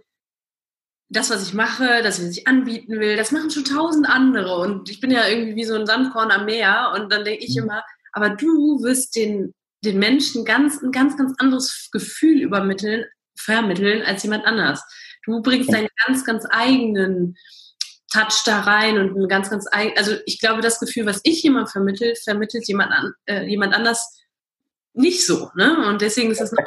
[1.08, 4.58] das, was ich mache, das, was ich anbieten will, das machen schon tausend andere.
[4.58, 6.92] Und ich bin ja irgendwie wie so ein Sandkorn am Meer.
[6.94, 7.64] Und dann denke ich mhm.
[7.64, 7.82] immer,
[8.12, 9.54] aber du wirst den
[9.84, 13.04] den Menschen ganz, ein ganz, ganz anderes Gefühl übermitteln,
[13.36, 14.82] vermitteln als jemand anders.
[15.24, 17.36] Du bringst deinen ganz, ganz eigenen
[18.10, 21.42] Touch da rein und ein ganz, ganz eigen, also ich glaube, das Gefühl, was ich
[21.42, 24.18] jemand vermittelt, vermittelt jemand, an, äh, jemand anders
[24.94, 25.86] nicht so, ne?
[25.86, 26.64] Und deswegen ist das noch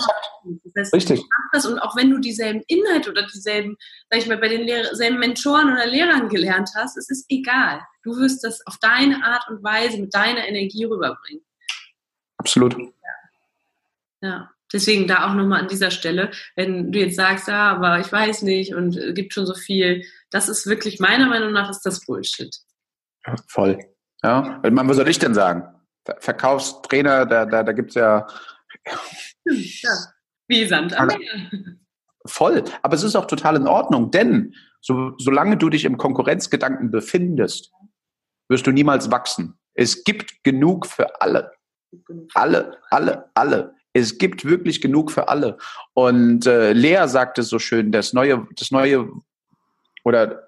[0.63, 1.21] das heißt, Richtig.
[1.51, 3.75] Das und auch wenn du dieselben Inhalte oder dieselben,
[4.09, 7.81] sag ich mal, bei den selben Mentoren oder Lehrern gelernt hast, es ist egal.
[8.03, 11.43] Du wirst das auf deine Art und Weise mit deiner Energie rüberbringen.
[12.41, 12.75] Absolut.
[14.21, 18.11] Ja, deswegen da auch nochmal an dieser Stelle, wenn du jetzt sagst, ja, aber ich
[18.11, 21.85] weiß nicht und es gibt schon so viel, das ist wirklich meiner Meinung nach ist
[21.85, 22.55] das Bullshit.
[23.47, 23.77] Voll.
[24.23, 25.63] Ja, was soll ich denn sagen?
[26.19, 28.25] Verkaufstrainer, da, da, da gibt es ja,
[29.45, 29.91] ja.
[30.47, 31.51] Wie Sand am Meer.
[32.25, 32.63] Voll.
[32.81, 37.71] Aber es ist auch total in Ordnung, denn so, solange du dich im Konkurrenzgedanken befindest,
[38.49, 39.59] wirst du niemals wachsen.
[39.73, 41.51] Es gibt genug für alle.
[42.33, 45.57] Alle, alle, alle es gibt wirklich genug für alle.
[45.93, 49.09] Und äh, Lea sagte so schön, das neue, das neue,
[50.03, 50.47] oder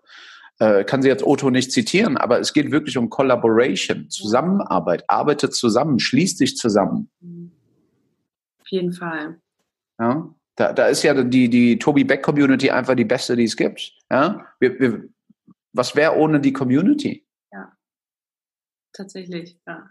[0.60, 5.54] äh, kann sie jetzt Otto nicht zitieren, aber es geht wirklich um Collaboration, Zusammenarbeit, arbeitet
[5.54, 7.10] zusammen, schließt sich zusammen.
[8.60, 9.40] Auf jeden Fall.
[10.00, 13.58] Ja, da, da ist ja die, die Tobi Beck Community einfach die beste, die es
[13.58, 13.94] gibt.
[14.10, 15.10] Ja, wir, wir,
[15.74, 17.26] was wäre ohne die Community?
[17.52, 17.76] Ja.
[18.94, 19.90] tatsächlich, ja.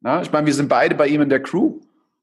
[0.00, 1.80] Na, ich meine, wir sind beide bei ihm in der Crew.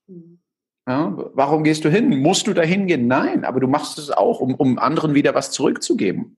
[0.07, 0.39] Mhm.
[0.87, 2.09] Ja, warum gehst du hin?
[2.19, 3.07] Musst du da hingehen?
[3.07, 6.37] Nein, aber du machst es auch, um, um anderen wieder was zurückzugeben.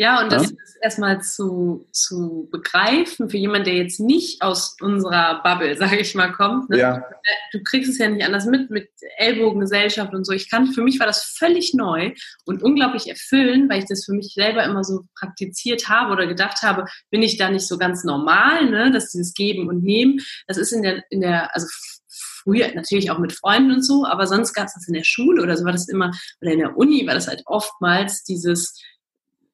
[0.00, 0.56] Ja, und das ja?
[0.64, 6.14] ist erstmal zu, zu begreifen für jemanden, der jetzt nicht aus unserer Bubble, sage ich
[6.14, 6.70] mal, kommt.
[6.70, 6.78] Ne?
[6.78, 7.04] Ja.
[7.52, 10.32] Du kriegst es ja nicht anders mit, mit Ellbogengesellschaft und so.
[10.32, 12.14] Ich kann, für mich war das völlig neu
[12.46, 16.62] und unglaublich erfüllend, weil ich das für mich selber immer so praktiziert habe oder gedacht
[16.62, 18.90] habe, bin ich da nicht so ganz normal, ne?
[18.92, 21.66] dass dieses Geben und Nehmen, das ist in der, in der, also
[22.08, 25.42] früher natürlich auch mit Freunden und so, aber sonst gab es das in der Schule
[25.42, 26.10] oder so war das immer,
[26.40, 28.80] oder in der Uni war das halt oftmals dieses,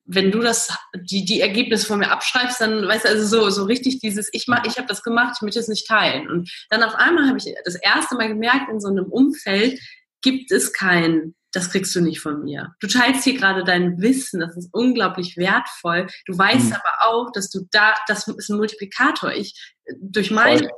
[0.06, 3.64] wenn du das, die, die Ergebnisse von mir abschreibst, dann weißt du, also so, so
[3.64, 6.28] richtig dieses, ich mach, ich habe das gemacht, ich möchte es nicht teilen.
[6.28, 9.80] Und dann auf einmal habe ich das erste Mal gemerkt, in so einem Umfeld
[10.22, 12.74] gibt es kein, das kriegst du nicht von mir.
[12.80, 16.06] Du teilst hier gerade dein Wissen, das ist unglaublich wertvoll.
[16.26, 16.72] Du weißt mhm.
[16.72, 19.32] aber auch, dass du da, das ist ein Multiplikator.
[19.32, 20.68] Ich, durch meine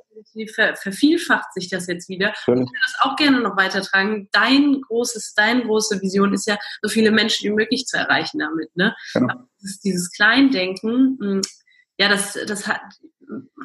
[0.54, 2.32] ver, vervielfacht sich das jetzt wieder.
[2.32, 4.28] Ich würde das auch gerne noch weitertragen.
[4.32, 8.74] Dein großes, deine große Vision ist ja, so viele Menschen wie möglich zu erreichen damit.
[8.76, 8.94] Ne?
[9.14, 9.34] Genau.
[9.60, 11.42] Dieses, dieses Kleindenken, hm,
[11.98, 12.80] ja, das, das hat,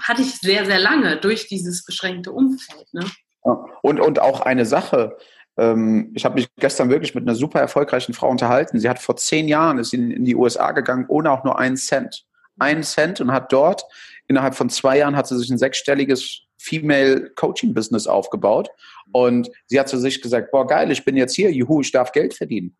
[0.01, 2.91] hatte ich sehr, sehr lange durch dieses beschränkte Umfeld.
[2.93, 3.05] Ne?
[3.45, 3.65] Ja.
[3.81, 5.17] Und, und auch eine Sache,
[5.57, 8.79] ähm, ich habe mich gestern wirklich mit einer super erfolgreichen Frau unterhalten.
[8.79, 11.77] Sie hat vor zehn Jahren ist in, in die USA gegangen, ohne auch nur einen
[11.77, 12.25] Cent.
[12.59, 13.85] Einen Cent und hat dort
[14.27, 18.69] innerhalb von zwei Jahren hat sie sich ein sechsstelliges Female Coaching Business aufgebaut.
[19.11, 22.11] Und sie hat zu sich gesagt, boah, geil, ich bin jetzt hier, juhu, ich darf
[22.11, 22.75] Geld verdienen.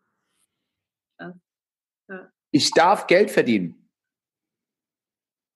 [1.20, 1.34] Ja.
[2.08, 2.30] Ja.
[2.50, 3.88] Ich darf Geld verdienen.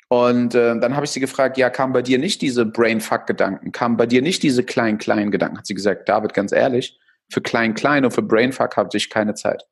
[0.09, 3.73] Und äh, dann habe ich sie gefragt, ja, kam bei dir nicht diese Brainfuck-Gedanken?
[3.73, 5.59] Kamen bei dir nicht diese kleinen-kleinen Gedanken?
[5.59, 6.98] Hat sie gesagt, David, ganz ehrlich,
[7.31, 9.67] für klein-klein und für Brainfuck habe ich keine Zeit.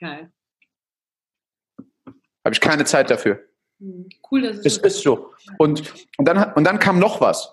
[0.00, 0.30] Geil.
[2.44, 3.40] Habe ich keine Zeit dafür.
[3.80, 5.32] Hm, cool, dass es, es ist so.
[5.58, 7.52] Und, und, dann, und dann kam noch was.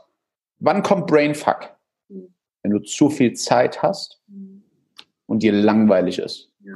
[0.60, 1.76] Wann kommt Brainfuck?
[2.10, 2.34] Hm.
[2.62, 4.64] Wenn du zu viel Zeit hast hm.
[5.26, 6.52] und dir langweilig ist.
[6.60, 6.76] Ja.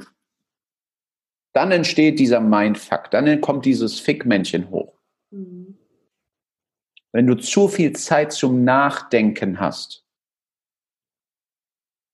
[1.52, 3.10] Dann entsteht dieser Mindfuck.
[3.10, 4.98] Dann kommt dieses Fickmännchen hoch.
[5.30, 5.76] Mhm.
[7.12, 10.04] Wenn du zu viel Zeit zum Nachdenken hast.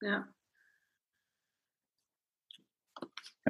[0.05, 0.29] Ja.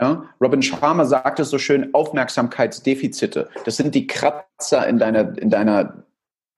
[0.00, 3.48] Ja, Robin Sharma sagt es so schön, Aufmerksamkeitsdefizite.
[3.64, 6.04] Das sind die Kratzer in deiner, in deiner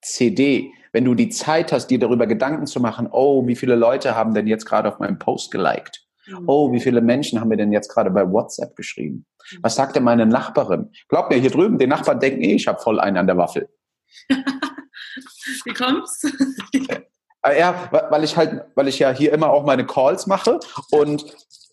[0.03, 0.73] CD.
[0.93, 4.33] Wenn du die Zeit hast, dir darüber Gedanken zu machen, oh, wie viele Leute haben
[4.33, 6.07] denn jetzt gerade auf meinem Post geliked?
[6.27, 6.45] Mhm.
[6.47, 9.27] Oh, wie viele Menschen haben mir denn jetzt gerade bei WhatsApp geschrieben?
[9.61, 10.91] Was sagt denn meine Nachbarin?
[11.09, 13.69] Glaub mir, hier drüben, die Nachbarn denken eh, ich habe voll einen an der Waffel.
[14.29, 16.23] wie kommt's?
[17.43, 20.59] Äh, ja, weil ich halt, weil ich ja hier immer auch meine Calls mache
[20.91, 21.25] und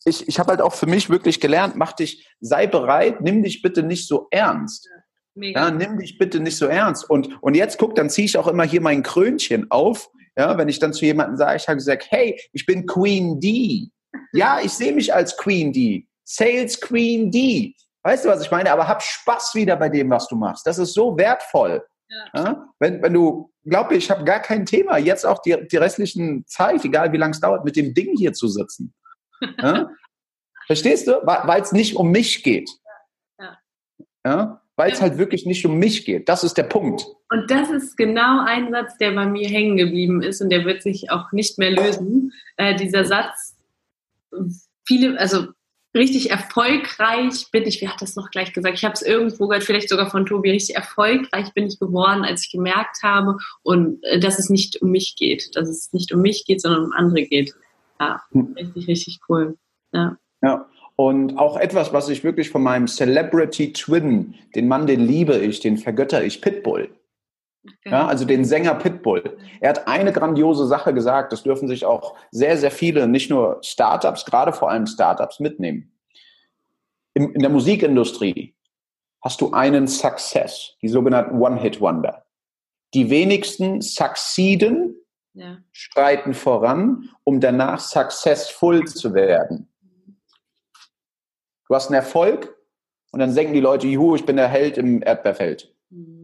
[0.06, 3.62] ich, ich habe halt auch für mich wirklich gelernt, mach dich, sei bereit, nimm dich
[3.62, 4.90] bitte nicht so ernst.
[5.36, 5.64] Mega.
[5.64, 7.10] Ja, nimm dich bitte nicht so ernst.
[7.10, 10.10] Und, und jetzt guck, dann ziehe ich auch immer hier mein Krönchen auf.
[10.38, 13.90] Ja, wenn ich dann zu jemandem sage, ich habe gesagt, hey, ich bin Queen D.
[14.32, 16.08] Ja, ich sehe mich als Queen D.
[16.24, 17.76] Sales Queen D.
[18.04, 18.72] Weißt du, was ich meine?
[18.72, 20.68] Aber hab Spaß wieder bei dem, was du machst.
[20.68, 21.84] Das ist so wertvoll.
[22.10, 22.26] Ja.
[22.36, 22.68] Ja?
[22.80, 26.46] Wenn, wenn du, glaub mir, ich habe gar kein Thema, jetzt auch die, die restlichen
[26.48, 28.94] Zeit, egal wie lange es dauert, mit dem Ding hier zu sitzen.
[29.60, 29.90] Ja?
[30.68, 31.14] Verstehst du?
[31.24, 32.70] Weil es nicht um mich geht.
[33.40, 33.58] Ja.
[34.26, 34.62] ja?
[34.76, 36.30] Weil es halt wirklich nicht um mich geht.
[36.30, 37.06] Das ist der Punkt.
[37.30, 40.82] Und das ist genau ein Satz, der bei mir hängen geblieben ist und der wird
[40.82, 42.32] sich auch nicht mehr lösen.
[42.58, 43.56] Äh, dieser Satz,
[44.86, 45.48] viele, also
[45.94, 48.76] richtig erfolgreich bin ich, wie hat das noch gleich gesagt?
[48.76, 52.46] Ich habe es irgendwo gehört, vielleicht sogar von Tobi, richtig erfolgreich bin ich geworden, als
[52.46, 56.22] ich gemerkt habe und äh, dass es nicht um mich geht, dass es nicht um
[56.22, 57.54] mich geht, sondern um andere geht.
[58.00, 58.54] Ja, hm.
[58.58, 59.58] richtig, richtig cool.
[59.92, 60.18] Ja.
[60.42, 60.66] ja.
[60.96, 65.60] Und auch etwas, was ich wirklich von meinem Celebrity Twin, den Mann, den liebe ich,
[65.60, 66.90] den vergötter ich, Pitbull.
[67.86, 69.38] Ja, also den Sänger Pitbull.
[69.62, 73.60] Er hat eine grandiose Sache gesagt, das dürfen sich auch sehr, sehr viele, nicht nur
[73.62, 75.92] Startups, gerade vor allem Startups mitnehmen.
[77.14, 78.56] In, in der Musikindustrie
[79.22, 82.26] hast du einen Success, die sogenannten One-Hit-Wonder.
[82.94, 84.96] Die wenigsten succeeden,
[85.34, 85.58] ja.
[85.72, 89.70] streiten voran, um danach successful zu werden.
[91.68, 92.56] Du hast einen Erfolg
[93.12, 95.74] und dann denken die Leute, juhu, ich bin der Held im Erdbeerfeld.
[95.90, 96.23] Mhm.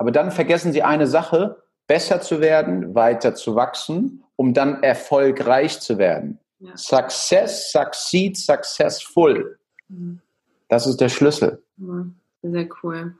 [0.00, 5.78] Aber dann vergessen sie eine Sache, besser zu werden, weiter zu wachsen, um dann erfolgreich
[5.80, 6.38] zu werden.
[6.58, 6.74] Ja.
[6.74, 9.58] Success, succeed, successful.
[9.88, 10.22] Mhm.
[10.68, 11.62] Das ist der Schlüssel.
[12.42, 13.14] Sehr cool.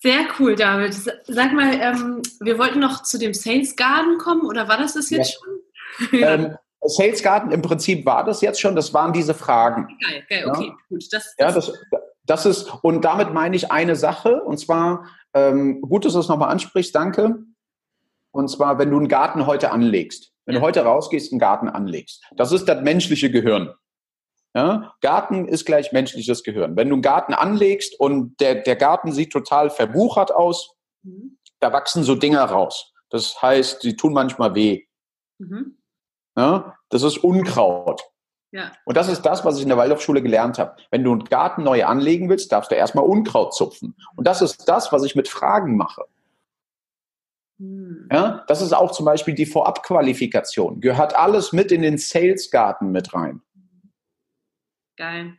[0.00, 0.92] Sehr cool, David.
[1.28, 5.08] Sag mal, ähm, wir wollten noch zu dem Sales Garden kommen oder war das das
[5.10, 5.38] jetzt ja.
[5.38, 5.56] schon?
[6.20, 9.86] Ähm, Sales Garden im Prinzip war das jetzt schon, das waren diese Fragen.
[10.02, 10.76] Geil, geil, okay, ja?
[10.88, 11.12] gut.
[11.12, 11.72] Das, das, ja, das,
[12.24, 16.28] das ist, und damit meine ich eine Sache, und zwar, ähm, gut, dass du es
[16.28, 17.38] nochmal ansprichst, danke.
[18.32, 22.24] Und zwar, wenn du einen Garten heute anlegst, wenn du heute rausgehst, einen Garten anlegst,
[22.36, 23.74] das ist das menschliche Gehirn.
[24.54, 24.94] Ja?
[25.00, 26.76] Garten ist gleich menschliches Gehirn.
[26.76, 31.38] Wenn du einen Garten anlegst und der, der Garten sieht total verwuchert aus, mhm.
[31.60, 32.92] da wachsen so Dinger raus.
[33.10, 34.84] Das heißt, die tun manchmal weh.
[35.38, 35.78] Mhm.
[36.36, 36.76] Ja?
[36.88, 38.02] Das ist Unkraut.
[38.52, 38.72] Ja.
[38.84, 40.76] Und das ist das, was ich in der Waldorfschule gelernt habe.
[40.90, 43.94] Wenn du einen Garten neu anlegen willst, darfst du erstmal Unkraut zupfen.
[44.16, 46.04] Und das ist das, was ich mit Fragen mache.
[47.58, 48.08] Hm.
[48.10, 50.80] Ja, das ist auch zum Beispiel die Vorabqualifikation.
[50.80, 53.40] Gehört alles mit in den Salesgarten mit rein.
[54.96, 55.34] Geil.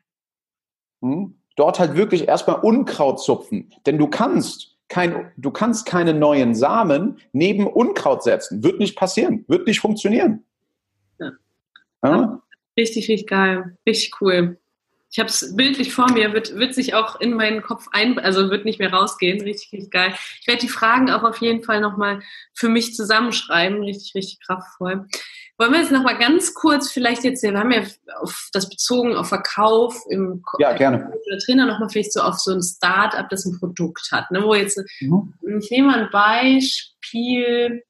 [1.01, 1.37] Hm?
[1.57, 3.73] Dort halt wirklich erstmal Unkraut zupfen.
[3.85, 8.63] Denn du kannst kein, du kannst keine neuen Samen neben Unkraut setzen.
[8.63, 9.43] Wird nicht passieren.
[9.47, 10.45] Wird nicht funktionieren.
[11.19, 11.31] Ja.
[12.03, 12.40] Ja?
[12.81, 13.77] Richtig, richtig geil.
[13.87, 14.57] Richtig cool.
[15.11, 18.49] Ich habe es bildlich vor mir, wird, wird sich auch in meinen Kopf ein, also
[18.49, 19.41] wird nicht mehr rausgehen.
[19.41, 20.15] Richtig, richtig geil.
[20.39, 22.21] Ich werde die Fragen auch auf jeden Fall nochmal
[22.53, 23.83] für mich zusammenschreiben.
[23.83, 25.05] Richtig, richtig kraftvoll.
[25.59, 27.83] Wollen wir jetzt nochmal ganz kurz vielleicht jetzt, wir haben ja
[28.19, 31.11] auf das bezogen auf Verkauf im ja, gerne.
[31.29, 34.55] Der Trainer nochmal vielleicht so auf so ein Start-up, das ein Produkt hat, ne, wo
[34.55, 35.35] jetzt, mhm.
[35.59, 37.83] ich nehme mal ein Beispiel,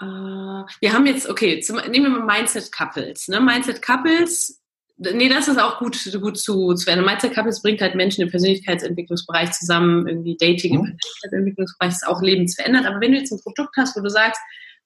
[0.00, 3.28] wir haben jetzt, okay, zum, nehmen wir mal Mindset Couples.
[3.28, 3.40] Ne?
[3.40, 4.60] Mindset Couples,
[4.96, 7.04] nee, das ist auch gut, gut zu, zu werden.
[7.04, 10.78] Mindset Couples bringt halt Menschen im Persönlichkeitsentwicklungsbereich zusammen, irgendwie Dating mhm.
[10.78, 12.86] im Persönlichkeitsentwicklungsbereich ist auch lebensverändert.
[12.86, 14.40] Aber wenn du jetzt ein Produkt hast, wo du sagst,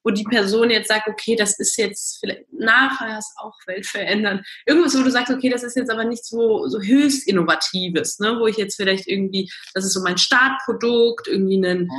[0.06, 4.46] wo die Person jetzt sagt, okay, das ist jetzt vielleicht nachher ist auch weltverändernd.
[4.66, 8.36] Irgendwas, wo du sagst, okay, das ist jetzt aber nicht so, so höchst innovatives, ne?
[8.38, 11.90] wo ich jetzt vielleicht irgendwie, das ist so mein Startprodukt, irgendwie einen, mhm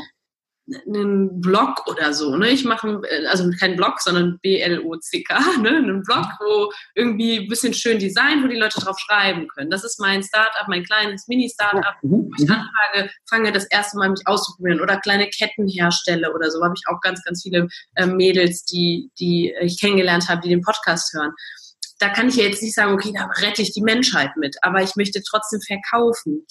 [0.67, 2.35] einen Blog oder so.
[2.35, 2.49] Ne?
[2.49, 5.69] Ich mache, also kein Blog, sondern B-L-O-C-K, ne?
[5.69, 9.69] einen Blog, wo irgendwie ein bisschen schön Design, wo die Leute drauf schreiben können.
[9.69, 12.09] Das ist mein Startup, mein kleines Mini-Startup, mhm.
[12.09, 16.63] wo ich anfange, fange das erste Mal mich auszuprobieren oder kleine Ketten herstelle oder so.
[16.63, 20.61] Habe ich auch ganz, ganz viele äh, Mädels, die, die ich kennengelernt habe, die den
[20.61, 21.31] Podcast hören.
[21.99, 24.81] Da kann ich ja jetzt nicht sagen, okay, da rette ich die Menschheit mit, aber
[24.81, 26.45] ich möchte trotzdem verkaufen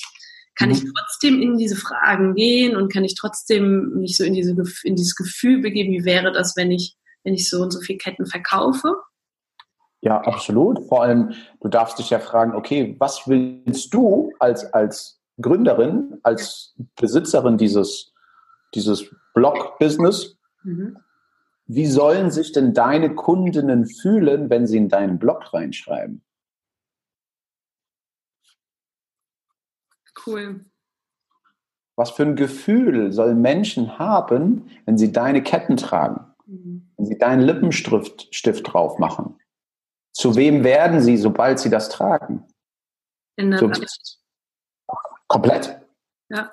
[0.56, 0.93] kann ich mhm.
[0.97, 4.55] trotzdem in diese Fragen gehen und kann ich trotzdem mich so in, diese,
[4.85, 7.98] in dieses Gefühl begeben, wie wäre das, wenn ich, wenn ich so und so viele
[7.98, 8.94] Ketten verkaufe?
[10.01, 10.86] Ja, absolut.
[10.89, 16.76] Vor allem, du darfst dich ja fragen, okay, was willst du als, als Gründerin, als
[16.94, 18.12] Besitzerin dieses,
[18.74, 20.98] dieses Blog-Business, mhm.
[21.66, 26.22] wie sollen sich denn deine Kundinnen fühlen, wenn sie in deinen Blog reinschreiben?
[30.26, 30.64] Cool.
[31.96, 36.24] Was für ein Gefühl sollen Menschen haben, wenn sie deine Ketten tragen?
[36.46, 36.90] Mhm.
[36.96, 39.38] Wenn sie deinen Lippenstift Stift drauf machen?
[40.12, 42.44] Zu wem werden sie, sobald sie das tragen?
[43.36, 43.70] In der so,
[45.28, 45.80] komplett.
[46.28, 46.52] Ja.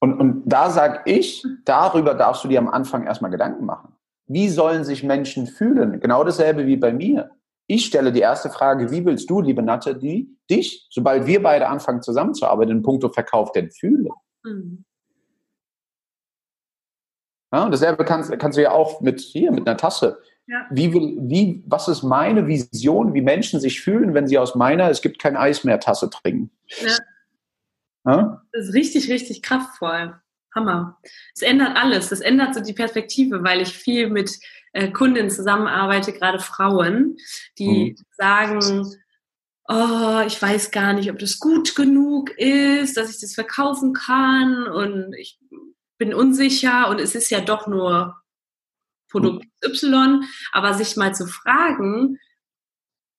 [0.00, 3.94] Und, und da sage ich, darüber darfst du dir am Anfang erstmal Gedanken machen.
[4.26, 6.00] Wie sollen sich Menschen fühlen?
[6.00, 7.30] Genau dasselbe wie bei mir.
[7.70, 11.68] Ich stelle die erste Frage, wie willst du, liebe Natte, die, dich, sobald wir beide
[11.68, 14.08] anfangen zusammenzuarbeiten, in puncto Verkauf denn fühlen?
[14.42, 14.84] Mhm.
[17.52, 20.20] Ja, und dasselbe kannst, kannst du ja auch mit hier, mit einer Tasse.
[20.46, 20.66] Ja.
[20.70, 24.88] Wie, will, wie, was ist meine Vision, wie Menschen sich fühlen, wenn sie aus meiner
[24.88, 26.50] Es gibt kein Eis mehr Tasse trinken?
[26.68, 26.96] Ja.
[28.06, 28.42] ja?
[28.52, 30.18] Das ist richtig, richtig kraftvoll.
[30.54, 30.98] Hammer.
[31.34, 32.10] Es ändert alles.
[32.12, 34.38] Es ändert so die Perspektive, weil ich viel mit
[34.72, 37.16] äh, Kundinnen zusammenarbeite, gerade Frauen,
[37.58, 38.04] die mhm.
[38.16, 38.86] sagen,
[39.68, 44.66] oh, ich weiß gar nicht, ob das gut genug ist, dass ich das verkaufen kann
[44.66, 45.38] und ich
[45.98, 48.16] bin unsicher und es ist ja doch nur
[49.10, 49.70] Produkt mhm.
[49.70, 52.18] Y, aber sich mal zu fragen,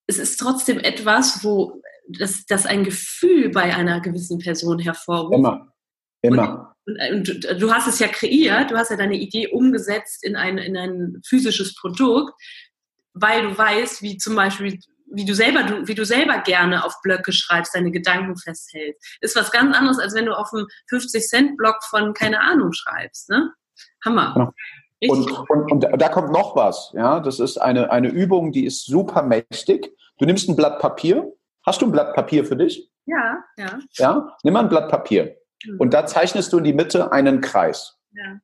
[0.06, 5.34] es ist trotzdem etwas, wo das, das ein Gefühl bei einer gewissen Person hervorruft.
[5.34, 5.72] Immer.
[6.22, 6.69] Immer.
[7.12, 10.76] Und, du hast es ja kreiert, du hast ja deine Idee umgesetzt in ein, in
[10.76, 12.32] ein physisches Produkt,
[13.14, 14.78] weil du weißt, wie zum Beispiel,
[15.12, 19.18] wie du selber, du, wie du selber gerne auf Blöcke schreibst, deine Gedanken festhältst.
[19.20, 23.30] Ist was ganz anderes, als wenn du auf einem 50-Cent-Block von keine Ahnung schreibst.
[23.30, 23.52] Ne?
[24.04, 24.32] Hammer.
[24.34, 24.52] Genau.
[25.08, 26.92] Und, und, und, da kommt noch was.
[26.94, 29.90] Ja, das ist eine, eine Übung, die ist super mächtig.
[30.18, 31.32] Du nimmst ein Blatt Papier.
[31.64, 32.90] Hast du ein Blatt Papier für dich?
[33.06, 33.78] Ja, ja.
[33.92, 35.39] Ja, nimm mal ein Blatt Papier.
[35.78, 37.98] Und da zeichnest du in die Mitte einen Kreis.
[38.12, 38.40] Ja.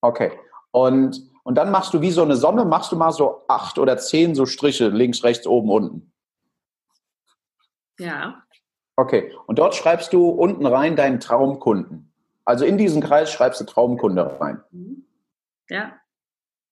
[0.00, 0.32] Okay.
[0.70, 3.98] Und, und dann machst du wie so eine Sonne, machst du mal so acht oder
[3.98, 6.12] zehn so Striche, links, rechts, oben, unten.
[7.98, 8.42] Ja.
[8.96, 9.32] Okay.
[9.46, 12.12] Und dort schreibst du unten rein deinen Traumkunden.
[12.44, 14.62] Also in diesen Kreis schreibst du Traumkunde rein.
[14.70, 15.06] Mhm.
[15.68, 15.92] Ja.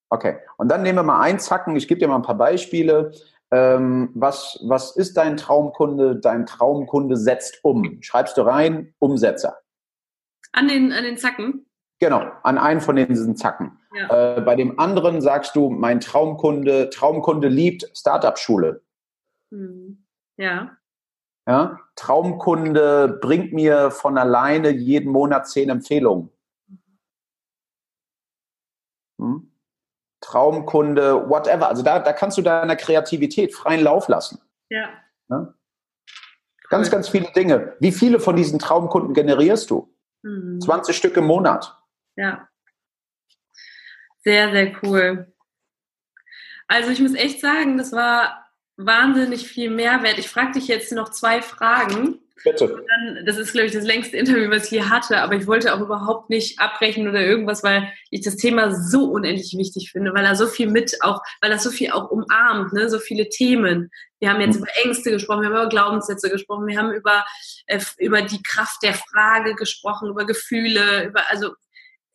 [0.08, 0.38] Okay.
[0.56, 1.76] Und dann nehmen wir mal ein Zacken.
[1.76, 3.12] Ich gebe dir mal ein paar Beispiele.
[3.52, 6.16] Ähm, was, was ist dein Traumkunde?
[6.16, 8.00] Dein Traumkunde setzt um.
[8.02, 9.58] Schreibst du rein, Umsetzer.
[10.52, 11.66] An den, an den Zacken?
[11.98, 13.78] Genau, an einen von diesen Zacken.
[13.94, 14.36] Ja.
[14.36, 18.82] Äh, bei dem anderen sagst du, mein Traumkunde, Traumkunde liebt Startup-Schule.
[19.52, 20.06] Hm.
[20.36, 20.76] Ja.
[21.46, 21.78] ja.
[21.96, 26.30] Traumkunde bringt mir von alleine jeden Monat zehn Empfehlungen.
[29.18, 29.49] Hm?
[30.30, 31.68] Traumkunde, whatever.
[31.68, 34.40] Also da, da kannst du deiner Kreativität freien Lauf lassen.
[34.68, 34.90] Ja.
[35.28, 35.54] ja?
[36.68, 36.92] Ganz, cool.
[36.92, 37.76] ganz viele Dinge.
[37.80, 39.92] Wie viele von diesen Traumkunden generierst du?
[40.22, 40.60] Mhm.
[40.60, 41.76] 20 Stück im Monat.
[42.16, 42.48] Ja.
[44.22, 45.32] Sehr, sehr cool.
[46.68, 48.46] Also ich muss echt sagen, das war
[48.76, 50.18] wahnsinnig viel Mehrwert.
[50.18, 52.20] Ich frage dich jetzt noch zwei Fragen.
[52.42, 52.84] Bitte.
[52.88, 55.74] Dann, das ist, glaube ich, das längste Interview, was ich hier hatte, aber ich wollte
[55.74, 60.24] auch überhaupt nicht abbrechen oder irgendwas, weil ich das Thema so unendlich wichtig finde, weil
[60.24, 63.90] er so viel mit auch, weil er so viel auch umarmt, ne, so viele Themen.
[64.20, 64.62] Wir haben jetzt mhm.
[64.62, 67.24] über Ängste gesprochen, wir haben über Glaubenssätze gesprochen, wir haben über,
[67.66, 71.50] äh, über die Kraft der Frage gesprochen, über Gefühle, über, also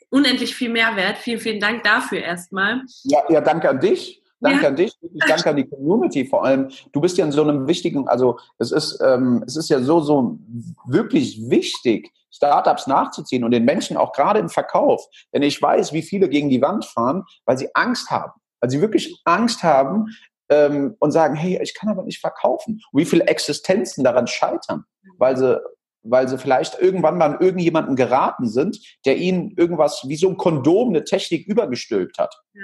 [0.10, 1.18] unendlich viel Mehrwert.
[1.18, 2.82] Vielen, vielen Dank dafür erstmal.
[3.04, 4.22] Ja, ja danke an dich.
[4.46, 4.70] Danke ja.
[4.70, 4.94] an dich,
[5.28, 6.70] danke an die Community vor allem.
[6.92, 10.00] Du bist ja in so einem wichtigen, also es ist, ähm, es ist ja so,
[10.02, 10.38] so
[10.86, 15.06] wirklich wichtig, Startups nachzuziehen und den Menschen auch gerade im Verkauf.
[15.34, 18.34] Denn ich weiß, wie viele gegen die Wand fahren, weil sie Angst haben.
[18.60, 20.08] Weil sie wirklich Angst haben
[20.50, 22.82] ähm, und sagen, hey, ich kann aber nicht verkaufen.
[22.92, 24.84] Wie viele Existenzen daran scheitern,
[25.18, 25.60] weil sie
[26.08, 30.38] weil sie vielleicht irgendwann mal an irgendjemanden geraten sind, der ihnen irgendwas wie so ein
[30.38, 32.36] Kondom, eine Technik übergestülpt hat.
[32.54, 32.62] Ja.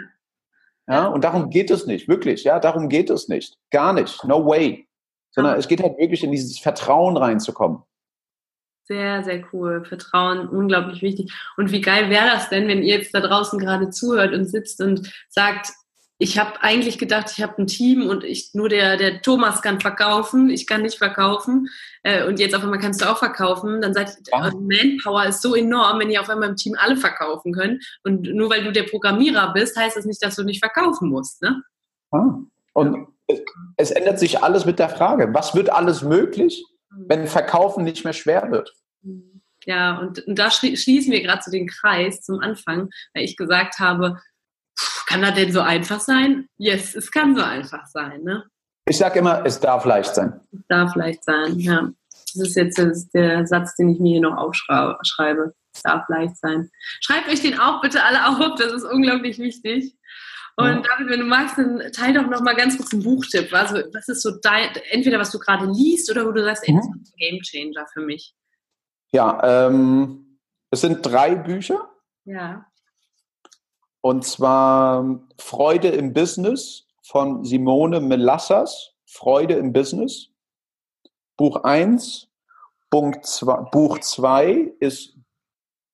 [0.88, 3.58] Ja, und darum geht es nicht, wirklich, ja, darum geht es nicht.
[3.72, 4.88] Gar nicht, no way.
[5.32, 7.84] Sondern es geht halt wirklich in dieses Vertrauen reinzukommen.
[8.84, 9.86] Sehr, sehr cool.
[9.86, 11.32] Vertrauen, unglaublich wichtig.
[11.56, 14.82] Und wie geil wäre das denn, wenn ihr jetzt da draußen gerade zuhört und sitzt
[14.82, 15.72] und sagt,
[16.22, 19.82] ich habe eigentlich gedacht, ich habe ein Team und ich nur der der Thomas kann
[19.82, 21.68] verkaufen, ich kann nicht verkaufen
[22.04, 23.82] äh, und jetzt auf einmal kannst du auch verkaufen.
[23.82, 24.52] Dann sagt ja.
[24.52, 28.52] Manpower ist so enorm, wenn ihr auf einmal im Team alle verkaufen könnt und nur
[28.52, 31.64] weil du der Programmierer bist, heißt das nicht, dass du nicht verkaufen musst, ne?
[32.12, 32.36] Ah.
[32.74, 33.08] Und
[33.78, 37.06] es ändert sich alles mit der Frage, was wird alles möglich, mhm.
[37.08, 38.72] wenn Verkaufen nicht mehr schwer wird?
[39.66, 43.80] Ja, und, und da schließen wir gerade so den Kreis zum Anfang, weil ich gesagt
[43.80, 44.20] habe,
[45.06, 46.48] kann das denn so einfach sein?
[46.58, 48.46] Yes, es kann so einfach sein, ne?
[48.88, 50.40] Ich sage immer, es darf leicht sein.
[50.52, 51.90] Es darf leicht sein, ja.
[52.34, 52.80] Das ist jetzt
[53.14, 55.54] der Satz, den ich mir hier noch aufschreibe.
[55.74, 56.70] Es darf leicht sein.
[57.02, 59.96] Schreibt euch den auch bitte alle auf, das ist unglaublich wichtig.
[60.58, 60.86] Und.
[60.86, 63.54] David, wenn du magst, dann teile doch noch mal ganz kurz einen Buchtipp.
[63.54, 66.76] Also, was ist so dein, entweder was du gerade liest oder wo du sagst, ey,
[66.76, 67.02] das mhm.
[67.02, 68.34] ist ein Game Changer für mich?
[69.12, 70.40] Ja, ähm,
[70.70, 71.90] es sind drei Bücher.
[72.26, 72.66] Ja.
[74.02, 78.94] Und zwar Freude im Business von Simone Melassas.
[79.06, 80.30] Freude im Business.
[81.38, 82.28] Buch 1.
[82.90, 85.16] Buch 2 ist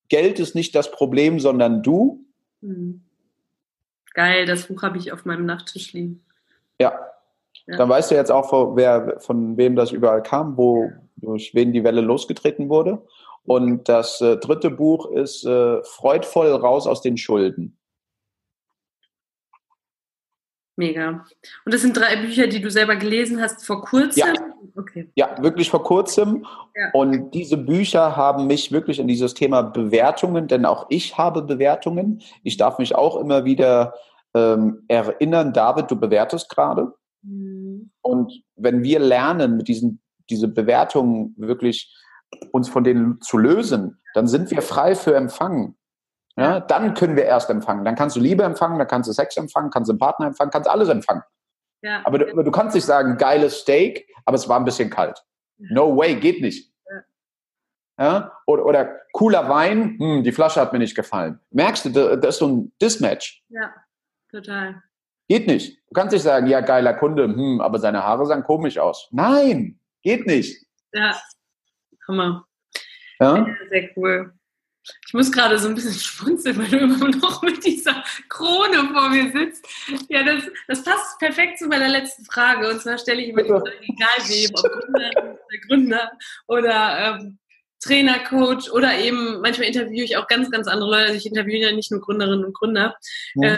[0.10, 2.26] Geld ist nicht das Problem, sondern du.
[2.62, 3.02] Hm.
[4.14, 6.24] Geil, das Buch habe ich auf meinem Nachttisch liegen.
[6.80, 6.94] Ja.
[7.66, 7.78] ja.
[7.78, 11.84] Dann weißt du jetzt auch, wer, von wem das überall kam, wo durch wen die
[11.84, 13.02] Welle losgetreten wurde.
[13.46, 17.77] Und das äh, dritte Buch ist äh, Freudvoll raus aus den Schulden.
[20.78, 21.26] Mega.
[21.66, 24.28] Und das sind drei Bücher, die du selber gelesen hast vor kurzem?
[24.28, 24.34] Ja,
[24.76, 25.10] okay.
[25.16, 26.46] ja wirklich vor kurzem.
[26.76, 26.92] Ja.
[26.94, 32.22] Und diese Bücher haben mich wirklich in dieses Thema Bewertungen, denn auch ich habe Bewertungen.
[32.44, 33.96] Ich darf mich auch immer wieder
[34.36, 36.94] ähm, erinnern, David, du bewertest gerade.
[37.24, 37.90] Mhm.
[38.02, 40.00] Und wenn wir lernen, mit diesen
[40.30, 41.94] diese Bewertungen wirklich
[42.52, 45.77] uns von denen zu lösen, dann sind wir frei für Empfangen.
[46.38, 47.84] Ja, dann können wir erst empfangen.
[47.84, 50.52] Dann kannst du Liebe empfangen, dann kannst du Sex empfangen, kannst du einen Partner empfangen,
[50.52, 51.24] kannst alles empfangen.
[51.82, 52.02] Ja.
[52.06, 55.24] Aber, du, aber du kannst nicht sagen, geiles Steak, aber es war ein bisschen kalt.
[55.58, 56.72] No way, geht nicht.
[58.00, 58.32] Ja?
[58.46, 61.40] Oder, oder cooler Wein, hm, die Flasche hat mir nicht gefallen.
[61.50, 63.44] Merkst du, das ist so ein Dismatch.
[63.50, 63.74] Ja,
[64.30, 64.84] total.
[65.28, 65.82] Geht nicht.
[65.88, 69.08] Du kannst nicht sagen, ja, geiler Kunde, hm, aber seine Haare sahen komisch aus.
[69.12, 70.64] Nein, geht nicht.
[70.94, 71.20] Ja,
[72.08, 72.46] Hammer.
[73.20, 73.46] Ja?
[73.70, 74.37] Sehr cool.
[75.08, 79.10] Ich muss gerade so ein bisschen schmunzeln, weil du immer noch mit dieser Krone vor
[79.10, 79.66] mir sitzt.
[80.10, 82.70] Ja, das, das passt perfekt zu meiner letzten Frage.
[82.70, 85.38] Und zwar stelle ich immer die Frage, egal wem, ob Gründer,
[85.68, 86.12] Gründer
[86.48, 87.40] oder ähm,
[87.80, 91.06] Trainer, Coach oder eben, manchmal interviewe ich auch ganz, ganz andere Leute.
[91.06, 92.96] Also ich interviewe ja nicht nur Gründerinnen und Gründer.
[93.36, 93.54] Ja.
[93.54, 93.58] Äh,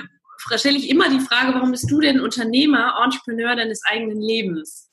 [0.58, 4.89] stelle ich immer die Frage, warum bist du denn Unternehmer, Entrepreneur deines eigenen Lebens?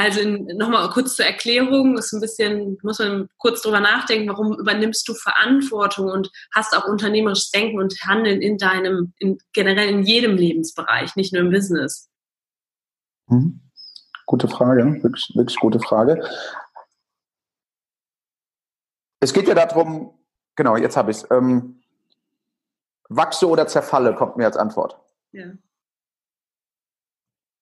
[0.00, 5.06] Also nochmal kurz zur Erklärung, ist ein bisschen, muss man kurz drüber nachdenken, warum übernimmst
[5.06, 10.36] du Verantwortung und hast auch unternehmerisches Denken und Handeln in deinem, in, generell in jedem
[10.36, 12.08] Lebensbereich, nicht nur im Business.
[13.26, 13.60] Mhm.
[14.24, 16.26] Gute Frage, wirklich, wirklich gute Frage.
[19.20, 20.18] Es geht ja darum,
[20.56, 21.30] genau, jetzt habe ich es.
[21.30, 21.82] Ähm,
[23.10, 24.98] wachse oder zerfalle, kommt mir als Antwort.
[25.32, 25.52] Ja.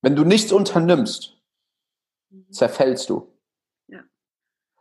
[0.03, 1.38] Wenn du nichts unternimmst,
[2.31, 2.51] mhm.
[2.51, 3.33] zerfällst du.
[3.87, 4.01] Ja.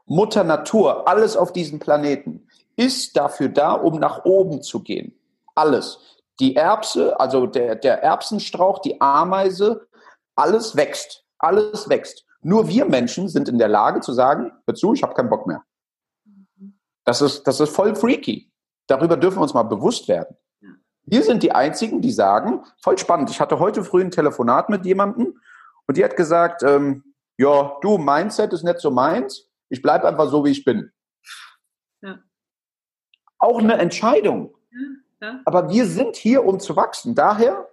[0.06, 5.19] Mutter Natur, alles auf diesem Planeten, ist dafür da, um nach oben zu gehen.
[5.56, 5.99] Alles.
[6.40, 9.88] Die Erbse, also der, der Erbsenstrauch, die Ameise,
[10.36, 11.26] alles wächst.
[11.40, 12.26] Alles wächst.
[12.41, 15.48] Nur wir Menschen sind in der Lage zu sagen, hör zu, ich habe keinen Bock
[15.48, 15.64] mehr.
[17.03, 18.52] Das ist, das ist voll freaky.
[18.88, 20.36] Darüber dürfen wir uns mal bewusst werden.
[21.06, 23.30] Wir sind die Einzigen, die sagen, voll spannend.
[23.30, 25.40] Ich hatte heute früh ein Telefonat mit jemandem
[25.88, 27.06] und die hat gesagt, ähm,
[27.38, 29.47] ja, du, Mindset ist nicht so meins.
[29.69, 30.91] Ich bleibe einfach so, wie ich bin.
[32.01, 32.19] Ja.
[33.38, 34.55] Auch eine Entscheidung.
[34.72, 35.41] Ja, ja.
[35.45, 37.15] Aber wir sind hier, um zu wachsen.
[37.15, 37.68] Daher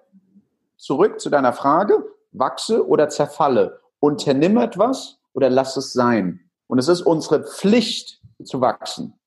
[0.76, 3.80] zurück zu deiner Frage, wachse oder zerfalle.
[4.00, 6.50] Unternimm etwas oder lass es sein.
[6.66, 9.18] Und es ist unsere Pflicht zu wachsen.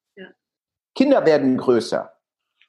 [0.98, 2.12] Kinder werden größer.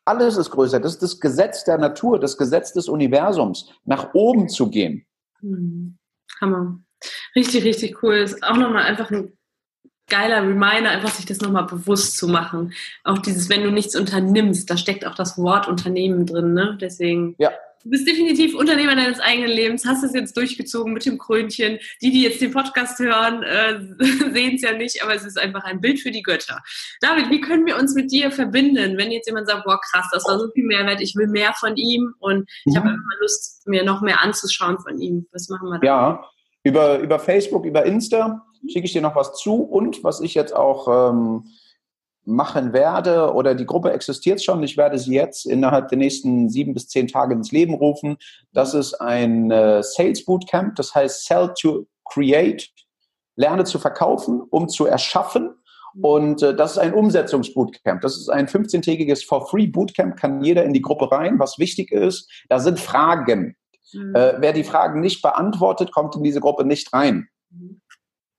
[0.04, 0.80] Alles ist größer.
[0.80, 5.06] Das ist das Gesetz der Natur, das Gesetz des Universums, nach oben zu gehen.
[5.40, 5.98] Hm.
[6.40, 6.78] Hammer.
[7.38, 8.16] Richtig, richtig cool.
[8.16, 9.32] Ist auch nochmal einfach ein
[10.08, 12.72] geiler Reminder, einfach sich das nochmal bewusst zu machen.
[13.04, 16.76] Auch dieses, wenn du nichts unternimmst, da steckt auch das Wort Unternehmen drin, ne?
[16.80, 17.36] Deswegen.
[17.38, 17.52] Ja,
[17.84, 21.78] Du bist definitiv Unternehmer deines eigenen Lebens, hast es jetzt durchgezogen mit dem Krönchen.
[22.02, 23.78] Die, die jetzt den Podcast hören, äh,
[24.32, 26.60] sehen es ja nicht, aber es ist einfach ein Bild für die Götter.
[27.00, 30.24] David, wie können wir uns mit dir verbinden, wenn jetzt jemand sagt, boah krass, das
[30.26, 32.78] war so viel Mehrwert, ich will mehr von ihm und ich mhm.
[32.78, 35.26] habe immer Lust, mir noch mehr anzuschauen von ihm.
[35.30, 35.86] Was machen wir da?
[35.86, 36.30] Ja,
[36.68, 40.54] über, über Facebook, über Insta schicke ich dir noch was zu und was ich jetzt
[40.54, 41.10] auch...
[41.10, 41.44] Ähm,
[42.28, 44.62] machen werde oder die Gruppe existiert schon.
[44.62, 48.18] Ich werde sie jetzt innerhalb der nächsten sieben bis zehn Tage ins Leben rufen.
[48.52, 52.68] Das ist ein äh, Sales Bootcamp, das heißt Sell to Create.
[53.34, 55.54] Lerne zu verkaufen, um zu erschaffen.
[56.02, 58.02] Und äh, das ist ein Umsetzungsbootcamp.
[58.02, 61.38] Das ist ein 15-tägiges For-Free-Bootcamp, kann jeder in die Gruppe rein.
[61.38, 63.56] Was wichtig ist, da sind Fragen.
[63.92, 64.14] Mhm.
[64.14, 67.28] Äh, wer die Fragen nicht beantwortet, kommt in diese Gruppe nicht rein.
[67.50, 67.80] Mhm.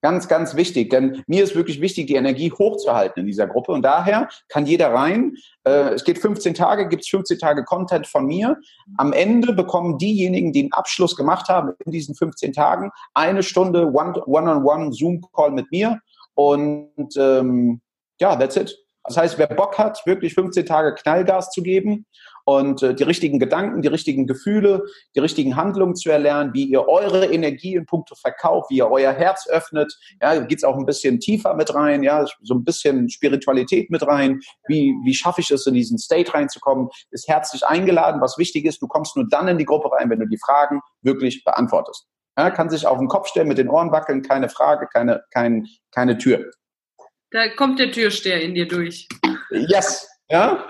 [0.01, 3.81] Ganz, ganz wichtig, denn mir ist wirklich wichtig, die Energie hochzuhalten in dieser Gruppe und
[3.81, 5.33] daher kann jeder rein.
[5.65, 8.57] Äh, es geht 15 Tage, gibt es 15 Tage Content von mir.
[8.97, 13.91] Am Ende bekommen diejenigen, die einen Abschluss gemacht haben in diesen 15 Tagen, eine Stunde
[13.91, 15.99] One-on-One Zoom-Call mit mir
[16.33, 17.81] und ähm,
[18.21, 18.77] ja, that's it.
[19.03, 22.05] Das heißt, wer Bock hat, wirklich 15 Tage Knallgas zu geben
[22.49, 24.83] und äh, die richtigen Gedanken, die richtigen Gefühle,
[25.15, 29.13] die richtigen Handlungen zu erlernen, wie ihr eure Energie in puncto Verkauf, wie ihr euer
[29.13, 29.95] Herz öffnet.
[30.19, 34.39] Ja, geht's auch ein bisschen tiefer mit rein, ja, so ein bisschen Spiritualität mit rein.
[34.67, 36.89] Wie, wie schaffe ich es, in diesen State reinzukommen?
[37.11, 38.19] Ist herzlich eingeladen.
[38.19, 40.81] Was wichtig ist, du kommst nur dann in die Gruppe rein, wenn du die Fragen
[41.03, 42.07] wirklich beantwortest.
[42.35, 45.67] Ja, kann sich auf den Kopf stellen, mit den Ohren wackeln, keine Frage, keine, kein,
[45.91, 46.49] keine Tür.
[47.29, 49.07] Da kommt der Türsteher in dir durch.
[49.51, 50.67] Yes, ja.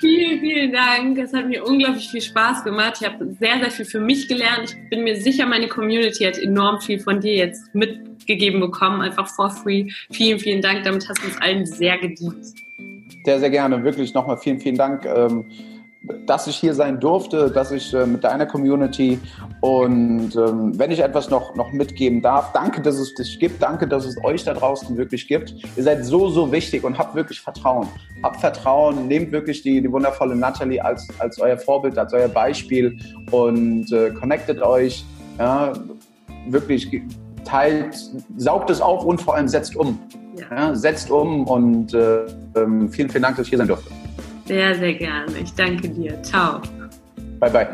[0.00, 1.18] Vielen, vielen Dank.
[1.18, 2.98] Es hat mir unglaublich viel Spaß gemacht.
[3.00, 4.76] Ich habe sehr, sehr viel für mich gelernt.
[4.82, 9.28] Ich bin mir sicher, meine Community hat enorm viel von dir jetzt mitgegeben bekommen, einfach
[9.28, 9.90] for free.
[10.10, 10.84] Vielen, vielen Dank.
[10.84, 12.54] Damit hast du uns allen sehr gedient.
[13.24, 13.84] Sehr, sehr gerne.
[13.84, 15.04] Wirklich nochmal vielen, vielen Dank.
[15.04, 15.44] Ähm
[16.26, 19.20] dass ich hier sein durfte, dass ich äh, mit deiner Community
[19.60, 23.86] und ähm, wenn ich etwas noch, noch mitgeben darf, danke, dass es dich gibt, danke,
[23.86, 25.54] dass es euch da draußen wirklich gibt.
[25.76, 27.86] Ihr seid so, so wichtig und habt wirklich Vertrauen.
[28.22, 32.98] Habt Vertrauen, nehmt wirklich die, die wundervolle Natalie als, als euer Vorbild, als euer Beispiel
[33.30, 35.04] und äh, connectet euch.
[35.38, 35.72] Ja,
[36.48, 37.02] wirklich
[37.44, 39.98] teilt, saugt es auf und vor allem setzt um.
[40.36, 40.56] Ja.
[40.56, 42.24] Ja, setzt um und äh,
[42.56, 43.90] ähm, vielen, vielen Dank, dass ich hier sein durfte.
[44.50, 45.38] Sehr, sehr gerne.
[45.38, 46.20] Ich danke dir.
[46.24, 46.60] Ciao.
[47.38, 47.68] Bye, bye.